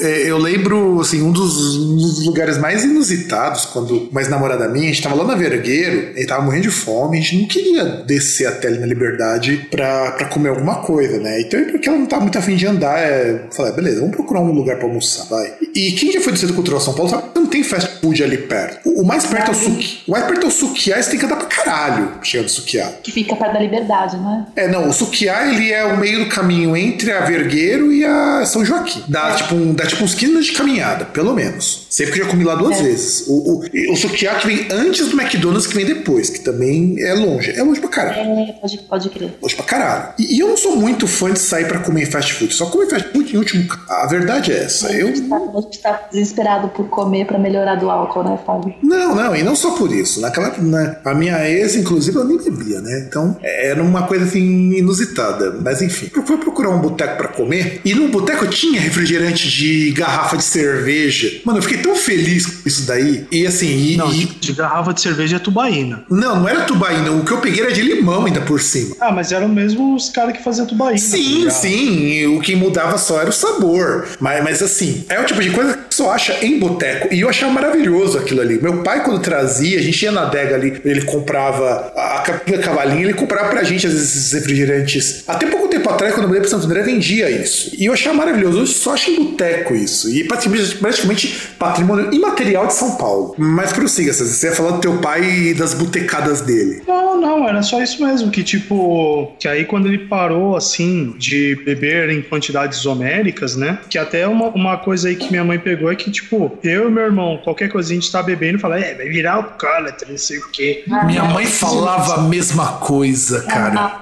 [0.00, 4.84] é, eu lembro, assim, um dos, um dos lugares mais inusitados, quando mais namorada minha,
[4.84, 7.84] a gente tava lá na Vergueiro, e tava morrendo de fome, a gente não queria
[8.06, 11.40] descer até ali na Liberdade pra, pra comer alguma coisa, né?
[11.40, 14.40] Então, porque ela não tava muito afim de andar, é, falei, ah, beleza, vamos procurar
[14.40, 15.52] um lugar pra almoçar, vai.
[15.74, 18.22] E quem já foi do Centro Cultural São Paulo sabe que não tem fast food
[18.22, 18.88] ali perto.
[18.88, 20.02] O, o mais perto é o Suki.
[20.06, 22.92] O mais perto é o Sukiá, você tem que andar pra caralho chegando no Sukiá.
[23.02, 24.46] Que fica perto da Liberdade, né?
[24.56, 28.44] É, não, o Sukiá, ele é o meio do caminho entre a Vergueiro e a
[28.44, 29.02] São Joaquim.
[29.08, 29.34] Dá, É.
[29.34, 31.86] tipo, um, dá tipo uns 15 minutos de caminhada, pelo menos.
[31.90, 32.82] Sempre que eu já comi lá duas É.
[32.82, 33.24] vezes.
[33.26, 37.50] O, o, o que vem antes do McDonald's, que vem depois, que também é longe.
[37.50, 38.20] É longe pra caralho.
[38.20, 39.34] É, pode, pode crer.
[39.42, 40.14] Longe pra caralho.
[40.18, 42.52] E, e eu não sou muito fã de sair pra comer fast food.
[42.54, 43.64] Só como em fast food em último.
[43.88, 44.90] A verdade é essa.
[44.92, 45.08] Eu.
[45.08, 48.74] A gente tá, a gente tá desesperado por comer pra melhorar do álcool, né, Fábio?
[48.82, 50.20] Não, não, e não só por isso.
[50.20, 53.04] Naquela, na, a minha ex, inclusive, ela nem bebia, né?
[53.06, 55.58] Então, era uma coisa assim inusitada.
[55.62, 57.80] Mas enfim, eu fui procurar um boteco pra comer.
[57.84, 61.40] E no boteco tinha refrigerante de garrafa de cerveja.
[61.44, 63.26] Mano, eu fiquei tão feliz com isso daí.
[63.30, 66.04] E assim, e, Não, e- de, garrafa de cerveja é tubaína.
[66.08, 67.10] não, não era tubaína.
[67.10, 68.96] O que eu peguei era de limão ainda por cima.
[69.00, 70.98] Ah, mas eram mesmo os caras que faziam tubaína.
[71.00, 72.26] tá Sim, sim.
[72.36, 74.06] O que mudava só era o sabor.
[74.20, 77.12] Mas, mas assim, é o tipo de coisa que só acha em boteco.
[77.12, 78.60] E eu achava maravilhoso aquilo ali.
[78.62, 83.02] Meu pai, quando trazia, a gente ia na adega ali, ele comprava a capinha cavalinho,
[83.02, 85.24] ele comprava pra gente, às vezes, esses refrigerantes.
[85.26, 87.74] Até pouco tempo atrás, quando eu mudei pra Santo André, vendia isso.
[87.78, 88.58] E eu achava maravilhoso.
[88.58, 90.10] Eu só acho em boteco isso.
[90.10, 93.34] E praticamente, patrimônio imaterial de São Paulo.
[93.38, 94.32] Mas prossiga, César.
[94.32, 96.82] Você ia falar do teu pai e das botecadas dele.
[96.86, 98.30] Não, não, era só isso mesmo.
[98.30, 103.78] Que tipo, que aí quando ele parou assim de beber em quantidades homéricas, né?
[103.88, 106.92] Que até uma, uma coisa aí que minha mãe pegou é que, tipo, eu e
[106.92, 110.18] meu irmão, qualquer coisinha a gente tá bebendo e fala, é, vai virar alcoólatra, não
[110.18, 110.84] sei o quê.
[111.06, 114.00] Minha mãe falava a mesma coisa, cara.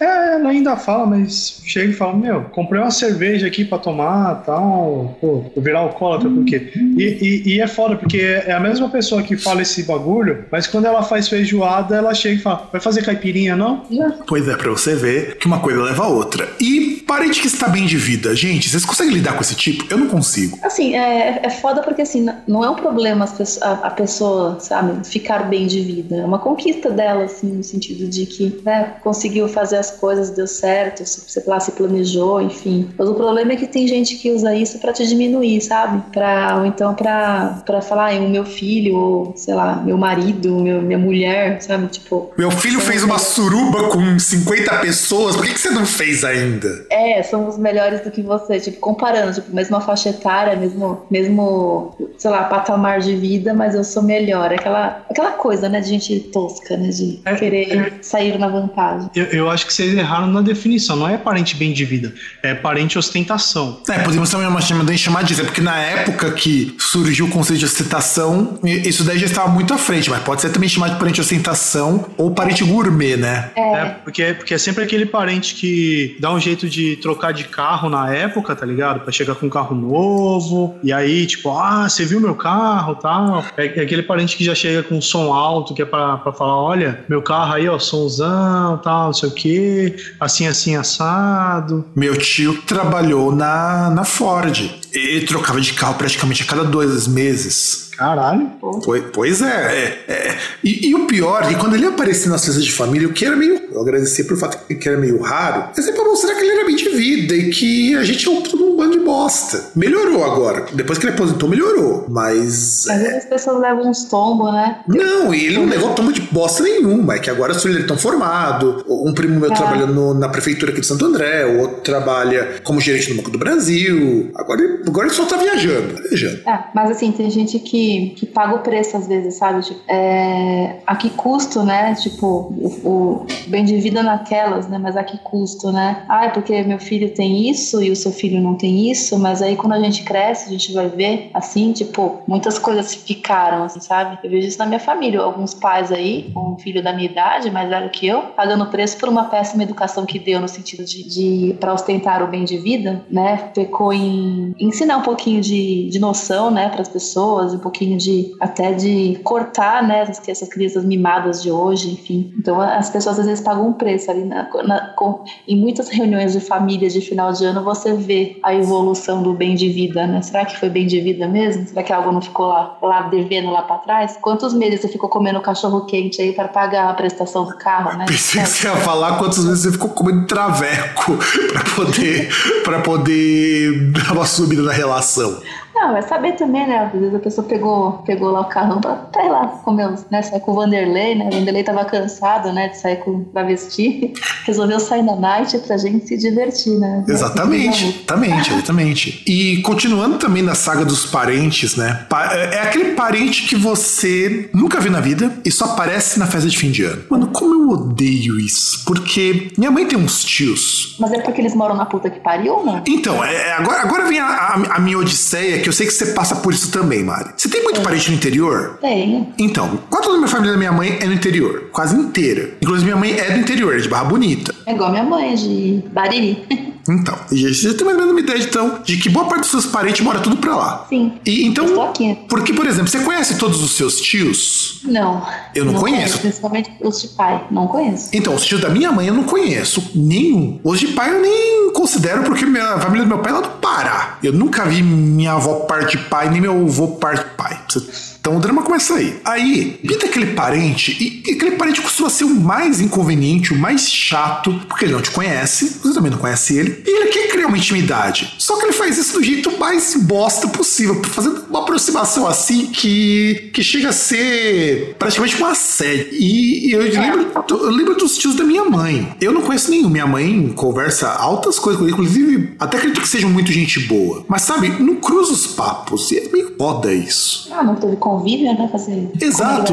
[0.00, 4.42] É, ela ainda fala, mas chega e fala, meu, comprei uma cerveja aqui pra tomar
[4.44, 5.16] tal.
[5.20, 6.70] Pô, vou virar alcoólatra por quê?
[6.74, 10.66] E, e, e é foda, porque é a mesma pessoa que fala esse bagulho, mas
[10.66, 13.84] quando ela faz feijoada, ela chega e fala, vai fazer caipirinha, não?
[14.26, 16.48] Pois é, pra você ver que uma coisa leva a outra.
[16.60, 18.34] E parente que está bem de vida.
[18.34, 19.84] Gente, vocês conseguem lidar com esse tipo?
[19.90, 20.58] Eu não consigo.
[20.62, 23.26] Assim, é, é foda porque assim, não é um problema
[23.60, 26.16] a, a pessoa, sabe, ficar bem de vida.
[26.16, 30.46] É uma conquista dela, assim, no sentido de que né, conseguiu fazer as coisas, deu
[30.46, 32.88] certo, se, sei lá, se planejou, enfim.
[32.96, 36.02] Mas o problema é que tem gente que usa isso pra te diminuir, sabe?
[36.12, 40.56] Pra, ou então pra, pra falar, ah, o meu filho, ou sei lá, meu marido,
[40.60, 41.86] meu, minha mulher, sabe?
[41.88, 42.32] Tipo.
[42.36, 46.86] Meu filho fez uma suruba com 50 pessoas, por que, que você não fez ainda?
[46.90, 52.30] É, somos melhores do que você, tipo, comparando, tipo, mesma faixa etária, mesmo, mesmo, sei
[52.30, 54.52] lá, patamar de vida, mas eu sou melhor.
[54.52, 59.10] Aquela, aquela coisa, né, de gente tosca, né, de É, querer sair na vantagem.
[59.14, 60.96] Eu, eu acho que vocês erraram na definição.
[60.96, 63.80] Não é parente bem de vida, é parente ostentação.
[63.88, 67.60] É, podemos também uma chamada chamar disso, é porque na época que surgiu o conceito
[67.60, 70.98] de ostentação, isso daí já estava muito à frente, mas pode ser também chamado de
[70.98, 73.50] parente ostentação ou parente gourmet, né?
[73.56, 77.88] É, porque, porque é sempre aquele parente que dá um jeito de trocar de carro
[77.88, 79.00] na época, tá ligado?
[79.00, 80.76] Pra chegar com um carro novo.
[80.82, 83.44] E aí, tipo, ah, você viu meu carro tal.
[83.56, 86.60] É, é aquele parente que já chega com som alto, que é pra, pra falar:
[86.60, 91.53] olha, meu carro aí, ó, somzão tal, não sei o quê, assim, assim, assado.
[91.94, 94.70] Meu tio trabalhou na, na Ford.
[94.92, 97.90] Ele trocava de carro praticamente a cada dois meses.
[97.96, 98.50] Caralho.
[98.84, 100.38] Pois, pois é, é, é.
[100.62, 103.24] E, e o pior é que quando ele aparecia nas festas de família, o que
[103.24, 103.63] era meio.
[103.74, 106.64] Eu agradecia por fato que era meio raro, mas é pra mostrar que ele era
[106.66, 109.70] bem de vida e que a gente é um, todo um bando de bosta.
[109.74, 110.66] Melhorou agora.
[110.72, 112.06] Depois que ele aposentou, melhorou.
[112.08, 112.86] Mas.
[112.88, 114.80] Às vezes as pessoas levam uns tombos, né?
[114.88, 117.14] Não, e ele não levou toma de bosta nenhuma.
[117.14, 118.84] É que agora ele é tão formado.
[118.88, 119.54] Um primo meu É.
[119.54, 123.30] trabalha no- na prefeitura aqui de Santo André, o outro trabalha como gerente do Banco
[123.30, 124.30] do Brasil.
[124.36, 125.94] Agora, ele- agora ele só tá viajando.
[125.94, 126.40] Tá viajando.
[126.48, 129.62] É, mas assim, tem gente que, que paga o preço às vezes, sabe?
[129.62, 131.94] Tipo, é, a que custo, né?
[131.94, 134.78] Tipo, o, o bem de vida naquelas, né?
[134.78, 136.04] Mas a que custo, né?
[136.08, 139.42] Ah, é porque meu filho tem isso e o seu filho não tem isso, mas
[139.42, 143.80] aí quando a gente cresce, a gente vai ver, assim, tipo, muitas coisas ficaram, assim,
[143.80, 144.18] sabe?
[144.22, 145.20] Eu vejo isso na minha família.
[145.20, 148.96] Alguns pais aí, com um filho da minha idade, mais velho que eu, pagando preço
[148.98, 152.56] por uma péssima educação que deu no sentido de, de para ostentar o bem de
[152.58, 153.50] vida, né?
[153.54, 158.34] Pecou em ensinar um pouquinho de, de noção, né, para as pessoas, um pouquinho de
[158.40, 162.32] até de cortar, né, essas, essas crianças mimadas de hoje, enfim.
[162.38, 166.32] Então as pessoas às vezes pagam um preço ali na, na, com, em muitas reuniões
[166.32, 170.22] de família de final de ano você vê a evolução do bem de vida, né?
[170.22, 171.66] Será que foi bem de vida mesmo?
[171.66, 174.18] Será que algo não ficou lá, lá devendo lá para trás?
[174.20, 178.06] Quantos meses você ficou comendo cachorro quente aí para pagar a prestação do carro, né?
[178.06, 181.16] Pensei que você ia falar quantas vezes você ficou comendo traveco
[181.52, 182.28] para poder
[182.64, 185.40] para poder dar uma subida na relação.
[185.84, 186.86] Não, é saber também, né?
[186.86, 190.22] Às vezes a pessoa pegou, pegou lá o carrão pra, ir lá comer, né?
[190.22, 191.28] Sair com o Vanderlei, né?
[191.30, 192.68] O Vanderlei tava cansado, né?
[192.68, 194.14] De sair com travesti.
[194.46, 197.04] Resolveu sair na night pra gente se divertir, né?
[197.06, 199.22] Exatamente, exatamente, exatamente.
[199.26, 202.06] E continuando também na saga dos parentes, né?
[202.30, 206.48] É, é aquele parente que você nunca viu na vida e só aparece na festa
[206.48, 207.02] de fim de ano.
[207.10, 208.82] Mano, como eu odeio isso.
[208.86, 210.96] Porque minha mãe tem uns tios.
[210.98, 212.82] Mas é porque eles moram na puta que pariu, né?
[212.88, 216.06] Então, é, agora, agora vem a, a, a minha odisseia que eu sei que você
[216.06, 217.30] passa por isso também, Mari.
[217.36, 217.84] Você tem muito é.
[217.84, 218.78] parente no interior?
[218.80, 219.32] Tenho.
[219.38, 221.68] Então, quanto da minha família da minha mãe é no interior?
[221.72, 222.56] Quase inteira.
[222.62, 224.54] Inclusive, minha mãe é do interior, é de Barra Bonita.
[224.66, 226.44] É igual minha mãe, de Bariri.
[226.88, 229.66] Então, você tem mais ou menos uma ideia, então, de que boa parte dos seus
[229.66, 230.86] parentes mora tudo pra lá.
[230.88, 231.12] Sim.
[231.24, 232.18] E, então, Estou aqui.
[232.28, 234.80] porque, por exemplo, você conhece todos os seus tios?
[234.84, 235.26] Não.
[235.54, 236.00] Eu não, não conheço.
[236.00, 236.18] conheço.
[236.18, 238.10] Principalmente os de pai, não conheço.
[238.12, 240.60] Então, os tios da minha mãe eu não conheço nenhum.
[240.62, 243.40] Os de pai eu nem considero, porque minha, a família do meu pai é lá
[243.40, 244.18] do Pará.
[244.22, 247.60] Eu nunca vi minha avó parte pai, nem meu avô parte pai.
[247.68, 249.20] Você então o drama começa aí.
[249.22, 254.62] Aí, pinta aquele parente, e aquele parente costuma ser o mais inconveniente, o mais chato,
[254.66, 257.58] porque ele não te conhece, você também não conhece ele, e ele quer criar uma
[257.58, 258.34] intimidade.
[258.38, 263.50] Só que ele faz isso do jeito mais bosta possível, fazendo uma aproximação assim que,
[263.52, 266.08] que chega a ser praticamente uma série.
[266.12, 269.14] E, e eu, lembro, eu lembro dos tios da minha mãe.
[269.20, 269.90] Eu não conheço nenhum.
[269.90, 274.24] Minha mãe conversa altas coisas com ele, inclusive até acredito que sejam muito gente boa.
[274.26, 276.10] Mas sabe, não cruza os papos.
[276.10, 277.50] E é meio foda isso.
[277.52, 278.68] Ah, não teve convívio, né?
[278.70, 279.72] Fazer Exato.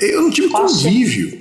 [0.00, 1.36] Eu não tive convívio.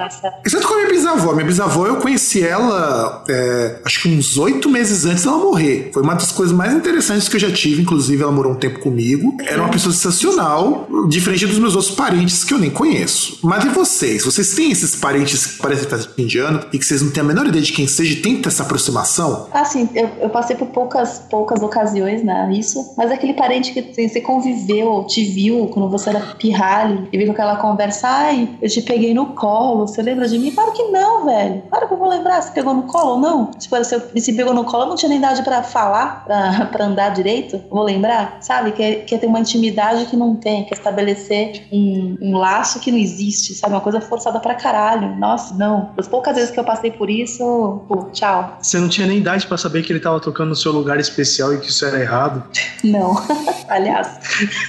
[0.45, 1.33] Exceto com a minha bisavó.
[1.33, 5.91] Minha bisavó, eu conheci ela é, acho que uns oito meses antes dela morrer.
[5.93, 7.81] Foi uma das coisas mais interessantes que eu já tive.
[7.81, 9.35] Inclusive, ela morou um tempo comigo.
[9.45, 13.39] Era uma pessoa sensacional, diferente dos meus outros parentes que eu nem conheço.
[13.43, 14.25] Mas e vocês?
[14.25, 17.47] Vocês têm esses parentes que parecem estar indiano e que vocês não têm a menor
[17.47, 19.47] ideia de quem seja e tem essa aproximação?
[19.51, 19.87] Ah, sim.
[19.93, 22.51] Eu, eu passei por poucas, poucas ocasiões, né?
[22.53, 22.93] Isso.
[22.97, 27.17] Mas é aquele parente que assim, você conviveu, te viu quando você era pirralho e
[27.17, 30.51] veio com aquela conversa, ai, eu te peguei no colo, você lembra de mim?
[30.51, 31.63] Claro que não, velho.
[31.69, 33.45] Claro que eu vou lembrar, você pegou no colo ou não?
[33.51, 36.85] Tipo, você se pegou no colo, eu não tinha nem idade pra falar, pra, pra
[36.85, 38.71] andar direito, vou lembrar, sabe?
[38.71, 42.97] Que, que ter uma intimidade que não tem, que estabelecer um, um laço que não
[42.97, 43.73] existe, sabe?
[43.73, 45.15] Uma coisa forçada pra caralho.
[45.17, 45.91] Nossa, não.
[45.97, 48.57] As poucas vezes que eu passei por isso, pô, tchau.
[48.61, 51.53] Você não tinha nem idade pra saber que ele tava tocando no seu lugar especial
[51.53, 52.43] e que isso era errado?
[52.83, 53.15] Não.
[53.67, 54.07] Aliás.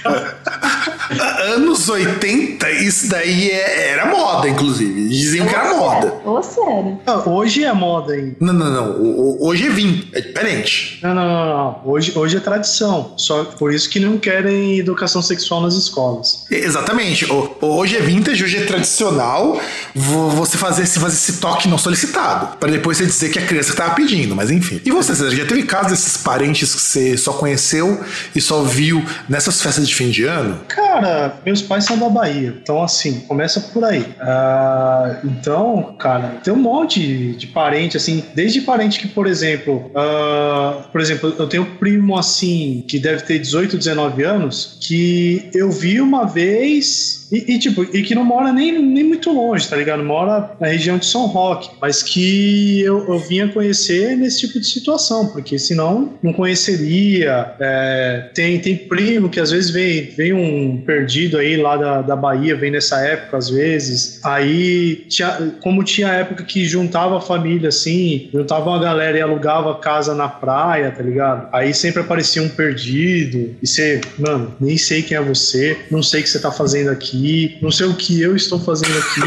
[1.45, 5.07] Anos 80, isso daí é, era moda, inclusive.
[5.09, 6.15] Diziam que era moda.
[6.25, 6.99] Ô, sério.
[7.05, 8.35] Ah, hoje é moda aí.
[8.39, 8.91] Não, não, não.
[8.99, 10.03] O, hoje é vinho.
[10.11, 10.99] É diferente.
[11.03, 11.81] Não, não, não, não.
[11.85, 13.13] Hoje, hoje é tradição.
[13.15, 16.45] Só por isso que não querem educação sexual nas escolas.
[16.49, 17.27] Exatamente.
[17.61, 19.59] Hoje é vintage, hoje é tradicional
[19.93, 22.57] você fazer, esse, fazer esse toque não solicitado.
[22.57, 24.81] para depois você dizer que a criança estava pedindo, mas enfim.
[24.83, 28.03] E você, você já teve casos desses parentes que você só conheceu
[28.35, 30.59] e só viu nessas festas de fim de ano?
[30.67, 32.55] Cara, meus pais são da Bahia.
[32.61, 34.01] Então, assim, começa por aí.
[34.01, 40.83] Uh, então, cara, tem um monte de parente, assim, desde parente que, por exemplo, uh,
[40.91, 45.71] por exemplo, eu tenho um primo, assim, que deve ter 18, 19 anos, que eu
[45.71, 49.75] vi uma vez e, e, tipo, e que não mora nem, nem muito longe, tá
[49.75, 50.01] ligado?
[50.01, 54.65] Mora na região de São Roque, mas que eu, eu vinha conhecer nesse tipo de
[54.65, 57.53] situação, porque senão não conheceria.
[57.59, 62.15] É, tem, tem primo que às vezes vem, vem um perdido aí lá da, da
[62.15, 64.21] Bahia, vem nessa época às vezes.
[64.23, 69.75] Aí, tinha, como tinha época que juntava a família assim, juntava uma galera e alugava
[69.79, 71.49] casa na praia, tá ligado?
[71.51, 76.21] Aí sempre aparecia um perdido, e você, mano, nem sei quem é você, não sei
[76.21, 79.21] o que você tá fazendo aqui aqui, não sei o que eu estou fazendo aqui.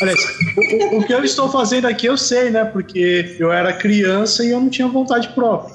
[0.00, 0.20] Aliás,
[0.56, 2.64] o, o, que eu estou fazendo aqui eu sei, né?
[2.64, 5.74] Porque eu era criança e eu não tinha vontade própria.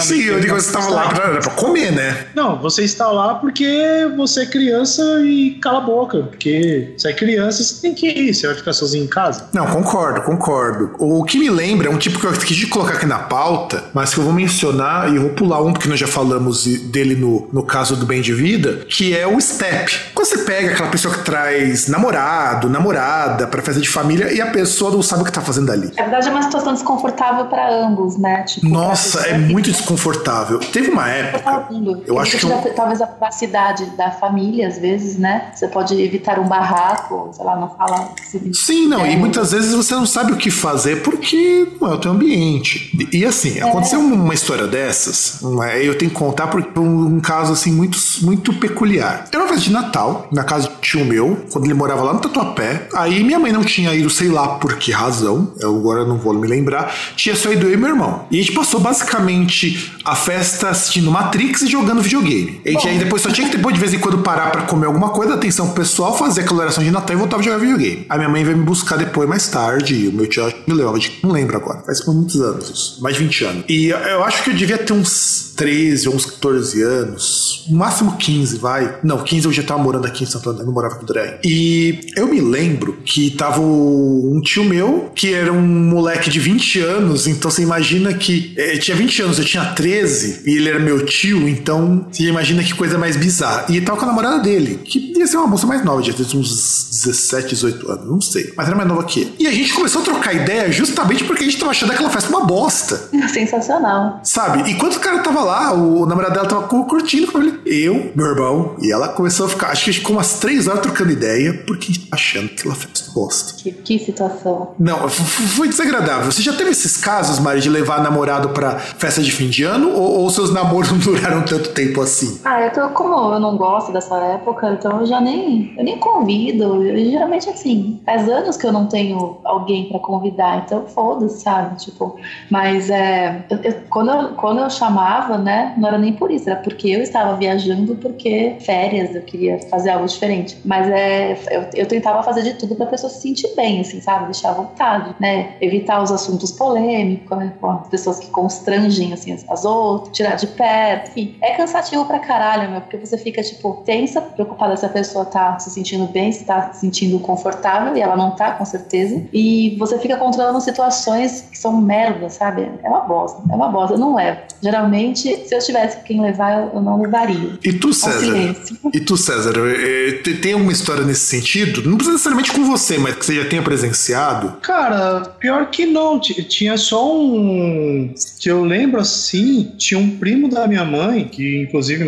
[0.00, 2.26] Sim, eu digo que você estava lá pra, pra, comer, né?
[2.34, 6.22] Não, você está lá porque você é criança e cala a boca.
[6.22, 8.34] Porque você é criança, você tem que ir.
[8.34, 9.48] Você vai ficar sozinho em casa?
[9.52, 10.94] Não, concordo, concordo.
[10.98, 14.14] O que me lembra é um tipo que eu quis colocar aqui na pauta, mas
[14.14, 17.64] que eu vou mencionar e vou pular um, porque nós já falamos dele no, no
[17.64, 20.12] caso do bem de vida, que é o step.
[20.14, 24.40] Quando você pega pega aquela pessoa que traz namorado, namorada para festa de família e
[24.40, 25.90] a pessoa não sabe o que tá fazendo ali.
[25.96, 28.42] Na verdade, é uma situação desconfortável para ambos, né?
[28.42, 30.58] Tipo, Nossa, é muito desconfortável.
[30.58, 31.68] Teve uma época.
[32.06, 32.44] Eu acho que.
[32.44, 32.74] Eu...
[32.74, 35.50] Talvez a privacidade da família, às vezes, né?
[35.54, 38.12] Você pode evitar um barraco, sei lá, não falar.
[38.52, 39.12] Sim, não, é.
[39.12, 42.90] e muitas vezes você não sabe o que fazer porque não é o teu ambiente.
[43.12, 43.62] E, assim, é.
[43.62, 45.40] aconteceu uma história dessas,
[45.82, 49.26] eu tenho que contar por um caso assim muito, muito peculiar.
[49.32, 52.18] Era uma festa de Natal, na casa de tio meu, quando ele morava lá no
[52.18, 52.88] Tatuapé.
[52.92, 56.34] Aí minha mãe não tinha ido, sei lá por que razão, eu agora não vou
[56.34, 58.26] me lembrar, tinha só ido eu e meu irmão.
[58.32, 62.60] E a gente passou basicamente a festa assistindo Matrix e jogando videogame.
[62.66, 64.86] A gente aí depois só tinha que depois de vez em quando parar para comer
[64.86, 68.06] alguma coisa, atenção pessoal, fazer aquela oração de Natal e voltava a jogar videogame.
[68.08, 70.98] A minha mãe veio me buscar depois, mais tarde, e o meu tio me levava
[70.98, 71.12] de.
[71.22, 73.64] Não lembro agora, faz muitos anos isso, mais de 20 anos.
[73.68, 78.16] E eu acho que eu devia ter uns 13 ou uns 14 anos, no máximo
[78.16, 78.98] 15, vai.
[79.04, 81.38] Não, 15 eu já tava morando aqui em Santo André, não morava com o André.
[81.44, 86.80] E eu me lembro que tava um tio meu, que era um moleque de 20
[86.80, 88.54] anos, então você imagina que.
[88.56, 92.64] É, tinha 20 anos, eu tinha 13, e ele era meu tio, então você imagina
[92.64, 93.66] que coisa mais bizarra.
[93.68, 96.88] E tava com a namorada dele, que devia ser uma moça mais nova, ter uns
[97.04, 98.50] 17, 18 anos, não sei.
[98.56, 99.34] Mas era mais nova que ele.
[99.38, 102.30] E a gente começou a trocar ideia justamente porque a gente tava achando aquela festa
[102.30, 103.10] uma bosta.
[103.28, 104.20] Sensacional.
[104.24, 104.70] Sabe?
[104.70, 107.60] E quando o cara tava lá, o namorado dela tava curtindo com ele.
[107.64, 111.10] Eu, meu irmão, e ela começou a ficar, acho que ficou umas três horas trocando
[111.10, 113.54] ideia, porque achando que ela festa bosta.
[113.54, 114.74] Que, que situação.
[114.78, 116.30] Não, foi desagradável.
[116.30, 119.92] Você já teve esses casos, Mari, de levar namorado pra festa de fim de ano?
[119.94, 122.40] Ou, ou seus namoros não duraram tanto tempo assim?
[122.44, 125.98] Ah, eu tô, como eu não gosto dessa época, então eu já nem, eu nem
[125.98, 126.84] convido.
[126.84, 131.76] Eu, geralmente assim, faz anos que eu não tenho alguém para convidar, então foda-se, sabe?
[131.76, 132.16] Tipo,
[132.50, 136.48] mas é, eu, eu, quando, eu, quando eu chamava, né, não era nem por isso,
[136.48, 140.58] era porque eu estava viajando, porque férias, eu queria fazer algo diferente.
[140.64, 144.26] Mas é, eu, eu tentava fazer de tudo pra pessoa se sentir bem, assim, sabe?
[144.26, 145.54] Deixar à vontade, né?
[145.60, 147.52] Evitar os assuntos polêmicos, né?
[147.62, 151.36] As pessoas que constrangem, assim, as outras, tirar de perto, enfim.
[151.40, 155.58] É cansativo pra caralho, meu, porque você fica, tipo, tensa, preocupada se a pessoa tá
[155.58, 159.22] se sentindo bem, se tá se sentindo confortável, e ela não tá, com certeza.
[159.32, 162.70] E você fica controlando situações que são merda, sabe?
[162.82, 163.96] É uma bosta, é uma bosta.
[163.96, 164.40] Não levo.
[164.62, 167.58] Geralmente, se eu tivesse quem levar, eu não levaria.
[167.62, 168.56] E tu, César?
[168.92, 169.54] E tu, César?
[169.56, 171.82] É, tem alguma história nesse sentido?
[171.88, 174.56] Não precisa necessariamente com você, mas que você já tenha presenciado?
[174.62, 176.18] Cara, pior que não.
[176.20, 178.12] Tinha só um.
[178.38, 182.04] Que eu lembro assim, tinha um primo da minha mãe, que inclusive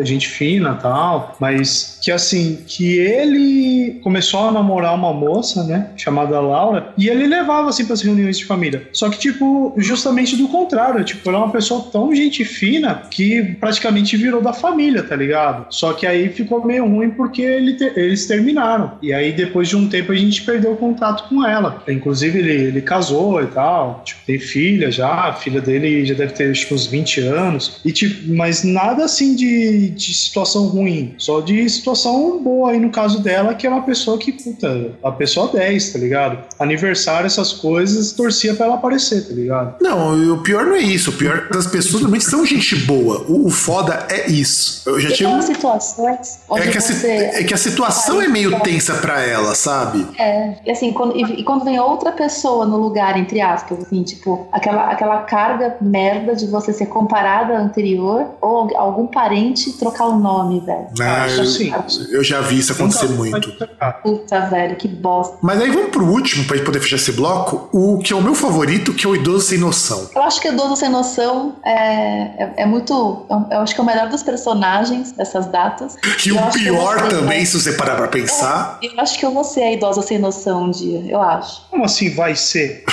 [0.00, 5.90] é gente fina tal, mas que assim, que ele começou a namorar uma moça, né,
[5.96, 8.88] chamada Laura, e ele levava assim para as reuniões de família.
[8.92, 14.16] Só que, tipo, justamente do contrário, tipo, era uma pessoa tão gente fina que praticamente
[14.16, 15.66] virou da família, tá ligado?
[15.70, 18.92] Só que aí ficou meio ruim porque ele te, eles terminaram.
[19.02, 21.82] E aí, depois de um tempo, a gente perdeu o contato com ela.
[21.88, 26.32] Inclusive, ele, ele casou e tal, tipo, tem filha já, a filha dele já deve
[26.32, 27.80] ter acho, uns 20 anos.
[27.84, 31.89] E, tipo, mas nada assim de, de situação ruim, só de situação
[32.38, 35.98] boa aí no caso dela, que é uma pessoa que, puta, a pessoa 10, tá
[35.98, 36.38] ligado?
[36.58, 39.76] Aniversário, essas coisas, torcia pra ela aparecer, tá ligado?
[39.80, 41.10] Não, o pior não é isso.
[41.10, 43.24] O pior é que as pessoas normalmente são gente boa.
[43.28, 44.88] O, o foda é isso.
[44.88, 45.42] Eu já tive.
[45.42, 47.06] situações é que, você...
[47.06, 50.06] é que a situação é meio tensa pra ela, sabe?
[50.18, 54.02] É, e assim, quando, e, e, quando vem outra pessoa no lugar, entre aspas, assim,
[54.02, 60.06] tipo, aquela, aquela carga merda de você ser comparada à anterior ou algum parente trocar
[60.06, 60.86] o nome, velho.
[61.00, 61.72] Ah, eu, sim.
[62.10, 63.52] Eu já vi isso acontecer muito.
[64.02, 65.38] Puta, velho, que bosta.
[65.42, 68.22] Mas aí vamos pro último, pra gente poder fechar esse bloco, o que é o
[68.22, 70.08] meu favorito, que é o idoso sem noção.
[70.14, 73.26] Eu acho que o idoso sem noção é, é, é muito.
[73.50, 75.96] É eu acho que é o melhor dos personagens dessas datas.
[76.24, 78.78] E o pior também, se você parar pra pensar.
[78.82, 81.62] É, eu acho que eu vou ser a idosa sem noção um dia, eu acho.
[81.70, 82.84] Como assim vai ser?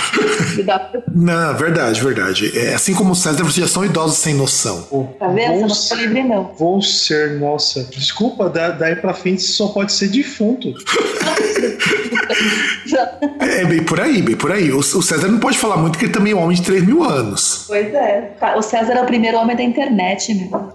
[1.14, 2.57] não, verdade, verdade.
[2.57, 4.88] É, assim como o César, vocês já são idosos sem noção.
[5.19, 5.59] Tá vendo?
[5.59, 6.51] Vou você não livre, não.
[6.57, 7.84] Vou ser, nossa.
[7.85, 10.73] Desculpa, daí pra frente só pode ser defunto.
[13.41, 14.71] é bem por aí, bem por aí.
[14.71, 17.03] O, César não pode falar muito porque ele também é um homem de 3 mil
[17.03, 17.65] anos.
[17.67, 18.35] Pois é.
[18.55, 20.73] O César é o primeiro homem da internet, meu.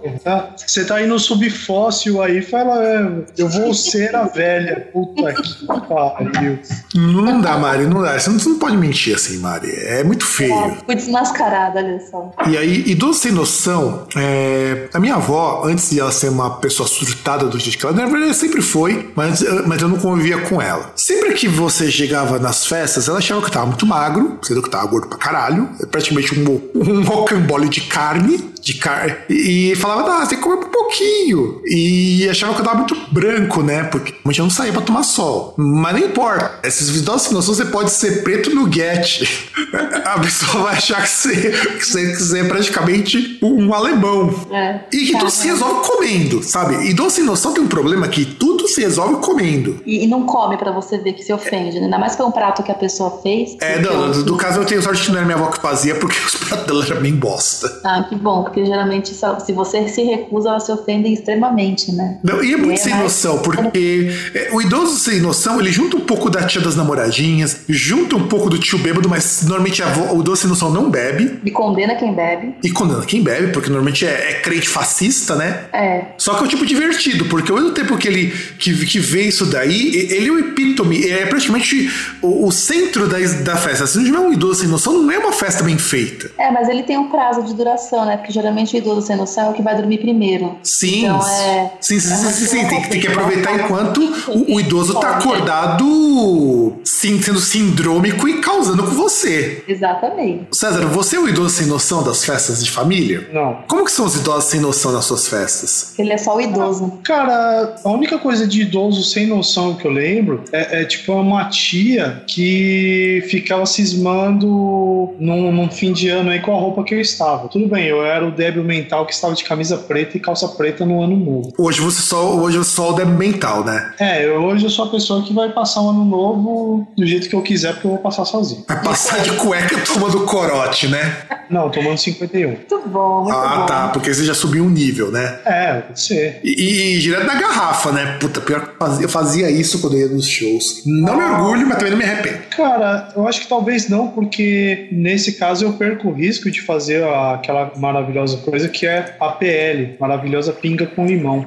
[0.56, 4.88] Você tá aí no subfóssil aí, fala, é, eu vou ser a velha.
[4.92, 6.58] Puta que pariu.
[6.94, 8.18] Não dá, Mari, não dá.
[8.18, 9.70] Você não, você não pode mentir assim, Mari.
[9.70, 10.52] É muito feio.
[10.52, 12.30] É, fui desmascarada, olha só.
[12.46, 16.88] E aí, idoso sem noção, é, a minha avó, antes de ela ser uma pessoa
[16.88, 20.60] surtada do jeito que ela, na verdade, sempre foi, mas, mas eu não convivia com
[20.60, 20.92] ela.
[20.96, 24.86] Sempre que você chegava nas festas, ela achava que tava muito magro, sendo que tava
[24.86, 29.16] gordo pra caralho, é praticamente um, um rocambole de carne, de carne.
[29.28, 31.60] E falava, ah, você come um pouquinho.
[31.66, 33.84] E achava que eu tava muito branco, né?
[33.84, 35.54] Porque a gente não saía pra tomar sol.
[35.58, 36.60] Mas não importa.
[36.62, 39.22] Esses idosos sem noção, você pode ser preto no get.
[40.04, 44.32] a pessoa vai achar que você, que você, que você é praticamente um alemão.
[44.50, 44.80] É.
[44.92, 46.88] E que tudo se resolve comendo, sabe?
[46.88, 49.80] Idoso sem noção tem um problema que tudo se resolve comendo.
[49.84, 51.84] E, e não come pra você ver que se ofende, né?
[51.86, 53.56] Ainda mais que é um prato que a pessoa fez.
[53.60, 55.60] É, não, eu- do, do caso eu tenho sorte que não era minha avó que
[55.60, 57.80] fazia, porque os pratos dela eram bem bosta.
[57.84, 62.18] Ah, que bom, porque geralmente se você se recusa, elas se ofendem extremamente, né?
[62.22, 65.72] Não, e é muito É, sem mas- noção, porque é, o idoso sem noção, ele
[65.72, 69.82] junta um pouco da tia das namoradinhas, junta um pouco do tio bêbado, mas normalmente
[69.82, 71.40] o idoso sem noção não bebe.
[71.44, 72.54] E condena quem bebe.
[72.62, 75.64] E condena quem bebe, porque normalmente é, é crente fascista, né?
[75.72, 76.04] É.
[76.18, 78.26] Só que é um tipo divertido, porque ao mesmo tempo que ele
[78.58, 83.08] que, que vê isso daí, e- ele é o epítome, é praticamente o, o centro
[83.08, 83.86] da, da festa.
[83.86, 86.30] Se não tiver um idoso sem noção, não é uma festa bem feita.
[86.38, 88.16] É, mas ele tem um prazo de duração, né?
[88.16, 90.56] Porque geralmente o idoso sem noção é o que vai dormir primeiro.
[90.62, 91.70] Sim, Então é.
[91.80, 92.68] sim, sim, é sim, sim, sim.
[92.68, 93.98] Tem, que- tem que aproveitar enquanto
[94.28, 95.24] o, o idoso tá Pode.
[95.28, 99.62] acordado, sim, sendo sindrômico e causando com você.
[99.66, 100.46] Exatamente.
[100.52, 103.28] César, você é o idoso sem noção das festas de família?
[103.32, 103.58] Não.
[103.68, 105.94] Como que são os idosos sem noção nas suas festas?
[105.98, 106.98] Ele é só o idoso.
[107.04, 111.44] Cara, a única coisa de idoso sem noção que eu lembro é, é, tipo uma
[111.48, 117.00] tia que ficava cismando num, num fim de ano aí com a roupa que eu
[117.00, 117.48] estava.
[117.48, 120.84] Tudo bem, eu era o débil mental que estava de camisa preta e calça preta
[120.84, 121.52] no ano novo.
[121.58, 123.92] Hoje você só, hoje você só o débil mental, né?
[124.00, 127.28] É, eu, hoje eu sou a pessoa que vai passar o ano novo do jeito
[127.28, 128.64] que eu quiser, porque eu vou passar sozinho.
[128.68, 131.16] Vai passar de cueca tomando corote, né?
[131.50, 132.48] Não, tomando 51.
[132.48, 133.66] Muito bom, muito Ah, bom.
[133.66, 135.38] tá, porque você já subiu um nível, né?
[135.44, 136.40] É, pode ser.
[136.42, 138.16] E, e direto da garrafa, né?
[138.18, 140.82] Puta, pior que eu fazia, eu fazia isso quando eu ia nos shows.
[140.86, 142.38] Não me orgulho, mas também não me arrependo.
[142.56, 147.04] Cara, eu acho que talvez não, porque nesse caso eu perco o risco de fazer
[147.04, 151.46] aquela maravilhosa coisa que é a PL, maravilhosa pinga com limão.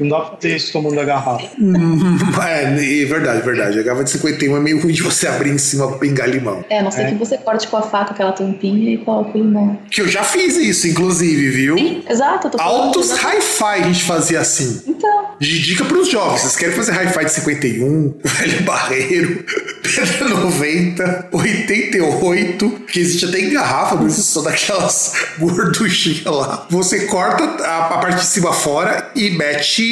[0.00, 1.44] Não dá pra fazer isso tomando da garrafa.
[2.46, 3.78] é, é verdade, verdade.
[3.78, 6.64] A garrafa de 51 é meio ruim de você abrir em cima pra pingar limão.
[6.70, 7.10] É, a não ser É.
[7.12, 9.78] que você corte com a faca aquela tampinha e coloque o limão.
[9.90, 11.76] Que eu já fiz isso, inclusive, viu?
[11.76, 12.46] Sim, exato.
[12.46, 14.82] Eu tô falando Altos hi-fi a gente fazia assim.
[14.86, 19.44] Então, De dica pros jovens, vocês querem fazer hi-fi de 51, velho barreiro,
[19.82, 26.66] pedra 90, 88, que existe até em garrafa, mas só daquelas gorduchinhas lá.
[26.70, 29.82] Você corta a, a parte de cima fora e mete,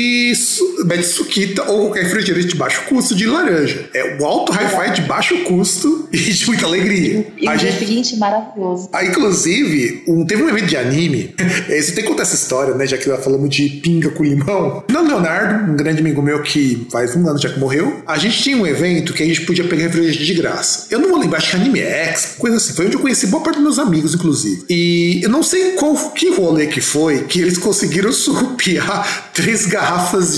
[0.85, 3.89] mete suquita ou qualquer refrigerante de baixo custo de laranja.
[3.95, 7.27] É um alto hi-fi de baixo custo e de muita alegria.
[7.39, 8.89] e A gente seguinte, maravilhoso.
[8.93, 11.35] ah, inclusive, um- teve um evento de anime.
[11.39, 12.87] eh, Você tem que contar essa história, né?
[12.87, 14.85] Já que nós falamos de pinga com limão.
[14.91, 18.03] Não, Leonardo, um grande amigo meu que faz um ano já que morreu.
[18.07, 20.87] A gente tinha um evento que a gente podia pegar refrigerante de graça.
[20.91, 22.73] Eu não vou lembrar, acho que Anime X, coisa assim.
[22.75, 24.65] Foi onde eu conheci boa parte dos meus amigos, inclusive.
[24.69, 28.13] E eu não sei qual que rolê que foi que eles conseguiram
[28.57, 29.86] surrupiar três garrafas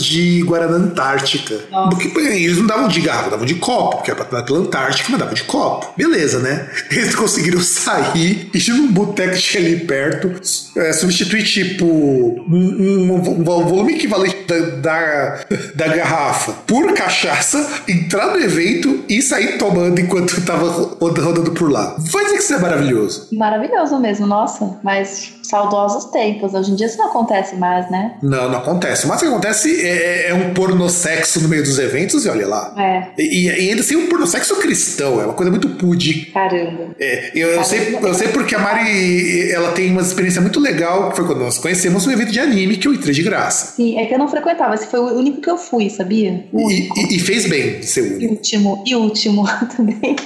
[0.03, 1.59] de Guaraná Antártica.
[1.71, 1.89] Nossa.
[1.91, 5.19] Porque eles não davam de garrafa, davam de copo, porque era pra pela Antártica, mas
[5.19, 5.93] davam de copo.
[5.97, 6.69] Beleza, né?
[6.91, 10.33] Eles conseguiram sair e num boteco que tinha ali perto,
[10.77, 15.41] é, substituir, tipo, um, um- um volume equivalente da, da,
[15.75, 20.69] da garrafa por cachaça, entrar no evento e sair tomando enquanto tava
[21.01, 21.97] roda- rodando por lá.
[21.99, 23.29] Vai dizer que isso é maravilhoso.
[23.33, 24.79] Maravilhoso mesmo, nossa.
[24.83, 26.55] Mas saudosos tempos.
[26.55, 28.15] Hoje em dia isso não acontece mais, né?
[28.23, 29.07] Não, não acontece.
[29.07, 32.75] Mas o que acontece é, é um pornossexo no meio dos eventos e olha lá.
[32.77, 36.33] É, E, e ainda assim um pornossexo cristão, é uma coisa muito pudica.
[36.33, 36.95] caramba.
[37.01, 41.11] É, eu, eu sei, eu sei porque a Mari ela tem uma experiência muito legal,
[41.11, 43.73] que foi quando nós conhecemos um evento de anime que eu entrei de graça.
[43.77, 44.75] Sim, é que eu não frequentava.
[44.75, 46.45] Esse foi o único que eu fui, sabia?
[46.53, 48.35] E, e- e fez bem de ser E único.
[48.35, 48.83] último.
[48.87, 49.45] E último
[49.77, 50.17] também.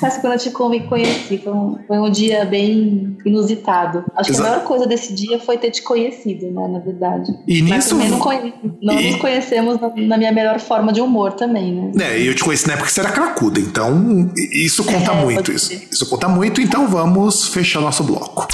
[0.00, 4.04] Mas quando eu te con- conheci, foi um, foi um dia bem inusitado.
[4.16, 4.48] Acho que Exato.
[4.48, 6.68] a maior coisa desse dia foi ter te conhecido, né?
[6.68, 7.32] Na verdade.
[7.46, 7.88] E Mas nisso.
[7.90, 8.54] também não, conhe...
[8.82, 11.92] não E- nos conhecemos na, minha melhor forma de humor também, né?
[12.04, 15.14] É, e eu te conheci na época que você era cracuda, então isso conta É,
[15.22, 15.52] muito.
[15.52, 18.46] Isso, isso conta muito, então vamos fechar nosso bloco.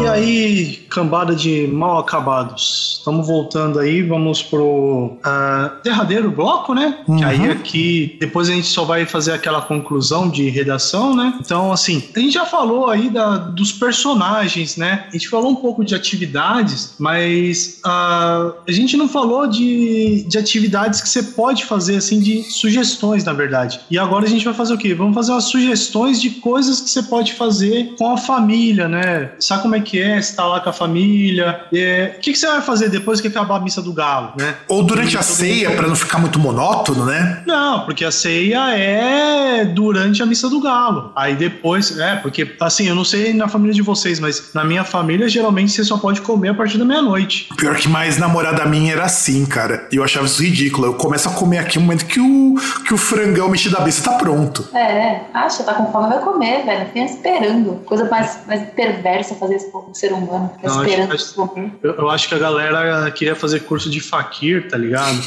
[0.00, 0.53] E aí,
[0.94, 2.96] cambada de mal acabados.
[2.98, 6.98] Estamos voltando aí, vamos pro ah, derradeiro bloco, né?
[7.04, 7.26] Que Uhum.
[7.26, 11.34] aí aqui, depois a gente só vai fazer aquela conclusão de redação, né?
[11.40, 15.06] Então, assim, a gente já falou aí da, dos personagens, né?
[15.08, 20.38] A gente falou um pouco de atividades, mas ah, a gente não falou de, de
[20.38, 23.80] atividades que você pode fazer, assim, de sugestões, na verdade.
[23.90, 24.94] E agora a gente vai fazer o quê?
[24.94, 29.32] Vamos fazer umas sugestões de coisas que você pode fazer com a família, né?
[29.40, 30.22] Sabe como é que é?
[30.22, 30.83] Você tá lá com a família.
[31.72, 34.54] É, O que, que você vai fazer depois que acabar a missa do galo, né?
[34.68, 37.42] Ou durante a ceia, para não ficar muito monótono, né?
[37.46, 41.12] Não, porque a ceia é durante a missa do galo.
[41.16, 44.84] Aí depois, é, porque assim, eu não sei na família de vocês, mas na minha
[44.84, 47.48] família, geralmente você só pode comer a partir da meia-noite.
[47.56, 49.88] Pior que mais namorada minha era assim, cara.
[49.92, 50.86] E eu achava isso ridículo.
[50.86, 52.54] Eu começo a comer aqui no momento que o,
[52.86, 54.68] que o frangão mexido da besta tá pronto.
[54.74, 56.86] É, acha, tá com fome, vai comer, velho.
[56.86, 57.82] Fica esperando.
[57.84, 60.50] Coisa mais, mais perversa fazer isso com o ser humano.
[60.62, 61.70] Não, esperando acho-.
[61.82, 65.18] Eu, eu acho que a galera queria fazer curso de fakir, tá ligado?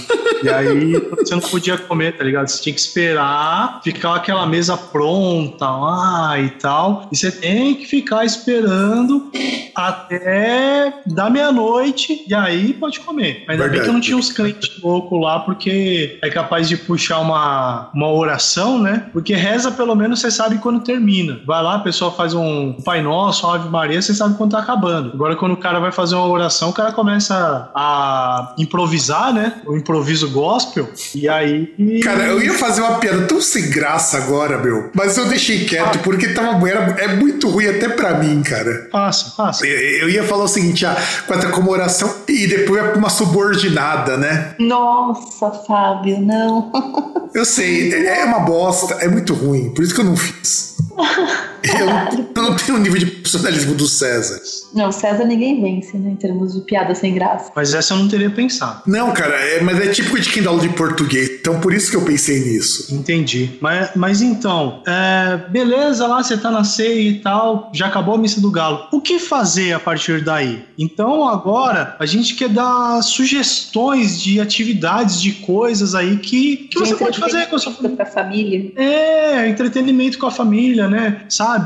[0.43, 2.47] E aí você não podia comer, tá ligado?
[2.47, 7.07] Você tinha que esperar ficar aquela mesa pronta lá e tal.
[7.11, 9.31] E você tem que ficar esperando
[9.75, 13.45] até da meia-noite e aí pode comer.
[13.47, 13.81] Ainda bem Verdade.
[13.81, 18.11] que eu não tinha uns crentes loucos lá, porque é capaz de puxar uma, uma
[18.11, 19.05] oração, né?
[19.13, 21.39] Porque reza pelo menos você sabe quando termina.
[21.45, 24.59] Vai lá, a pessoa faz um Pai Nosso, uma Ave Maria, você sabe quando tá
[24.59, 25.11] acabando.
[25.13, 29.61] Agora, quando o cara vai fazer uma oração, o cara começa a improvisar, né?
[29.65, 30.89] O improviso gospel.
[31.15, 31.73] E aí.
[32.03, 34.89] Cara, eu ia fazer uma piada tão sem graça agora, meu.
[34.93, 38.89] Mas eu deixei quieto porque tava, era, é muito ruim até pra mim, cara.
[38.91, 39.65] Passa, passa.
[39.65, 40.95] Eu, eu ia falar o seguinte, ah,
[41.25, 44.55] conta como oração e depois pra uma subordinada, né?
[44.59, 46.71] Nossa, Fábio, não.
[47.33, 50.75] Eu sei, é é uma bosta, é muito ruim, por isso que eu não fiz.
[51.79, 51.85] Eu
[52.33, 54.39] não, eu não tenho o nível de profissionalismo do César.
[54.73, 56.11] Não, César ninguém vence, né?
[56.11, 57.51] Em termos de piada sem graça.
[57.55, 58.81] Mas essa eu não teria pensado.
[58.85, 61.89] Não, cara, é, mas é típico de quem dá aula de português, então por isso
[61.89, 62.93] que eu pensei nisso.
[62.93, 63.57] Entendi.
[63.61, 68.17] Mas, mas então, é, beleza, lá você tá na ceia e tal, já acabou a
[68.17, 68.87] missa do galo.
[68.91, 70.63] O que fazer a partir daí?
[70.77, 76.95] Então agora a gente quer dar sugestões de atividades, de coisas aí que, que você
[76.95, 77.95] pode fazer com a sua família.
[77.97, 78.71] Pra família.
[78.75, 81.21] É, entretenimento com a família, né?
[81.29, 81.56] Sabe?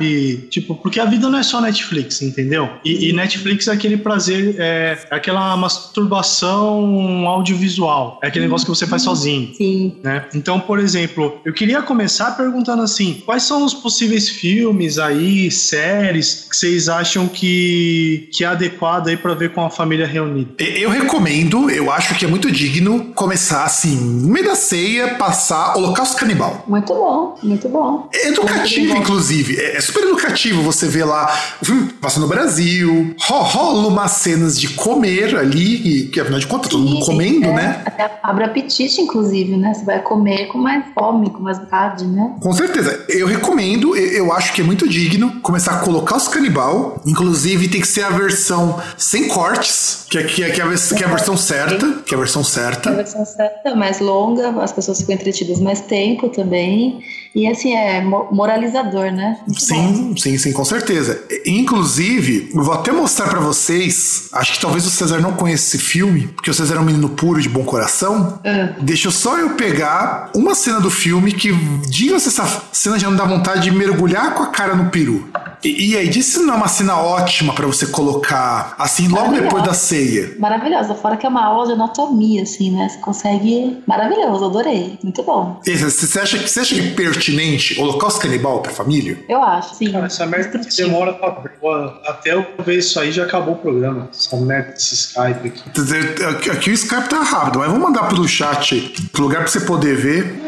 [0.49, 2.69] Tipo, porque a vida não é só Netflix, entendeu?
[2.83, 8.19] E, e Netflix é aquele prazer, é aquela masturbação audiovisual.
[8.23, 9.53] É aquele negócio que você faz sozinho.
[9.55, 9.97] Sim.
[10.03, 10.25] Né?
[10.33, 16.47] Então, por exemplo, eu queria começar perguntando assim: quais são os possíveis filmes aí, séries
[16.49, 20.51] que vocês acham que, que é adequado aí para ver com a família reunida?
[20.63, 25.75] Eu recomendo, eu acho que é muito digno começar assim, no meio da ceia, passar
[25.77, 26.63] Holocausto Canibal.
[26.67, 28.09] Muito bom, muito bom.
[28.13, 29.01] É educativo, Muito bom.
[29.01, 29.57] inclusive.
[29.71, 34.11] É é super educativo você ver lá o filme passa no Brasil, ro- rola umas
[34.11, 37.81] cenas de comer ali, e, que afinal de contas, todo mundo comendo, é, né?
[37.85, 39.73] Até abre apetite, inclusive, né?
[39.73, 42.35] Você vai comer com mais fome, com mais vontade, né?
[42.39, 43.05] Com certeza.
[43.09, 47.01] Eu recomendo, eu, eu acho que é muito digno começar a colocar os canibal.
[47.05, 50.67] Inclusive, tem que ser a versão sem cortes, que é, que é, que é, a,
[50.95, 51.91] que é a versão certa.
[52.05, 52.91] Que é a versão A certa.
[52.91, 56.99] versão certa, mais longa, as pessoas ficam entretidas mais tempo também.
[57.33, 59.39] E assim, é mo- moralizador, né?
[59.61, 61.21] Sim, sim, sim, com certeza.
[61.45, 64.27] Inclusive, eu vou até mostrar pra vocês.
[64.33, 67.09] Acho que talvez o César não conheça esse filme, porque o César é um menino
[67.09, 68.39] puro de bom coração.
[68.45, 68.73] Ah.
[68.81, 71.51] Deixa eu só eu pegar uma cena do filme que,
[71.87, 75.29] diga se essa cena já não dá vontade de mergulhar com a cara no peru.
[75.63, 79.31] E, e aí, diz se não é uma cena ótima pra você colocar assim logo
[79.31, 80.35] depois da ceia.
[80.39, 82.89] Maravilhosa, fora que é uma aula de anatomia, assim, né?
[82.89, 83.77] Você consegue.
[83.85, 84.97] Maravilhoso, adorei.
[85.03, 85.59] Muito bom.
[85.63, 89.23] Você acha, que- você acha que é pertinente Holocausto Canibal pra família?
[89.29, 89.91] Eu acho, sim.
[89.91, 91.31] Cara, essa merda que demora pra.
[91.31, 91.73] Pô,
[92.05, 94.07] Até eu ver isso aí já acabou o programa.
[94.13, 96.49] Essa merda desse Skype aqui.
[96.51, 99.95] Aqui o Skype tá rápido, mas vamos mandar pelo chat, pro lugar pra você poder
[99.97, 100.39] ver.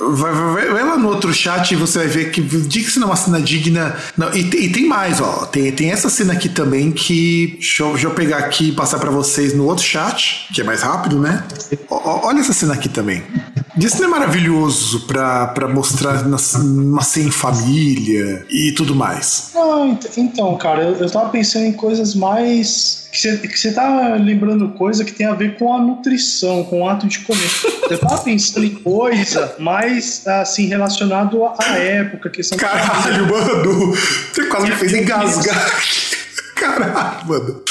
[0.00, 2.98] Vai, vai- vai- vai lá no outro chat e você vai ver que diga se
[2.98, 3.94] não é uma cena digna.
[4.16, 5.46] Não, e, tem- e tem mais, ó.
[5.46, 7.52] Tem, tem essa cena aqui também que.
[7.60, 10.64] Deixa eu, deixa eu pegar aqui e passar pra vocês no outro chat, que é
[10.64, 11.44] mais rápido, né?
[11.88, 13.22] Ó, olha essa cena aqui também.
[13.78, 19.52] Isso não é maravilhoso pra, pra mostrar nas- uma cena em família e tudo mais.
[20.16, 23.08] Então, cara, eu, eu tava pensando em coisas mais.
[23.12, 27.08] Que você tá lembrando coisa que tem a ver com a nutrição, com o ato
[27.08, 27.50] de comer.
[27.90, 33.92] Eu tava pensando em coisa mais, assim, relacionado à época, questão Caralho, mano!
[34.32, 35.82] Você quase me fez engasgar.
[36.54, 37.62] Caralho, mano.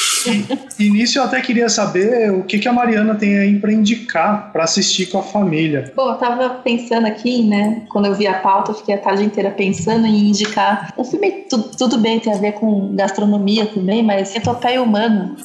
[0.79, 4.63] Início eu até queria saber o que, que a Mariana tem aí pra indicar pra
[4.63, 5.91] assistir com a família.
[5.95, 7.83] Bom, eu tava pensando aqui, né?
[7.89, 11.31] Quando eu vi a pauta, eu fiquei a tarde inteira pensando em indicar um filme.
[11.49, 15.35] tu- tudo bem, tem a ver com gastronomia também, mas Centopeia Humana.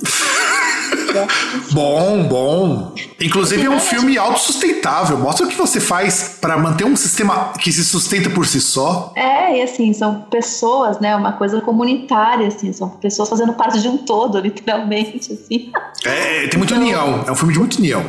[1.72, 2.94] Bom, bom.
[3.20, 5.18] Inclusive é um filme autossustentável.
[5.18, 9.12] Mostra o que você faz pra manter um sistema que se sustenta por si só.
[9.16, 11.14] É, e assim, são pessoas, né?
[11.16, 15.70] Uma coisa comunitária, assim, são pessoas fazendo parte de um todo, literalmente, assim.
[16.04, 17.24] É, tem muita união.
[17.26, 18.04] É um filme de muita união.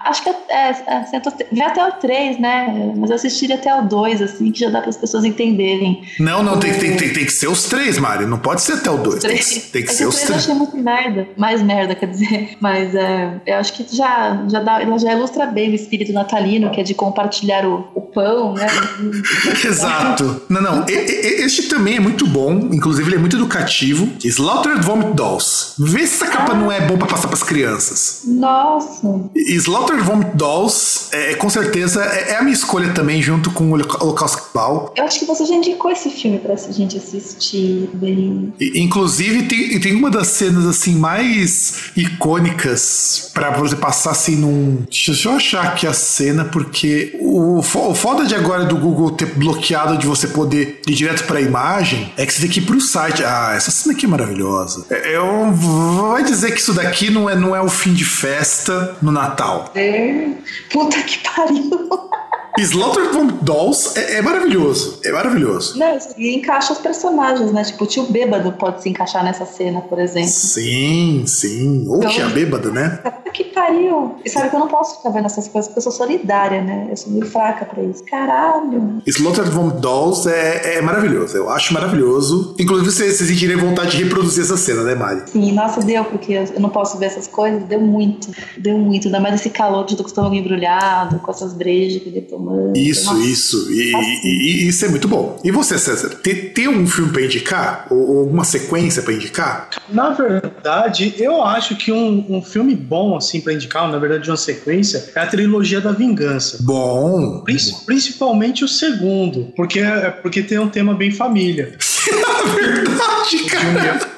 [0.00, 1.04] Acho que é, é,
[1.52, 2.92] vai até o 3, né?
[2.96, 6.02] Mas eu assistiria até o 2, assim, que já dá para as pessoas entenderem.
[6.18, 8.26] Não, não, tem, tem, tem, tem que ser os três, Mari.
[8.26, 9.22] Não pode ser até o dois.
[9.22, 10.42] Tem, que- tem que É ser os 3 eu três.
[10.44, 11.28] achei muito merda.
[11.36, 12.29] Mais merda, quer dizer.
[12.60, 16.70] Mas é, eu acho que já, já, dá, ela já ilustra bem o espírito natalino,
[16.70, 18.66] que é de compartilhar o, o pão, né?
[19.64, 20.42] Exato.
[20.48, 20.86] Não, não.
[20.88, 24.08] E, e, este também é muito bom, inclusive ele é muito educativo.
[24.22, 25.74] Slaughtered Vomit Dolls.
[25.78, 26.56] Vê se essa capa ah.
[26.56, 28.22] não é bom pra passar pras crianças.
[28.26, 29.30] Nossa.
[29.34, 33.72] Slaughtered Vomit Dolls, é, com certeza, é, é, a minha escolha também, junto com o
[33.72, 34.92] Holocausto Ball.
[34.96, 38.52] Eu acho que você já indicou esse filme pra gente assistir bem.
[38.60, 44.84] Inclusive, tem, tem uma das cenas assim mais icônicas para você passar assim num.
[44.90, 49.26] Deixa eu achar aqui a cena, porque o, o foda de agora do Google ter
[49.26, 52.80] bloqueado de você poder ir direto pra imagem é que você tem que ir pro
[52.80, 53.22] site.
[53.24, 54.86] Ah, essa cena aqui é maravilhosa.
[54.90, 58.96] É, eu vai dizer que isso daqui não é, não é o fim de festa
[59.00, 59.70] no Natal.
[59.74, 60.28] É.
[60.70, 62.09] Puta que pariu.
[62.58, 65.00] Slaughter Vomit Dolls é, é, maravilhoso.
[65.04, 65.78] É maravilhoso.
[65.78, 67.64] Não, e encaixa os personagens, né?
[67.64, 70.30] Tipo, o tio bêbado pode se encaixar nessa cena, por exemplo.
[70.30, 71.86] Sim, sim.
[71.88, 73.00] Ou então, tia bêbada, né?
[73.32, 74.16] Que pariu.
[74.24, 76.88] E sabe que eu não posso ficar vendo essas coisas porque eu sou solidária, né?
[76.90, 78.02] Eu sou meio fraca pra isso.
[78.04, 79.00] Caralho.
[79.06, 81.36] Slaughter Vomit Dolls é, é maravilhoso.
[81.36, 82.56] Eu acho maravilhoso.
[82.58, 85.22] Inclusive, vocês se sentirem vontade de reproduzir essa cena, né, Mari?
[85.30, 87.62] Sim, nossa, deu, porque eu não posso ver essas coisas.
[87.64, 88.30] Deu muito.
[88.58, 89.06] Deu muito.
[89.06, 92.10] Ainda mais esse calor de do estômago embrulhado, com essas brejas que
[92.48, 93.26] eu isso, Nossa.
[93.26, 93.72] isso.
[93.72, 95.40] E, e, e, isso é muito bom.
[95.44, 97.86] E você, César, tem, tem um filme para indicar?
[97.90, 99.70] Ou, ou uma sequência para indicar?
[99.88, 104.36] Na verdade, eu acho que um, um filme bom, assim, para indicar, na verdade, uma
[104.36, 106.58] sequência, é a trilogia da vingança.
[106.60, 107.44] Bom.
[107.86, 111.74] Principalmente o segundo, porque, é, porque tem um tema bem família.
[112.10, 114.00] Na verdade, cara.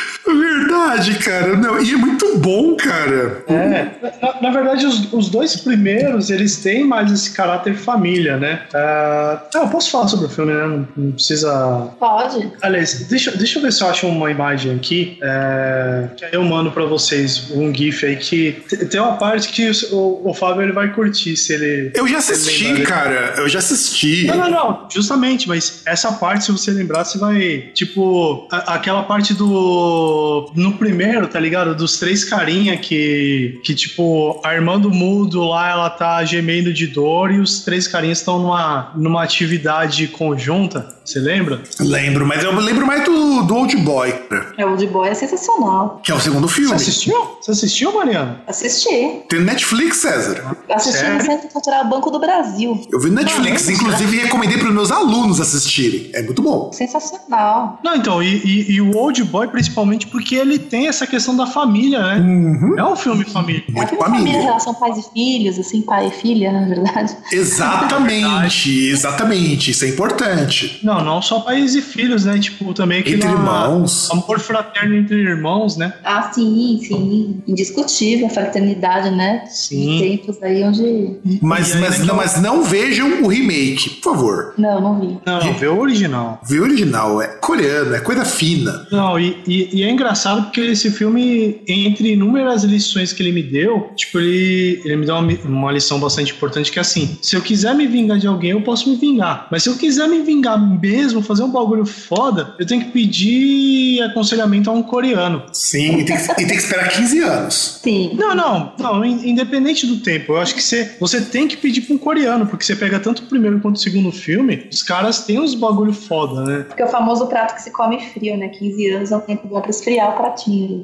[0.76, 1.56] Verdade, cara.
[1.56, 3.44] Não, e é muito bom, cara.
[3.48, 3.88] É.
[4.22, 8.62] Na, na verdade, os, os, dois primeiros, eles têm mais esse caráter família, né?
[8.74, 10.68] Uh, ah, eu posso falar sobre o filme, né?
[10.68, 11.90] Não, não, precisa.
[12.00, 12.52] Pode.
[12.62, 15.18] Aliás, deixa, deixa eu ver se eu acho uma imagem aqui.
[15.22, 19.72] É, que aí eu mando pra vocês um GIF aí que tem uma parte que
[19.92, 21.92] o, o Fábio ele vai curtir se ele.
[21.94, 23.34] Eu já assisti, cara.
[23.38, 24.28] Eu já assisti.
[24.28, 24.88] Não, não, não.
[24.92, 27.70] Justamente, mas essa parte, se você lembrar, você vai.
[27.74, 31.76] Tipo, a, aquela parte do no primeiro, tá ligado?
[31.76, 36.88] Dos três carinha que, que tipo, a irmã do mudo lá, ela tá gemendo de
[36.88, 40.96] dor e os três carinhas estão numa, numa atividade conjunta.
[41.06, 41.62] Você lembra?
[41.80, 44.12] Lembro, mas eu lembro mais do, do Old Boy.
[44.58, 46.02] É, o Old Boy é sensacional.
[46.04, 46.70] Que é o segundo filme.
[46.70, 47.38] Você assistiu?
[47.40, 48.42] Você assistiu, Mariana?
[48.48, 49.22] Assisti.
[49.30, 50.58] Tem Netflix, César.
[50.68, 51.18] Assisti Sério?
[51.18, 52.82] no Centro Cultural Banco do Brasil.
[52.92, 56.10] Eu vi Netflix, ah, inclusive recomendei para os meus alunos assistirem.
[56.12, 56.72] É muito bom.
[56.74, 57.80] Sensacional.
[57.84, 61.48] Não, então, e, e, e o Old Boy, principalmente porque ele tem essa questão da
[61.48, 62.16] família, né?
[62.20, 62.76] Uhum.
[62.78, 63.64] É um filme família.
[63.68, 64.26] É um filme família.
[64.26, 67.16] família, relação pais e filhos, assim, pai e filha, na verdade.
[67.32, 69.72] Exatamente, exatamente.
[69.72, 70.80] Isso é importante.
[70.84, 72.38] Não, não só pais e filhos, né?
[72.40, 74.10] Tipo, também aquele entre irmãos.
[74.12, 75.94] amor fraterno entre irmãos, né?
[76.04, 77.42] Ah, sim, sim.
[77.48, 79.46] Indiscutível a fraternidade, né?
[79.48, 79.98] Sim.
[79.98, 81.18] De tempos aí onde.
[81.42, 84.54] Mas, mas, não, mas não vejam o remake, por favor.
[84.58, 85.18] Não, não vi.
[85.26, 86.40] Não, não vê o original.
[86.44, 88.88] Vê o original, é coreano, é coisa fina.
[88.92, 93.44] Não, e, e, e é engraçado porque esse filme, entre inúmeras lições que ele me
[93.44, 97.36] deu, tipo, ele, ele me deu uma, uma lição bastante importante que é assim: se
[97.36, 99.48] eu quiser me vingar de alguém, eu posso me vingar.
[99.52, 104.02] Mas se eu quiser me vingar mesmo, fazer um bagulho foda, eu tenho que pedir
[104.04, 105.44] aconselhamento a um coreano.
[105.52, 107.80] Sim, e tem que, e tem que esperar 15 anos.
[107.84, 108.12] Sim.
[108.16, 111.96] Não, não, não, independente do tempo, eu acho que você, você tem que pedir pra
[111.96, 115.40] um coreano, porque você pega tanto o primeiro quanto o segundo filme, os caras têm
[115.40, 116.64] uns bagulho foda, né?
[116.64, 118.50] Porque é o famoso prato que se come frio, né?
[118.50, 120.18] 15 anos é o tempo bom pra esfriar o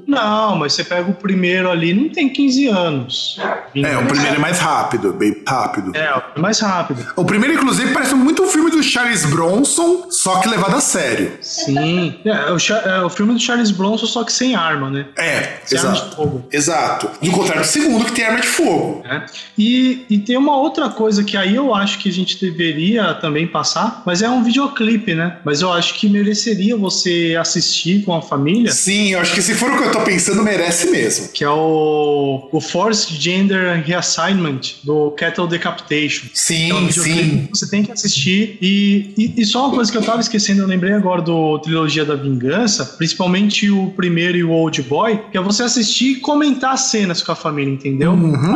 [0.08, 3.40] Não, mas você pega o primeiro ali, não tem 15 anos.
[3.76, 5.96] É, o primeiro é mais rápido, bem rápido.
[5.96, 7.06] É, é mais rápido.
[7.16, 11.38] O primeiro, inclusive, parece muito um filme do Charles Bronson, só que levado a sério.
[11.42, 12.20] Sim.
[12.26, 15.06] É, é, o, é o filme do Charles Bronson, só que sem arma, né?
[15.18, 15.96] É, sem exato.
[15.96, 16.48] Arma de fogo.
[16.52, 17.10] Exato.
[17.22, 19.04] Do contrário do segundo, que tem arma de fogo.
[19.06, 19.26] É.
[19.58, 23.48] E, e tem uma outra coisa que aí eu acho que a gente deveria também
[23.48, 25.38] passar, mas é um videoclipe, né?
[25.44, 28.72] Mas eu acho que mereceria você assistir com a família.
[28.72, 31.30] Sim, eu acho que se for o que eu tô pensando, merece mesmo.
[31.30, 36.28] Que é o, o Forced Gender Reassignment do Cattle Decapitation.
[36.34, 37.48] Sim, é um sim.
[37.50, 38.58] Você tem que assistir.
[38.62, 42.06] E, e, e, só uma coisa que eu tava esquecendo, eu lembrei agora do Trilogia
[42.06, 46.74] da Vingança, principalmente o primeiro e o Old Boy, que é você assistir e comentar
[46.74, 48.12] as cenas com a família, entendeu?
[48.12, 48.56] Uhum.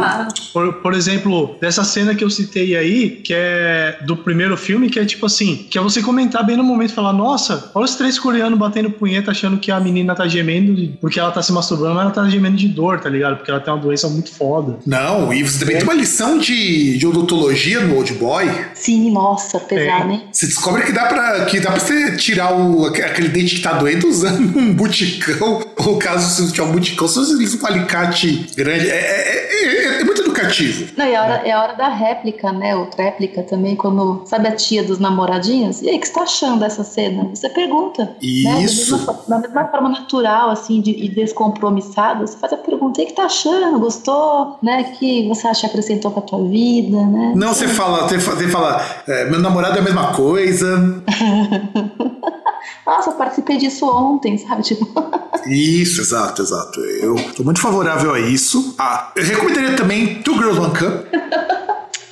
[0.53, 4.99] Por, por exemplo, dessa cena que eu citei aí, que é do primeiro filme, que
[4.99, 7.95] é tipo assim, que é você comentar bem no momento e falar, nossa, olha os
[7.95, 11.95] três coreanos batendo punheta achando que a menina tá gemendo porque ela tá se masturbando,
[11.95, 12.99] mas ela tá gemendo de dor.
[12.99, 13.37] tá ligado?
[13.37, 14.77] Porque ela tem uma doença muito foda.
[14.85, 18.49] Não, e você também tem uma lição de, de odontologia no Old Boy.
[18.73, 20.23] Sim, nossa, pesado, hein?
[20.31, 23.73] Você descobre que dá pra, que dá pra você tirar o, aquele dente que tá
[23.73, 25.61] doendo usando um buticão.
[25.77, 28.89] Ou caso você não tiver um buticão, você usa um alicate grande.
[28.89, 30.93] É, é, é, é muito educativo.
[30.97, 32.75] Não, e é a, hora, é a hora da réplica, né?
[32.75, 34.23] Outra réplica também, quando.
[34.25, 35.81] Sabe a tia dos namoradinhos?
[35.81, 37.29] E aí, o que você tá achando dessa cena?
[37.33, 38.03] Você pergunta.
[38.03, 38.63] Né?
[38.63, 38.91] Isso.
[38.91, 43.05] Da, mesma, da mesma forma natural, assim, de, e descompromissada, você faz a pergunta: o
[43.05, 43.79] que tá achando?
[43.79, 44.57] Gostou?
[44.61, 44.83] Né?
[44.97, 47.33] Que você acha que acrescentou pra tua vida, né?
[47.35, 51.03] Não, você fala, você fa- você fala, é, meu namorado é a mesma coisa.
[52.85, 54.61] Nossa, eu participei disso ontem, sabe?
[54.63, 54.85] Tipo.
[55.47, 56.79] Isso, exato, exato.
[56.79, 58.73] Eu tô muito favorável a isso.
[58.79, 61.05] Ah, eu recomendaria também Two Girls One Cup.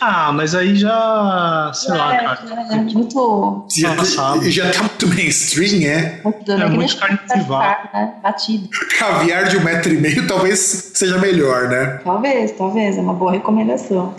[0.05, 1.71] Ah, mas aí já.
[1.73, 2.39] Sei lá, é, cara.
[2.71, 3.65] é, muito.
[3.73, 4.49] Já, Passado.
[4.51, 6.19] já tá muito mainstream, é.
[6.21, 6.65] Muito, É, né?
[6.65, 7.89] Que muito carne privada.
[7.93, 8.13] né?
[8.21, 8.67] Batido.
[8.99, 10.59] Caviar de um metro e meio talvez
[10.93, 12.01] seja melhor, né?
[12.03, 12.97] Talvez, talvez.
[12.97, 14.13] É uma boa recomendação.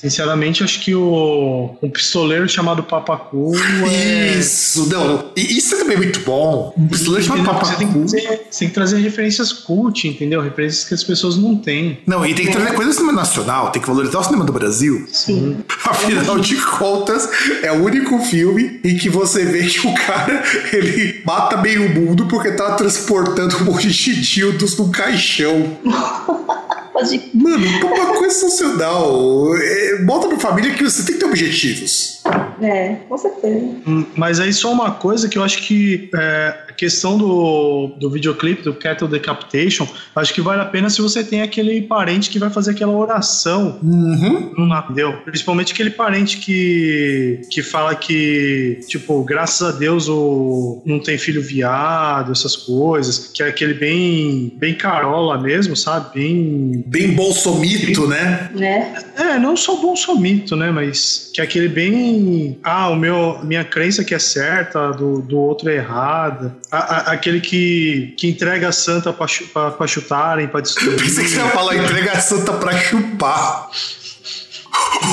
[0.00, 3.50] Sinceramente, acho que o, o pistoleiro chamado Papacu
[3.90, 4.38] é.
[4.38, 6.72] Isso, não, Isso é também muito bom.
[6.78, 7.58] Um pistoleiro chamado Entendeu?
[7.64, 8.06] Você tem, Papacu.
[8.06, 10.40] trazer, você tem que trazer referências cult, entendeu?
[10.40, 11.98] Referências que as pessoas não têm.
[12.06, 14.52] Não, e tem que trazer coisa do cinema nacional, tem que valorizar o cinema do
[14.52, 15.04] Brasil.
[15.12, 15.64] Sim.
[15.84, 17.28] Afinal de contas,
[17.64, 22.26] é o único filme em que você vê que o cara ele mata meio mundo
[22.26, 25.76] porque tá transportando um monte de dildos num caixão.
[26.98, 27.30] Pode.
[27.32, 29.56] Mano, uma coisa sensacional.
[29.56, 32.17] É, bota pra família que você tem que ter objetivos.
[32.60, 33.64] É, com certeza.
[33.86, 38.10] Hum, Mas aí só uma coisa que eu acho que é, a questão do, do
[38.10, 39.86] videoclipe, do Cattle Decapitation,
[40.16, 43.78] acho que vale a pena se você tem aquele parente que vai fazer aquela oração
[43.82, 44.52] Uhum.
[44.58, 44.88] no Natal.
[45.24, 51.40] Principalmente aquele parente que, que fala que, tipo, graças a Deus o, não tem filho
[51.40, 56.18] viado, essas coisas, que é aquele bem, bem carola mesmo, sabe?
[56.18, 56.84] Bem.
[56.86, 58.50] Bem bolsomito, né?
[58.54, 58.94] Né?
[59.18, 60.70] É, não só bolsomito, né?
[60.70, 62.58] Mas que é aquele bem.
[62.62, 66.56] Ah, o meu, minha crença que é certa, do, do outro é errada.
[66.70, 70.96] A- a- aquele que, que entrega a santa pra, chu- pra, pra chutarem, pra destruir.
[70.98, 73.68] Pensei que você ia falar entrega a santa pra chupar.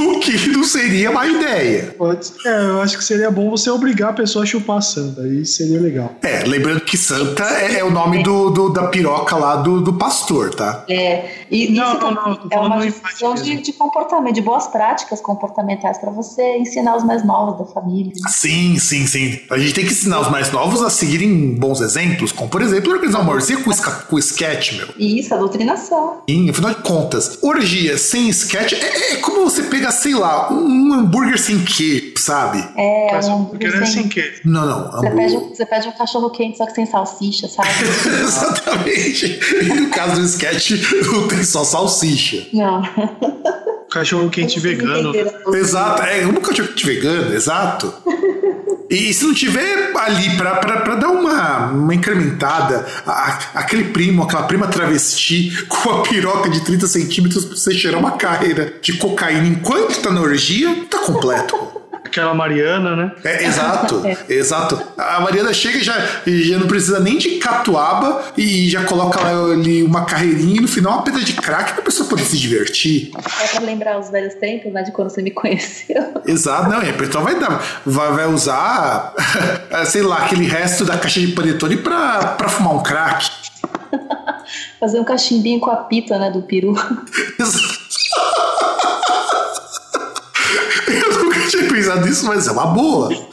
[0.01, 1.95] O que não seria má ideia.
[1.97, 5.21] Pode- É, eu acho que seria bom você obrigar a pessoa a chupar a santa.
[5.21, 6.15] Aí seria legal.
[6.21, 9.93] É, lembrando que santa é, é o nome do, do- da piroca lá do, do
[9.93, 10.83] pastor, tá?
[10.89, 15.97] É, e Não, isso não, é uma empate de, de comportamento, de boas práticas comportamentais
[15.97, 18.11] para você ensinar os mais novos da família.
[18.27, 19.39] Sim, sim, sim.
[19.49, 22.91] A gente tem que ensinar os mais novos a seguirem bons exemplos, como por exemplo,
[22.91, 23.71] organizar uma orgia com,
[24.09, 24.87] com sketch, meu.
[24.97, 26.21] Isso, a doutrinação.
[26.29, 30.93] Sim, afinal de contas, orgia sem sketch é, é como você pega, sei lá, um,
[30.93, 32.63] hambúrguer sem queijo, sabe?
[32.77, 34.41] É, Mas um, é sem- assim que.
[34.43, 34.91] Não, não.
[34.91, 37.69] você, hambúrguer- pede, um- você pede um cachorro quente, só que sem salsicha, sabe?
[38.23, 39.39] Exatamente.
[39.61, 40.71] E no caso do sketch,
[41.11, 42.47] não tem só salsicha.
[42.53, 42.81] Não.
[43.91, 45.13] Cachorro quente vegano.
[45.53, 47.93] Exato, é um cachorro quente vegano, exato.
[48.89, 54.23] E se não tiver ali pra, pra, pra dar uma, uma incrementada, a- aquele primo,
[54.23, 58.93] aquela prima travesti com a piroca de 30 centímetros pra você cheirar uma carreira de
[58.93, 61.55] cocaína enquanto tá na orgia, tá completo.
[62.15, 63.11] Aquela Mariana, né?
[63.25, 64.81] É, exato, exato.
[64.97, 65.93] A Mariana chega e já,
[66.25, 70.67] já não precisa nem de catuaba e já coloca lá ali uma carreirinha e no
[70.69, 73.11] final uma pedra de crack pra pessoa poder se divertir.
[73.43, 76.21] É pra lembrar os velhos tempos, né, de quando você me conheceu.
[76.25, 79.13] Exato, não, e a pessoa vai dar, vai, vai usar,
[79.87, 83.29] sei lá, aquele resto da caixa de panetone pra, pra fumar um crack.
[84.79, 86.75] Fazer um cachimbinho com a pita, né, do peru.
[90.87, 93.09] Eu nunca tinha pensado nisso, mas é uma boa.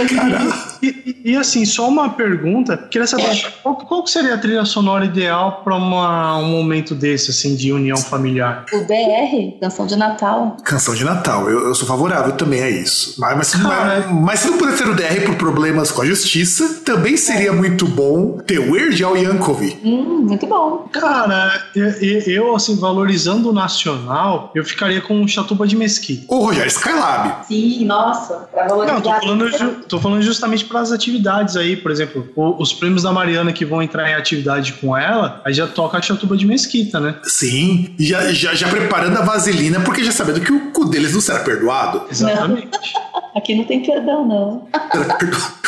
[0.00, 2.76] E, e- e, assim, só uma pergunta.
[2.76, 3.24] Queria saber
[3.62, 8.64] qual, qual seria a trilha sonora ideal para um momento desse, assim, de união familiar?
[8.72, 10.56] O DR, canção de Natal.
[10.64, 13.14] Canção de Natal, eu, eu sou favorável também a isso.
[13.18, 16.80] Mas, mas, mas, mas se não puder ter o DR por problemas com a justiça,
[16.84, 19.80] também seria muito bom ter Weird Al Yankovic.
[19.84, 20.88] Hum, muito bom.
[20.92, 21.88] Cara, eu,
[22.26, 26.24] eu, assim, valorizando o nacional, eu ficaria com o Chatuba de Mesquita.
[26.28, 27.46] Ou Rogério Skylab.
[27.46, 28.48] Sim, nossa.
[28.52, 29.20] Pra Não, tô valorizar.
[29.20, 33.52] falando, tô falando justamente para as atividades aí, por exemplo, o- os prêmios da Mariana
[33.52, 37.16] que vão entrar em atividade com ela, aí já toca a Chatuba de Mesquita, né?
[37.24, 41.20] Sim, já, já, já preparando a vaselina, porque já sabendo que o cu deles não
[41.20, 42.02] será perdoado.
[42.10, 42.68] Exatamente.
[43.36, 44.68] Aqui não tem perdão, não.
[44.92, 45.59] Será perdoado.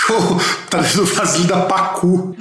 [0.70, 2.34] Tá dando vaselina Pacu.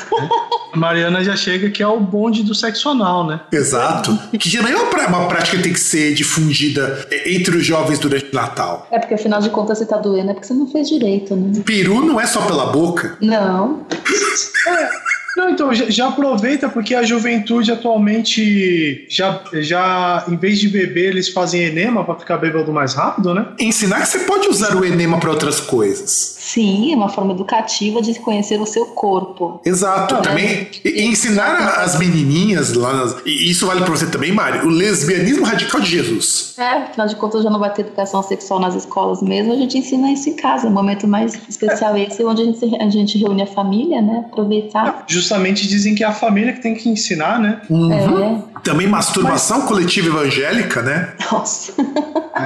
[0.73, 3.41] A Mariana já chega que é o bonde do sexo anal, né?
[3.51, 4.17] Exato.
[4.37, 8.25] Que já não é uma, prática que tem que ser difundida entre os jovens durante
[8.31, 8.87] o Natal.
[8.89, 11.61] É porque afinal de contas você tá doendo, é porque você não fez direito, né?
[11.65, 13.17] Peru não é só pela boca.
[13.21, 13.85] Não.
[15.35, 21.09] Não, então já, já, aproveita porque a juventude atualmente já, já em vez de beber
[21.09, 23.47] eles fazem enema para ficar bêbado mais rápido, né?
[23.59, 26.37] Ensinar que você pode usar o enema para outras coisas.
[26.39, 29.61] Sim, é uma forma educativa de conhecer o seu corpo.
[29.63, 30.15] Exato.
[30.15, 34.65] Não, também é, ensinar as menininhas lá, nas, e isso vale para você também, Mari,
[34.65, 36.55] o lesbianismo radical de Jesus.
[36.57, 39.77] É, afinal de contas já não vai ter educação sexual nas escolas mesmo, a gente
[39.77, 40.67] ensina isso em casa.
[40.67, 44.25] O momento mais especial é esse, onde a gente, a gente reúne a família, né?
[44.27, 45.05] Aproveitar.
[45.21, 47.61] Justamente dizem que é a família que tem que ensinar, né?
[47.69, 48.43] Uhum.
[48.57, 48.59] É.
[48.63, 49.67] Também masturbação Mas...
[49.67, 51.13] coletiva evangélica, né?
[51.31, 51.73] Nossa.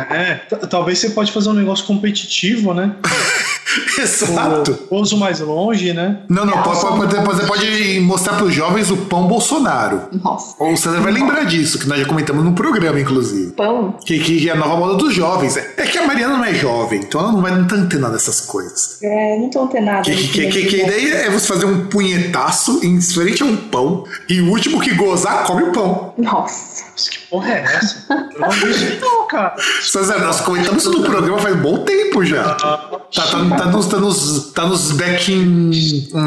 [0.09, 0.35] É,
[0.67, 2.95] talvez você pode fazer um negócio competitivo, né?
[3.99, 4.77] Exato.
[4.89, 6.21] O uso mais longe, né?
[6.29, 10.03] Não, não, pode, pode, você pode mostrar para os jovens o pão Bolsonaro.
[10.23, 10.55] Nossa.
[10.59, 13.51] Ou você vai lembrar disso, que nós já comentamos no programa, inclusive.
[13.53, 13.95] Pão?
[14.05, 15.57] Que, que é a nova moda dos jovens.
[15.57, 18.41] É, que a Mariana não é jovem, então ela não vai não tá antenada dessas
[18.41, 18.99] coisas.
[19.01, 20.01] É, não tô antenada.
[20.01, 24.03] Que, que, que, que, ideia é você fazer um punhetaço em frente a um pão
[24.29, 26.13] e o último que gozar come o pão.
[26.17, 26.85] Nossa.
[26.95, 28.05] Que porra é essa?
[28.09, 29.55] Eu não vi isso não, cara.
[29.81, 32.55] César, nós comentamos isso no programa faz um bom tempo já.
[32.55, 32.77] Tá,
[33.13, 35.71] tá, tá, nos, tá nos, tá nos backing.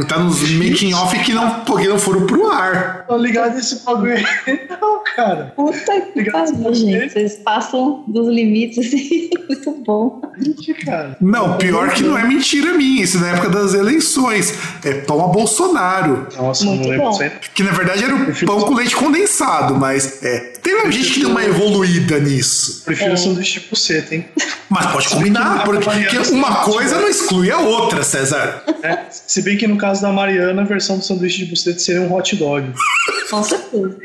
[0.07, 3.07] Tá nos making off que não, porque não foram pro ar.
[3.09, 5.53] Tô ligado nesse bagulho aí, não, cara.
[5.57, 7.13] Puta que pariu, gente.
[7.13, 9.31] Vocês passam dos limites assim.
[9.49, 10.21] Muito bom.
[10.85, 11.17] Cara.
[11.21, 13.03] Não, pior que não é mentira minha.
[13.03, 14.55] Isso na época das eleições.
[14.85, 16.27] É pão a Bolsonaro.
[16.37, 17.11] Nossa, Muito não lembro.
[17.11, 17.19] Bom.
[17.55, 21.31] Que na verdade era o pão com leite condensado, mas é tem gente que deu
[21.31, 22.83] uma evoluída nisso.
[22.85, 23.17] Prefiro é.
[23.17, 24.27] sanduíche de buceta, hein?
[24.69, 28.63] Mas pode combinar, porque uma coisa não exclui a outra, César.
[28.83, 32.03] É, se bem que no caso da Mariana, a versão do sanduíche de buceta seria
[32.03, 32.73] um hot dog.
[33.31, 33.99] Com certeza.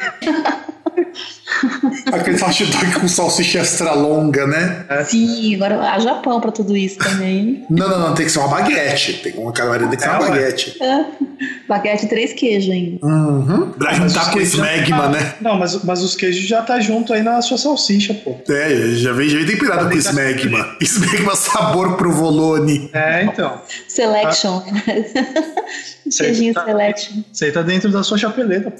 [2.11, 4.85] Aquele hot dog com salsicha extra longa, né?
[4.89, 5.03] É.
[5.03, 7.65] Sim, agora há Japão pra tudo isso também.
[7.69, 9.13] Não, não, não, tem que ser uma baguete.
[9.21, 10.83] Tem uma caloria, tem que ser uma é, baguete.
[10.83, 11.05] É.
[11.67, 13.05] Baguete três queijos ainda.
[13.05, 13.71] Uhum.
[13.71, 15.35] Pra juntar com esmegma, né?
[15.41, 18.35] Não, mas, mas os queijos já tá junto aí na sua salsicha, pô.
[18.49, 20.75] É, já vem, já vem temperado com esmegma.
[20.81, 22.89] Esmegma sabor provolone.
[22.93, 23.61] É, então.
[23.87, 24.61] Selection.
[24.65, 25.63] Ah.
[26.17, 27.23] Queijinho tá, Selection.
[27.31, 28.73] Isso aí tá dentro da sua chapeleta.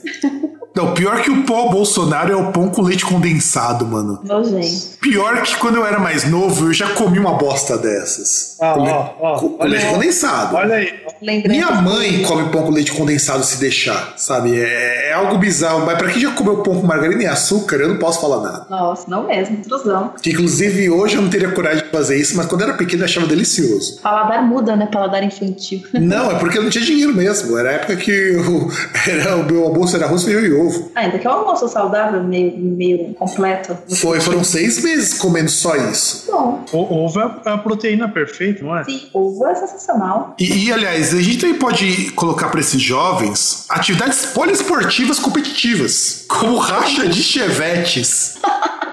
[0.76, 4.20] Não, pior que o pão Bolsonaro é o pão com leite condensado, mano.
[4.24, 4.98] Nojento.
[5.00, 8.58] Pior que quando eu era mais novo, eu já comi uma bosta dessas.
[8.60, 10.56] Ah, com, ó, ó, com, com leite condensado.
[10.56, 10.92] Olha aí.
[11.22, 14.60] Minha mãe come pão com leite condensado se deixar, sabe?
[14.60, 15.86] É, é algo bizarro.
[15.86, 18.66] Mas pra quem já comeu pão com margarina e açúcar, eu não posso falar nada.
[18.68, 20.14] Nossa, não mesmo, intrusão.
[20.26, 23.06] Inclusive, hoje eu não teria coragem de fazer isso, mas quando eu era pequeno eu
[23.06, 24.02] achava delicioso.
[24.02, 24.88] Paladar muda, né?
[24.92, 25.84] Paladar infantil.
[25.94, 27.58] Não, é porque eu não tinha dinheiro mesmo.
[27.58, 28.70] Era a época que eu,
[29.08, 30.92] era, o meu almoço era arroz, feijão e ovo.
[30.96, 33.78] Ah, ainda que é um almoço saudável, meio, meio completo.
[33.96, 36.32] Foi, foram seis meses comendo só isso.
[36.32, 36.64] Bom.
[36.72, 38.84] O ovo é a proteína perfeita, não é?
[38.84, 40.36] Sim, ovo é sensacional.
[40.40, 46.58] E, e aliás, a gente também pode colocar para esses jovens atividades poliesportivas competitivas, como
[46.58, 48.36] racha de chevetes.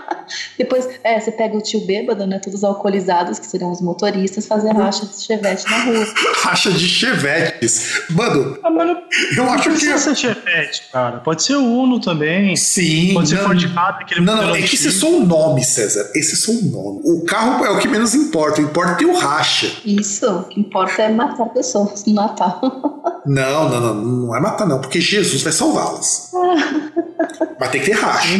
[0.58, 2.38] Depois, é, você pega o tio bêbado, né?
[2.38, 6.06] Todos alcoolizados, que seriam os motoristas, fazer racha de chevette na rua.
[6.42, 8.02] racha de chevetes.
[8.10, 8.96] Mano, ah, mano
[9.36, 9.68] eu acho que.
[9.68, 11.18] Não precisa ser chevette, cara.
[11.18, 12.56] Pode ser Uno também.
[12.56, 13.14] Sim.
[13.14, 16.10] Pode ser Ford Ka, aquele Não, não, é que esse é só o nome, César.
[16.14, 17.00] Esse é só o nome.
[17.04, 18.60] O carro é o que menos importa.
[18.60, 19.70] O importa é ter o racha.
[19.84, 20.26] Isso.
[20.26, 22.60] O que importa é matar pessoas no Natal.
[23.26, 23.94] Não, não, não.
[23.94, 24.80] Não é matar, não.
[24.80, 26.30] Porque Jesus vai salvá-las.
[27.58, 28.38] Vai ter que ter racha.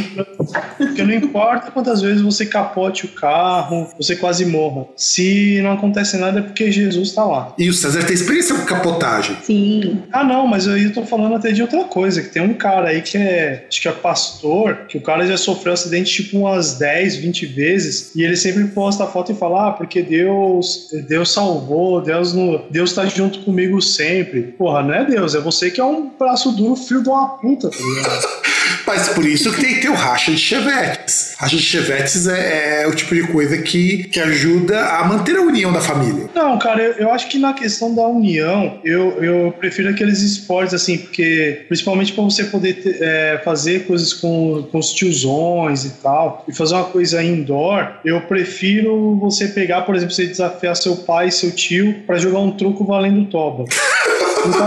[0.77, 4.87] Porque não importa quantas vezes você capote o carro, você quase morra.
[4.97, 7.55] Se não acontece nada é porque Jesus está lá.
[7.59, 9.37] E o César tem experiência com capotagem.
[9.43, 10.03] Sim.
[10.13, 12.89] Ah, não, mas aí eu tô falando até de outra coisa, que tem um cara
[12.89, 16.79] aí que é, acho que é pastor, que o cara já sofreu acidente tipo umas
[16.79, 21.33] 10, 20 vezes, e ele sempre posta a foto e fala, ah, porque Deus, Deus
[21.33, 24.43] salvou, Deus no, Deus tá junto comigo sempre.
[24.43, 27.71] Porra, não é Deus, é você que é um braço duro, filho de uma puta,
[27.71, 28.51] tá ligado?
[28.91, 31.37] Mas por isso que tem que ter o racha de chevetes.
[31.39, 35.43] Racha de chevetes é, é, o tipo de coisa que, que ajuda a manter a
[35.43, 36.29] união da família.
[36.35, 40.75] Não, cara, eu, eu acho que na questão da união, eu, eu prefiro aqueles esportes
[40.75, 45.91] assim, porque principalmente para você poder ter, é, fazer coisas com, com os tiozões e
[46.03, 50.97] tal, e fazer uma coisa indoor, eu prefiro você pegar, por exemplo, você desafiar seu
[50.97, 53.67] pai e seu tio para jogar um truco valendo toba.
[54.47, 54.67] Então,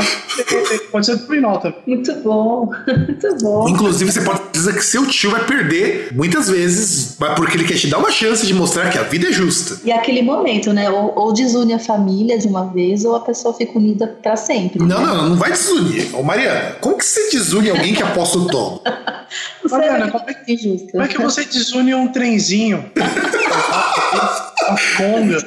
[0.92, 1.76] pode ser do nota.
[1.86, 3.70] Muito bom, muito bom.
[3.70, 7.88] Inclusive, você pode dizer que seu tio vai perder muitas vezes, porque ele quer te
[7.88, 9.80] dar uma chance de mostrar que a vida é justa.
[9.84, 10.90] E é aquele momento, né?
[10.90, 14.80] Ou, ou desune a família de uma vez, ou a pessoa fica unida para sempre.
[14.80, 15.08] Não, né?
[15.08, 16.16] não, não vai desunir.
[16.16, 18.82] Ô, Mariana, como que você desune alguém que aposta o tom?
[19.70, 22.92] Mariana, como é, que, como é que você desune um trenzinho?
[24.64, 25.38] a conga.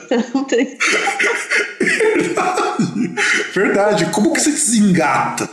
[3.54, 4.06] Verdade.
[4.06, 5.48] Como que você desengata?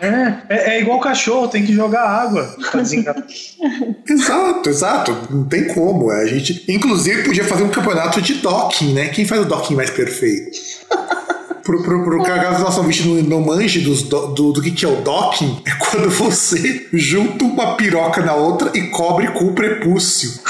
[0.00, 3.24] É, é, é igual cachorro, tem que jogar água pra desengatar.
[4.08, 5.16] Exato, exato.
[5.30, 6.10] Não tem como.
[6.10, 9.08] A gente, inclusive, podia fazer um campeonato de docking, né?
[9.08, 10.58] Quem faz o docking mais perfeito?
[11.62, 14.84] Pro, pro, pro caso nosso ouvinte não, não manje dos do, do, do que, que
[14.84, 19.52] é o docking, é quando você junta uma piroca na outra e cobre com o
[19.52, 20.40] prepúcio.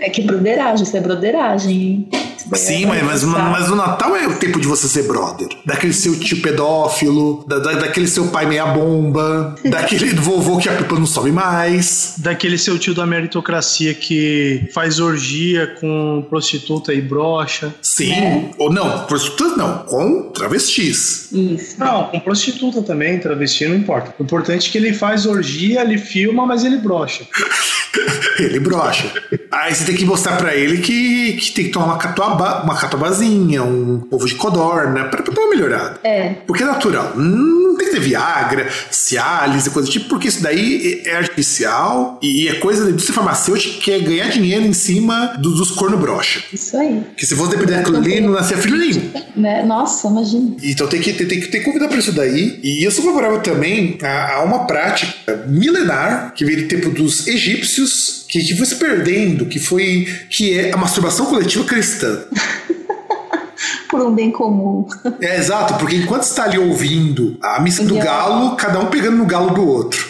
[0.00, 2.08] É que broderagem, isso é broderagem?
[2.54, 5.48] Sim, mas, mas, mas, o Natal é o tempo de você ser brother.
[5.64, 10.74] Daquele seu tio pedófilo, da, da, daquele seu pai meia bomba, daquele vovô que a
[10.74, 12.14] pipa não sobe mais.
[12.18, 17.74] Daquele seu tio da meritocracia que faz orgia com prostituta e brocha.
[17.80, 18.50] Sim, é.
[18.58, 21.28] ou não, prostituta não, com travestis.
[21.32, 21.78] Isso.
[21.78, 24.14] Não, com prostituta também, travesti não importa.
[24.18, 27.26] O importante é que ele faz orgia, ele filma, mas ele brocha.
[28.38, 29.12] ele brocha.
[29.50, 32.76] Aí você tem que mostrar para ele que, que tem que tomar uma catuaba, uma
[32.76, 36.00] catuabazinha, um ovo de codorna, pra, pra dar uma melhorada.
[36.04, 36.34] É.
[36.46, 37.12] Porque é natural.
[37.16, 42.18] Não tem que ter Viagra, Cialis e coisa do tipo, porque isso daí é artificial
[42.22, 45.96] e é coisa da indústria farmacêutica que quer ganhar dinheiro em cima do, dos corno
[45.96, 46.42] brocha.
[46.52, 47.02] Isso aí.
[47.16, 49.10] Que se fosse depender daquilo ali, não nascia filho nenhum.
[49.36, 49.64] Né?
[49.64, 50.56] Nossa, imagina.
[50.62, 52.60] Então tem que, tem, tem, tem que convidar pra isso daí.
[52.62, 57.26] E eu sou favorável também a, a uma prática milenar que veio do tempo dos
[57.26, 62.24] egípcios que, que foi se perdendo, que foi que é a masturbação coletiva cristã.
[63.88, 64.88] Por um bem comum.
[65.20, 69.24] É exato, porque enquanto está ali ouvindo a missa do galo, cada um pegando no
[69.24, 70.04] galo do outro.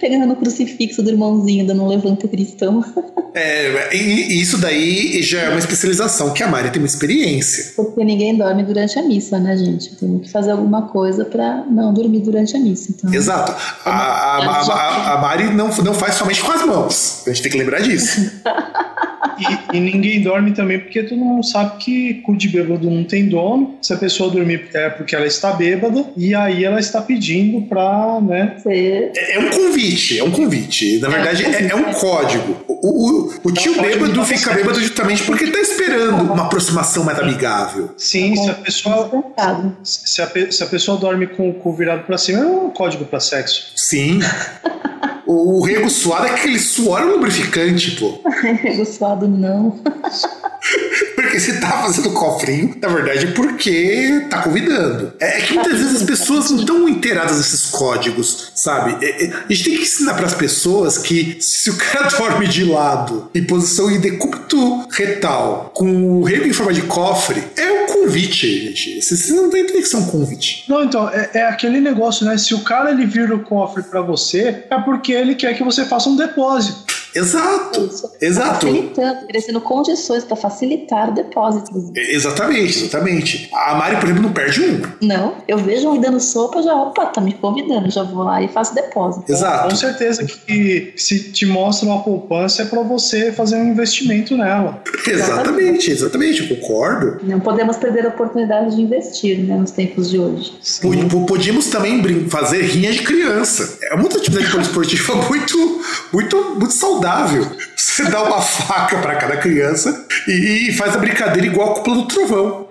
[0.00, 2.84] Pegando no crucifixo do irmãozinho, dando um levanto cristão.
[3.34, 7.72] É, e isso daí já é uma especialização, que a Mari tem uma experiência.
[7.76, 9.94] Porque ninguém dorme durante a missa, né, gente?
[9.96, 12.90] Tem que fazer alguma coisa para não dormir durante a missa.
[12.90, 13.52] Então, Exato.
[13.84, 17.22] A, a, a, a, Mari não, não faz somente com as mãos.
[17.26, 18.30] A gente tem que lembrar disso.
[19.38, 23.28] E, e, ninguém dorme também porque todo mundo sabe que cu de bêbado não tem
[23.28, 23.76] dono.
[23.80, 28.20] Se a pessoa dormir é porque ela está bêbada e aí ela está pedindo pra,
[28.20, 28.56] né?
[28.66, 29.87] É, é um convite,
[30.18, 30.98] é um convite.
[30.98, 32.64] Na verdade, é, é um código.
[32.68, 37.94] O, o, o tio bêbado fica bêbado justamente porque está esperando uma aproximação mais amigável.
[37.96, 39.10] Sim, se a pessoa.
[39.82, 43.04] Se a, se a pessoa dorme com o cu virado pra cima, é um código
[43.04, 43.72] pra sexo.
[43.76, 44.20] Sim.
[45.30, 48.18] O, rego suado é aquele suor lubrificante, pô.
[48.40, 49.78] rego suado não.
[51.14, 55.12] porque se tá fazendo cofrinho, na verdade é porque tá convidando.
[55.20, 59.04] É, é que muitas vezes as pessoas não estão inteiradas desses códigos, sabe?
[59.04, 62.48] É, é, a gente tem que ensinar para as pessoas que se o cara dorme
[62.48, 67.70] de lado, em posição em decúbito retal, com o rego em forma de cofre, é
[67.70, 69.02] um convite, gente.
[69.02, 70.64] Você não tem que ser um convite.
[70.68, 72.38] Não, então, é, é, aquele negócio, né?
[72.38, 75.84] Se o cara ele vira o cofre para você, é porque ele quer que você
[75.84, 76.97] faça um depósito.
[77.14, 78.10] Exato, Isso.
[78.20, 78.66] exato.
[78.66, 81.90] Facilitando, oferecendo condições para facilitar depósitos.
[81.94, 83.50] Exatamente, exatamente.
[83.52, 84.82] A Mari, por exemplo, não perde um.
[85.02, 88.48] Não, eu vejo um dando sopa, já, opa, tá me convidando, já vou lá e
[88.48, 89.30] faço depósito.
[89.30, 89.68] Exato.
[89.68, 94.82] Com certeza que se te mostra uma poupança é para você fazer um investimento nela.
[95.06, 97.18] Exatamente, exatamente, eu concordo.
[97.22, 100.52] Não podemos perder a oportunidade de investir, né, nos tempos de hoje.
[101.26, 103.78] Podíamos também fazer rinha de criança.
[103.82, 105.80] É uma atividade poliesportiva muito,
[106.12, 106.97] muito, muito saudável.
[107.76, 112.06] Você dá uma faca para cada criança e, faz a brincadeira igual a cúpula do
[112.06, 112.66] trovão.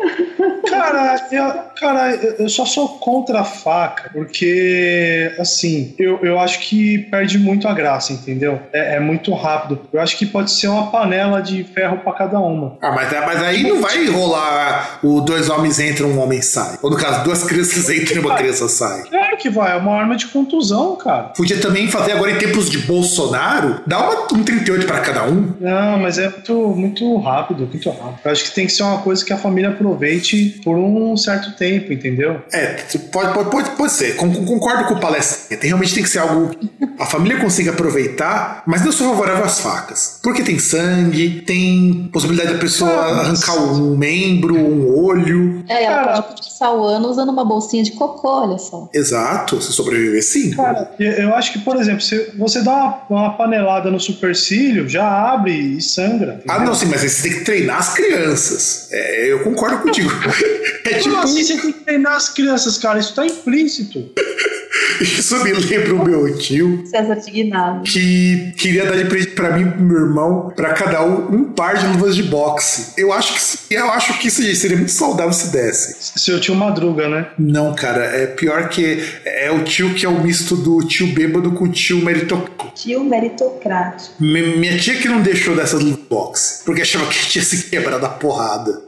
[0.69, 6.97] Cara, eu, cara, eu só sou contra a faca, porque, assim, eu, eu acho que
[6.97, 8.59] perde muito a graça, entendeu?
[8.71, 9.81] É, é muito rápido.
[9.91, 12.77] Eu acho que pode ser uma panela de ferro para cada uma.
[12.81, 16.77] Ah, mas, mas aí não vai rolar o dois homens entram, um homem sai.
[16.81, 19.03] Ou no caso, duas crianças entram e uma criança sai.
[19.03, 21.31] Claro que vai, é uma arma de contusão, cara.
[21.35, 25.53] Podia também fazer agora em tempos de Bolsonaro, dar uma, um 38 para cada um.
[25.59, 28.19] Não, mas é muito, muito rápido, muito rápido.
[28.23, 31.55] Eu acho que tem que ser uma coisa que a família aproveite por um certo
[31.55, 32.41] tempo, entendeu?
[32.51, 32.75] É,
[33.11, 34.15] pode, pode, pode, pode ser.
[34.15, 35.57] Concordo com o palestra.
[35.61, 36.51] Realmente tem que ser algo
[36.99, 40.19] a família consiga aproveitar, mas não sou favorável às facas.
[40.23, 45.63] Porque tem sangue, tem possibilidade da pessoa ah, arrancar um membro, um olho.
[45.67, 48.89] É, ela Cara, pode passar o ano usando uma bolsinha de cocô, olha só.
[48.93, 50.51] Exato, se sobreviver sim.
[50.51, 55.07] Cara, eu acho que, por exemplo, se você dá uma, uma panelada no supercílio, já
[55.07, 56.35] abre e sangra.
[56.35, 56.55] Entendeu?
[56.55, 58.87] Ah, não, sim, mas aí você tem que treinar as crianças.
[58.91, 60.09] É, eu concordo contigo.
[60.85, 61.09] é tipo.
[61.09, 62.99] Como assim você tem que treinar as crianças, cara?
[62.99, 64.09] Isso tá implícito.
[65.01, 66.83] Isso me lembra o meu tio.
[66.89, 67.83] César Dignado.
[67.83, 71.43] Que queria dar de presente pra mim e pro meu irmão, pra cada um, um
[71.45, 72.93] par de luvas de boxe.
[72.97, 76.19] Eu acho que, eu acho que isso seria muito saudável se desse.
[76.19, 77.27] Seu tio Madruga, né?
[77.37, 78.03] Não, cara.
[78.05, 79.03] É pior que.
[79.25, 82.71] É o tio que é o misto do tio bêbado com o tio meritocrático.
[82.75, 84.13] Tio meritocrático.
[84.19, 86.63] Minha tia que não deixou dessas luvas de boxe.
[86.65, 88.81] Porque achava que tinha se quebrado a porrada.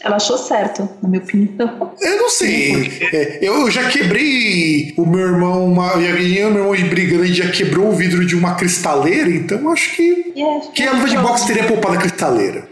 [0.00, 1.92] Ela achou certo, na minha opinião.
[2.00, 2.98] Eu não sei.
[3.12, 7.26] É, eu já quebrei o meu irmão, uma, eu e o meu irmão brigando, a
[7.26, 10.32] gente já quebrou o vidro de uma cristaleira, então acho que.
[10.36, 12.64] Yeah, que a luva de boxe teria poupado a cristaleira.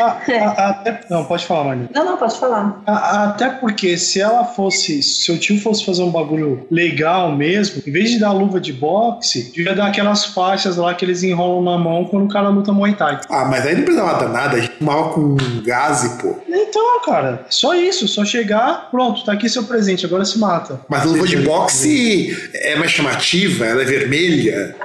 [0.00, 0.18] Ah,
[0.56, 1.88] a- até, não, pode falar, Marina.
[1.94, 2.82] Não, não, pode falar.
[2.86, 7.82] A- Até porque se ela fosse, se seu tio fosse fazer um bagulho legal mesmo,
[7.86, 11.62] em vez de dar luva de boxe, devia dar aquelas faixas lá que eles enrolam
[11.62, 13.20] na mão quando o cara luta Muay Thai.
[13.28, 16.36] Ah, mas aí não precisava dar nada, a gente fumava com gás, pô.
[16.54, 20.80] Então, cara, só isso, só chegar, pronto, tá aqui seu presente, agora se mata.
[20.88, 24.76] Mas a luva de boxe é mais chamativa, ela é vermelha.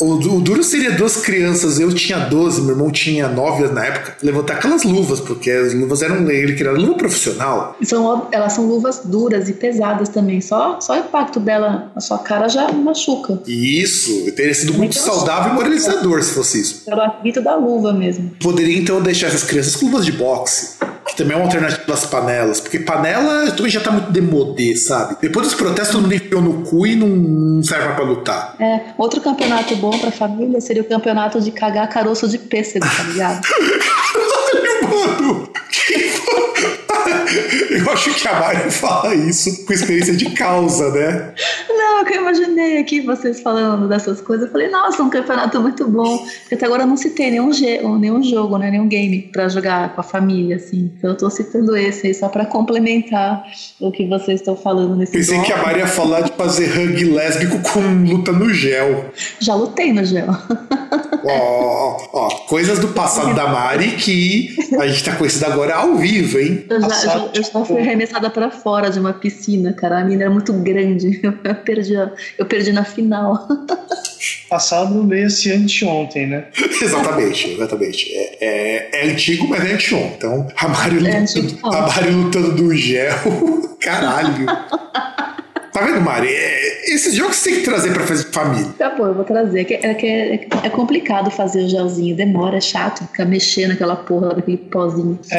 [0.00, 4.16] O, o duro seria duas crianças, eu tinha 12, meu irmão tinha 9 na época,
[4.22, 7.76] levantar aquelas luvas, porque as luvas eram ele queria luva profissional.
[7.82, 10.40] São, elas são luvas duras e pesadas também.
[10.40, 13.40] Só, só o impacto dela na sua cara já machuca.
[13.46, 16.84] E isso teria sido muito Então, saudável e moralizador se fosse isso.
[16.84, 18.30] Pelo atrito da luva mesmo.
[18.42, 20.76] Poderia então deixar essas crianças com luvas de boxe,
[21.06, 25.16] que também é uma alternativa às panelas, porque panela também já tá muito demodê, sabe?
[25.20, 28.56] Depois dos protestos, todo mundo enfiou no cu e não serve mais pra lutar.
[28.58, 33.02] É, outro campeonato bom pra família seria o campeonato de cagar caroço de pêssego, tá
[33.04, 33.40] ligado?
[34.84, 35.48] Mano.
[37.70, 41.34] eu acho que a Mari fala isso com experiência de causa, né?
[41.68, 44.46] Não, que eu imaginei aqui vocês falando dessas coisas.
[44.46, 46.18] Eu falei, nossa, um campeonato muito bom.
[46.18, 47.50] Porque até agora eu não citei nenhum,
[47.98, 48.70] nenhum jogo, né?
[48.70, 50.92] Nenhum game pra jogar com a família, assim.
[50.98, 53.44] Então eu tô citando esse aí só pra complementar
[53.80, 55.46] o que vocês estão falando nesse Pensei bloco.
[55.46, 59.06] que a Mari ia falar de fazer hug lésbico com luta no gel.
[59.38, 60.28] Já lutei no gel.
[61.26, 65.94] Ó, ó, ó, coisas do passado da Mari que a gente tá conhecendo agora ao
[65.96, 66.64] vivo, hein?
[66.68, 69.98] Eu já, eu eu já tipo- fui arremessada pra fora de uma piscina, cara.
[70.00, 71.20] A mina era muito grande.
[71.44, 73.46] Eu perdi, a- eu perdi na final.
[74.48, 76.46] Passado leia-se anteontem, né?
[76.80, 78.10] Exatamente, exatamente.
[78.14, 80.12] É, é, é antigo, mas é antigo.
[80.16, 81.66] Então, a Mari, É lutando, antigo.
[81.66, 83.14] a Mari lutando do gel.
[83.80, 84.46] Caralho.
[85.74, 86.28] Tá vendo, Mari?
[86.28, 88.72] É, esses jogos você tem que trazer pra fazer família.
[88.78, 89.62] Tá bom, eu vou trazer.
[89.62, 92.14] É, que- é, que é, é complicado fazer o gelzinho.
[92.14, 95.18] Demora, é chato ficar mexendo aquela porra daquele pozinho.
[95.32, 95.38] É,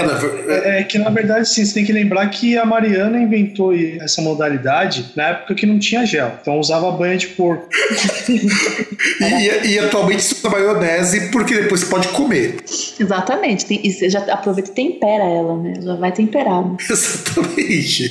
[0.75, 4.21] é, é que na verdade, sim, você tem que lembrar que a Mariana inventou essa
[4.21, 6.33] modalidade na época que não tinha gel.
[6.41, 7.69] Então usava banha de porco.
[9.21, 12.57] E, e atualmente se usa maionese porque depois você pode comer.
[12.99, 13.65] Exatamente.
[13.65, 15.73] Tem, e você já aproveita e tempera ela, né?
[15.81, 16.75] Já vai temperado.
[16.85, 18.05] Exatamente.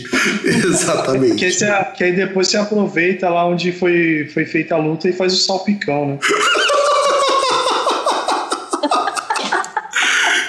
[0.45, 1.55] Que aí, Exatamente.
[1.55, 5.33] você- que aí depois você aproveita lá onde foi, foi feita a luta e faz
[5.35, 6.19] o salpicão, né?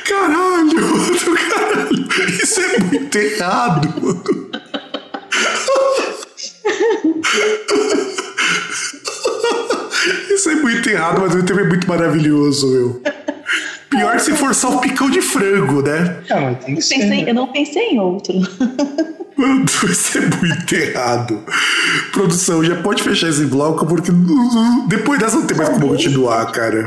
[0.07, 2.07] Caralho, mano, caralho.
[2.41, 4.23] Isso é muito errado, mano.
[10.33, 13.01] Isso é muito errado, mas mesmo tempo é muito maravilhoso, meu.
[13.89, 16.17] Pior se for só o picão de frango, né?
[16.29, 16.95] Ah, mas tem que ser.
[16.95, 17.29] Pensei- né?
[17.29, 18.33] eu não pensei em outro.
[19.37, 21.43] Mano, isso é muito errado.
[22.11, 24.11] Produção, já pode fechar esse bloco, porque
[24.87, 26.85] depois dessa não tem mais como continuar, cara.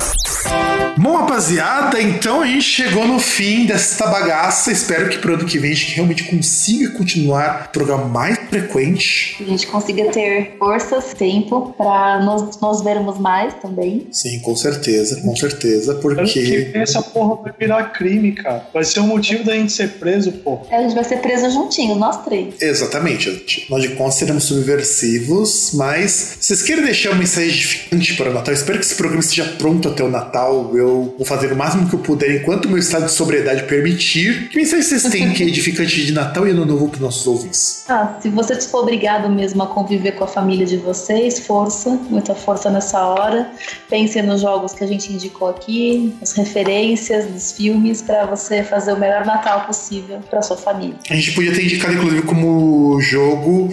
[0.97, 4.73] Bom, rapaziada, então a gente chegou no fim desta bagaça.
[4.73, 9.37] Espero que pro ano que vem a gente realmente consiga continuar o programa mais frequente.
[9.39, 14.09] Que a gente consiga ter forças, tempo pra nós, nós vermos mais também.
[14.11, 16.73] Sim, com certeza, com certeza, porque.
[16.75, 18.67] essa porra vai virar crime, cara.
[18.75, 20.63] Vai ser o motivo da gente ser preso, pô.
[20.69, 22.61] É, A gente vai ser preso juntinhos, nós três.
[22.61, 23.28] Exatamente,
[23.69, 28.55] Nós de conta seremos subversivos, mas vocês querem deixar uma mensagem edificante para o Natal?
[28.55, 30.71] Espero que esse programa esteja pronto até o Natal.
[30.77, 34.49] Eu vou fazer o máximo que eu puder enquanto o meu estado de sobriedade permitir.
[34.49, 37.85] Que mensagem vocês têm que é edificante de Natal e Ano Novo para nossos ouvintes?
[37.89, 42.35] Ah, se você for obrigado mesmo a conviver com a família de vocês, força, muita
[42.35, 43.51] força nessa hora.
[43.89, 48.93] Pensem nos jogos que a gente indicou aqui, as referências dos filmes, pra você fazer
[48.93, 50.97] o melhor Natal possível pra sua família.
[51.11, 53.18] A gente podia ter indicado, inclusive, como jogo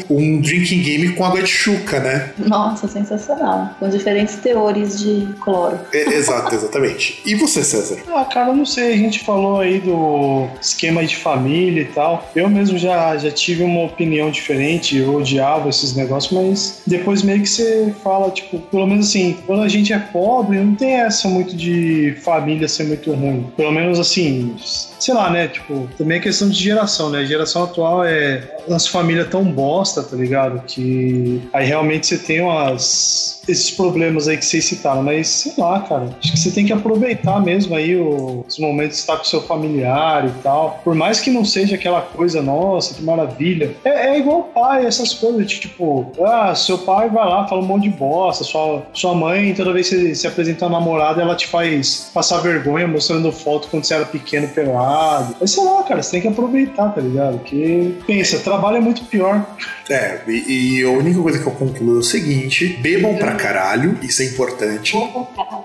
[0.10, 2.32] um drinking game com água de chuca, né?
[2.38, 3.76] Nossa, sensacional.
[3.80, 5.80] Com diferentes teores de cloro.
[5.94, 7.22] É, exato, exatamente.
[7.26, 7.98] E você, César?
[8.08, 12.30] Ah, cara, eu não sei, a gente falou aí do esquema de família e tal.
[12.36, 17.42] Eu mesmo já, já tive uma opinião diferente, eu odiava esses negócios, mas depois meio
[17.42, 21.28] que você fala, tipo, pelo menos assim, quando a gente é pobre, não tem essa
[21.28, 23.48] muito de família ser muito ruim.
[23.56, 24.56] Pelo menos assim,
[25.06, 25.48] sei lá, né?
[25.48, 27.20] Tipo, também é questão de geração, né?
[27.20, 30.64] A geração atual é umas famílias tão bosta, tá ligado?
[30.66, 35.80] Que aí realmente você tem umas esses problemas aí que vocês citaram, mas sei lá,
[35.82, 39.42] cara, acho que você tem que aproveitar mesmo aí os momentos de estar com seu
[39.42, 40.80] familiar e tal.
[40.84, 43.76] Por mais que não seja aquela coisa, nossa, que maravilha.
[43.84, 47.84] É, é igual pai, essas coisas, tipo, ah, seu pai vai lá, fala um monte
[47.84, 51.48] de bosta, sua, sua mãe, toda vez que você se apresenta a namorada, ela te
[51.48, 54.95] faz passar vergonha mostrando foto quando você era pequeno pelado.
[55.40, 57.40] Mas sei lá, cara, você tem que aproveitar, tá ligado?
[57.40, 59.46] Porque, pensa, trabalho é muito pior.
[59.90, 63.98] É, e, e a única coisa que eu concluo é o seguinte: bebam pra caralho,
[64.02, 64.94] isso é importante.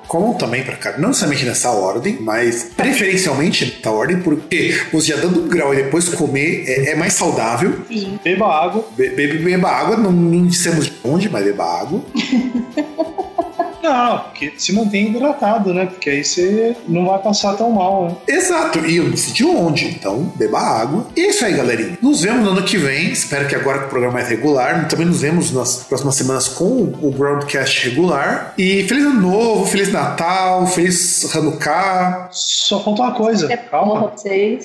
[0.07, 1.01] Comam também pra caralho.
[1.03, 5.77] Não necessariamente nessa ordem, mas preferencialmente nessa ordem, porque você já dando um grau e
[5.77, 7.81] depois comer é, é mais saudável.
[7.89, 8.19] Sim.
[8.23, 8.85] Beba água.
[8.97, 12.01] Be- Bebe, beba água, não, não dissemos de onde, mas beba água.
[13.83, 15.87] Não, porque se mantém hidratado, né?
[15.87, 18.17] Porque aí você não vai passar tão mal, né?
[18.37, 21.07] Exato, e eu disse de onde, então beba água.
[21.17, 21.99] E é isso aí, galerinha.
[22.03, 23.11] Nos vemos no ano que vem.
[23.11, 24.89] Espero que agora que o programa é regular.
[24.89, 28.55] Também nos vemos nas próximas semanas com o Groundcast regular.
[28.59, 32.29] E feliz ano novo, feliz Natal, feliz Hanukkah.
[32.31, 33.53] Só falta uma coisa.
[33.53, 34.13] É Calma.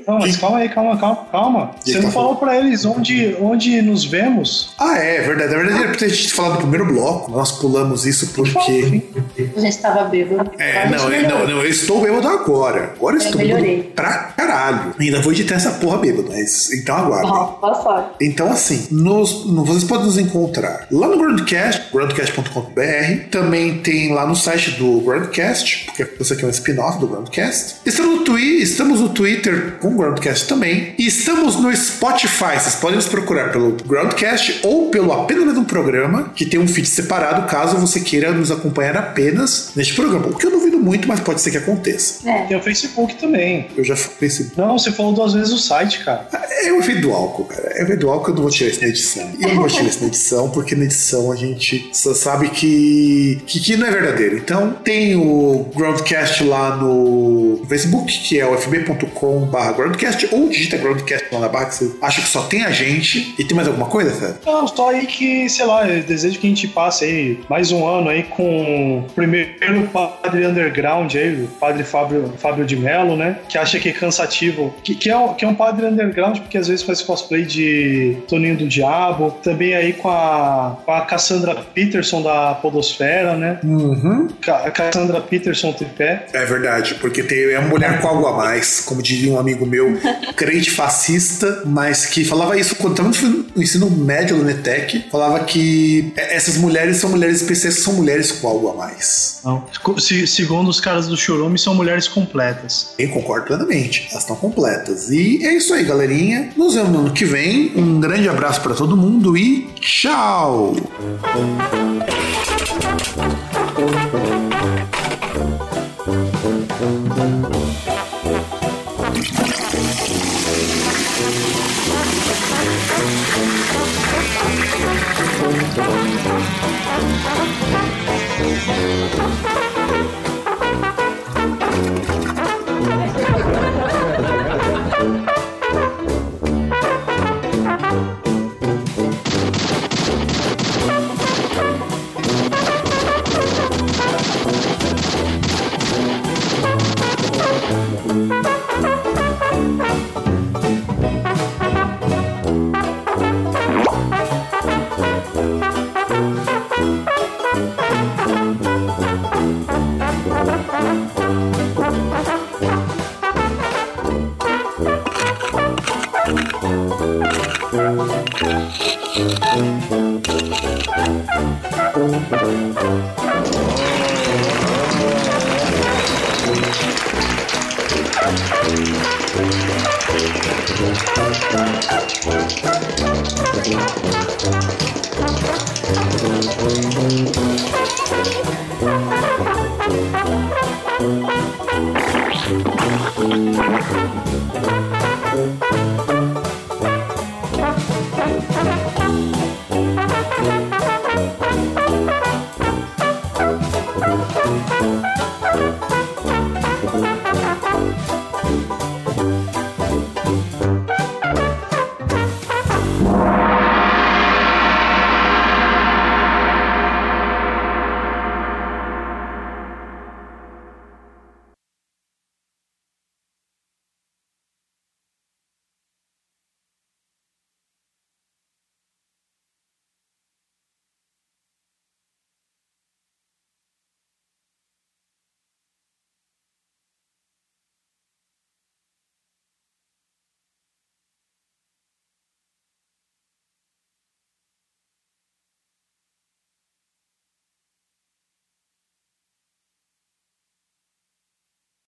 [0.08, 1.72] Não, mas calma aí, calma, calma, calma.
[1.84, 4.74] Você tá não falou pra eles onde, onde nos vemos?
[4.80, 5.52] Ah, é, verdade.
[5.52, 7.32] Na verdade, era pra gente falar do primeiro bloco.
[7.32, 9.04] Nós pulamos isso porque.
[9.56, 10.52] A gente tava bêbado.
[10.58, 12.94] É, não, não, não, eu estou bêbado agora.
[12.96, 13.78] Agora eu estou melhorei.
[13.78, 14.94] bêbado pra caralho.
[15.00, 18.10] Ainda vou editar essa porra bêbado, mas então boa sorte.
[18.22, 23.30] Então, assim, nos- no- vocês podem nos encontrar lá no Groundcast, groundcast.com.br.
[23.32, 27.78] Também tem lá no site do Groundcast, porque isso aqui é um spin-off do Groundcast.
[27.86, 30.94] Estamos no, Twi estamos no Twitter com o Groundcast também.
[30.98, 32.60] E estamos no Spotify.
[32.60, 36.88] Vocês podem nos procurar pelo Groundcast ou pelo apenas mesmo programa, que tem um feed
[36.88, 40.28] separado caso você queira nos acompanhar apenas neste programa.
[40.28, 42.28] O que eu duvido muito, mas pode ser que aconteça.
[42.30, 42.44] É.
[42.44, 43.68] Tem o Facebook também.
[43.76, 44.48] Eu já pensei.
[44.56, 46.28] Não, você falou duas vezes o site, cara.
[46.64, 47.72] É o efeito do álcool, cara.
[47.76, 49.32] É o efeito do álcool, eu não vou tirar isso na edição.
[49.40, 52.50] E eu não vou tirar isso na edição, porque na edição a gente só sabe
[52.50, 54.38] que, que, que não é verdadeiro.
[54.38, 61.28] Então, tem o Groundcast lá no Facebook, que é o fb.com.br Groundcast, ou digita Groundcast
[61.32, 63.36] lá na barra, que você acha que só tem a gente.
[63.38, 64.36] E tem mais alguma coisa, Fred?
[64.46, 67.86] Não, só aí que, sei lá, eu desejo que a gente passe aí mais um
[67.88, 73.38] ano aí com o primeiro padre underground aí, o padre Fábio, Fábio de Mello, né?
[73.50, 74.74] Que acha que é cansativo.
[74.84, 78.18] Que, que, é, um- que é um padre underground, porque às vezes faz cosplay de
[78.28, 79.32] Toninho do Diabo.
[79.44, 83.60] Também aí com a, com a Cassandra Peterson da Podosfera, né?
[83.64, 84.28] Uhum.
[84.42, 86.26] Ca- A Cassandra Peterson tripé.
[86.34, 89.66] É verdade, porque tem é uma mulher com algo a mais, como diria um amigo
[89.66, 89.98] meu,
[90.36, 93.10] crente fascista, mas que falava isso quando estava
[93.56, 98.32] no ensino médio do Netec, falava que é, essas mulheres são mulheres especiais, são mulheres
[98.32, 99.40] com algo a mais.
[99.44, 99.64] Não.
[99.98, 102.94] Se- segundo os caras do Churume, são mulheres completas.
[103.00, 105.10] Eu concordo plenamente, elas estão completas.
[105.10, 106.52] E é isso aí, galerinha.
[106.56, 107.72] Nos vemos no ano que vem.
[107.76, 110.76] Um grande abraço para todo mundo e tchau!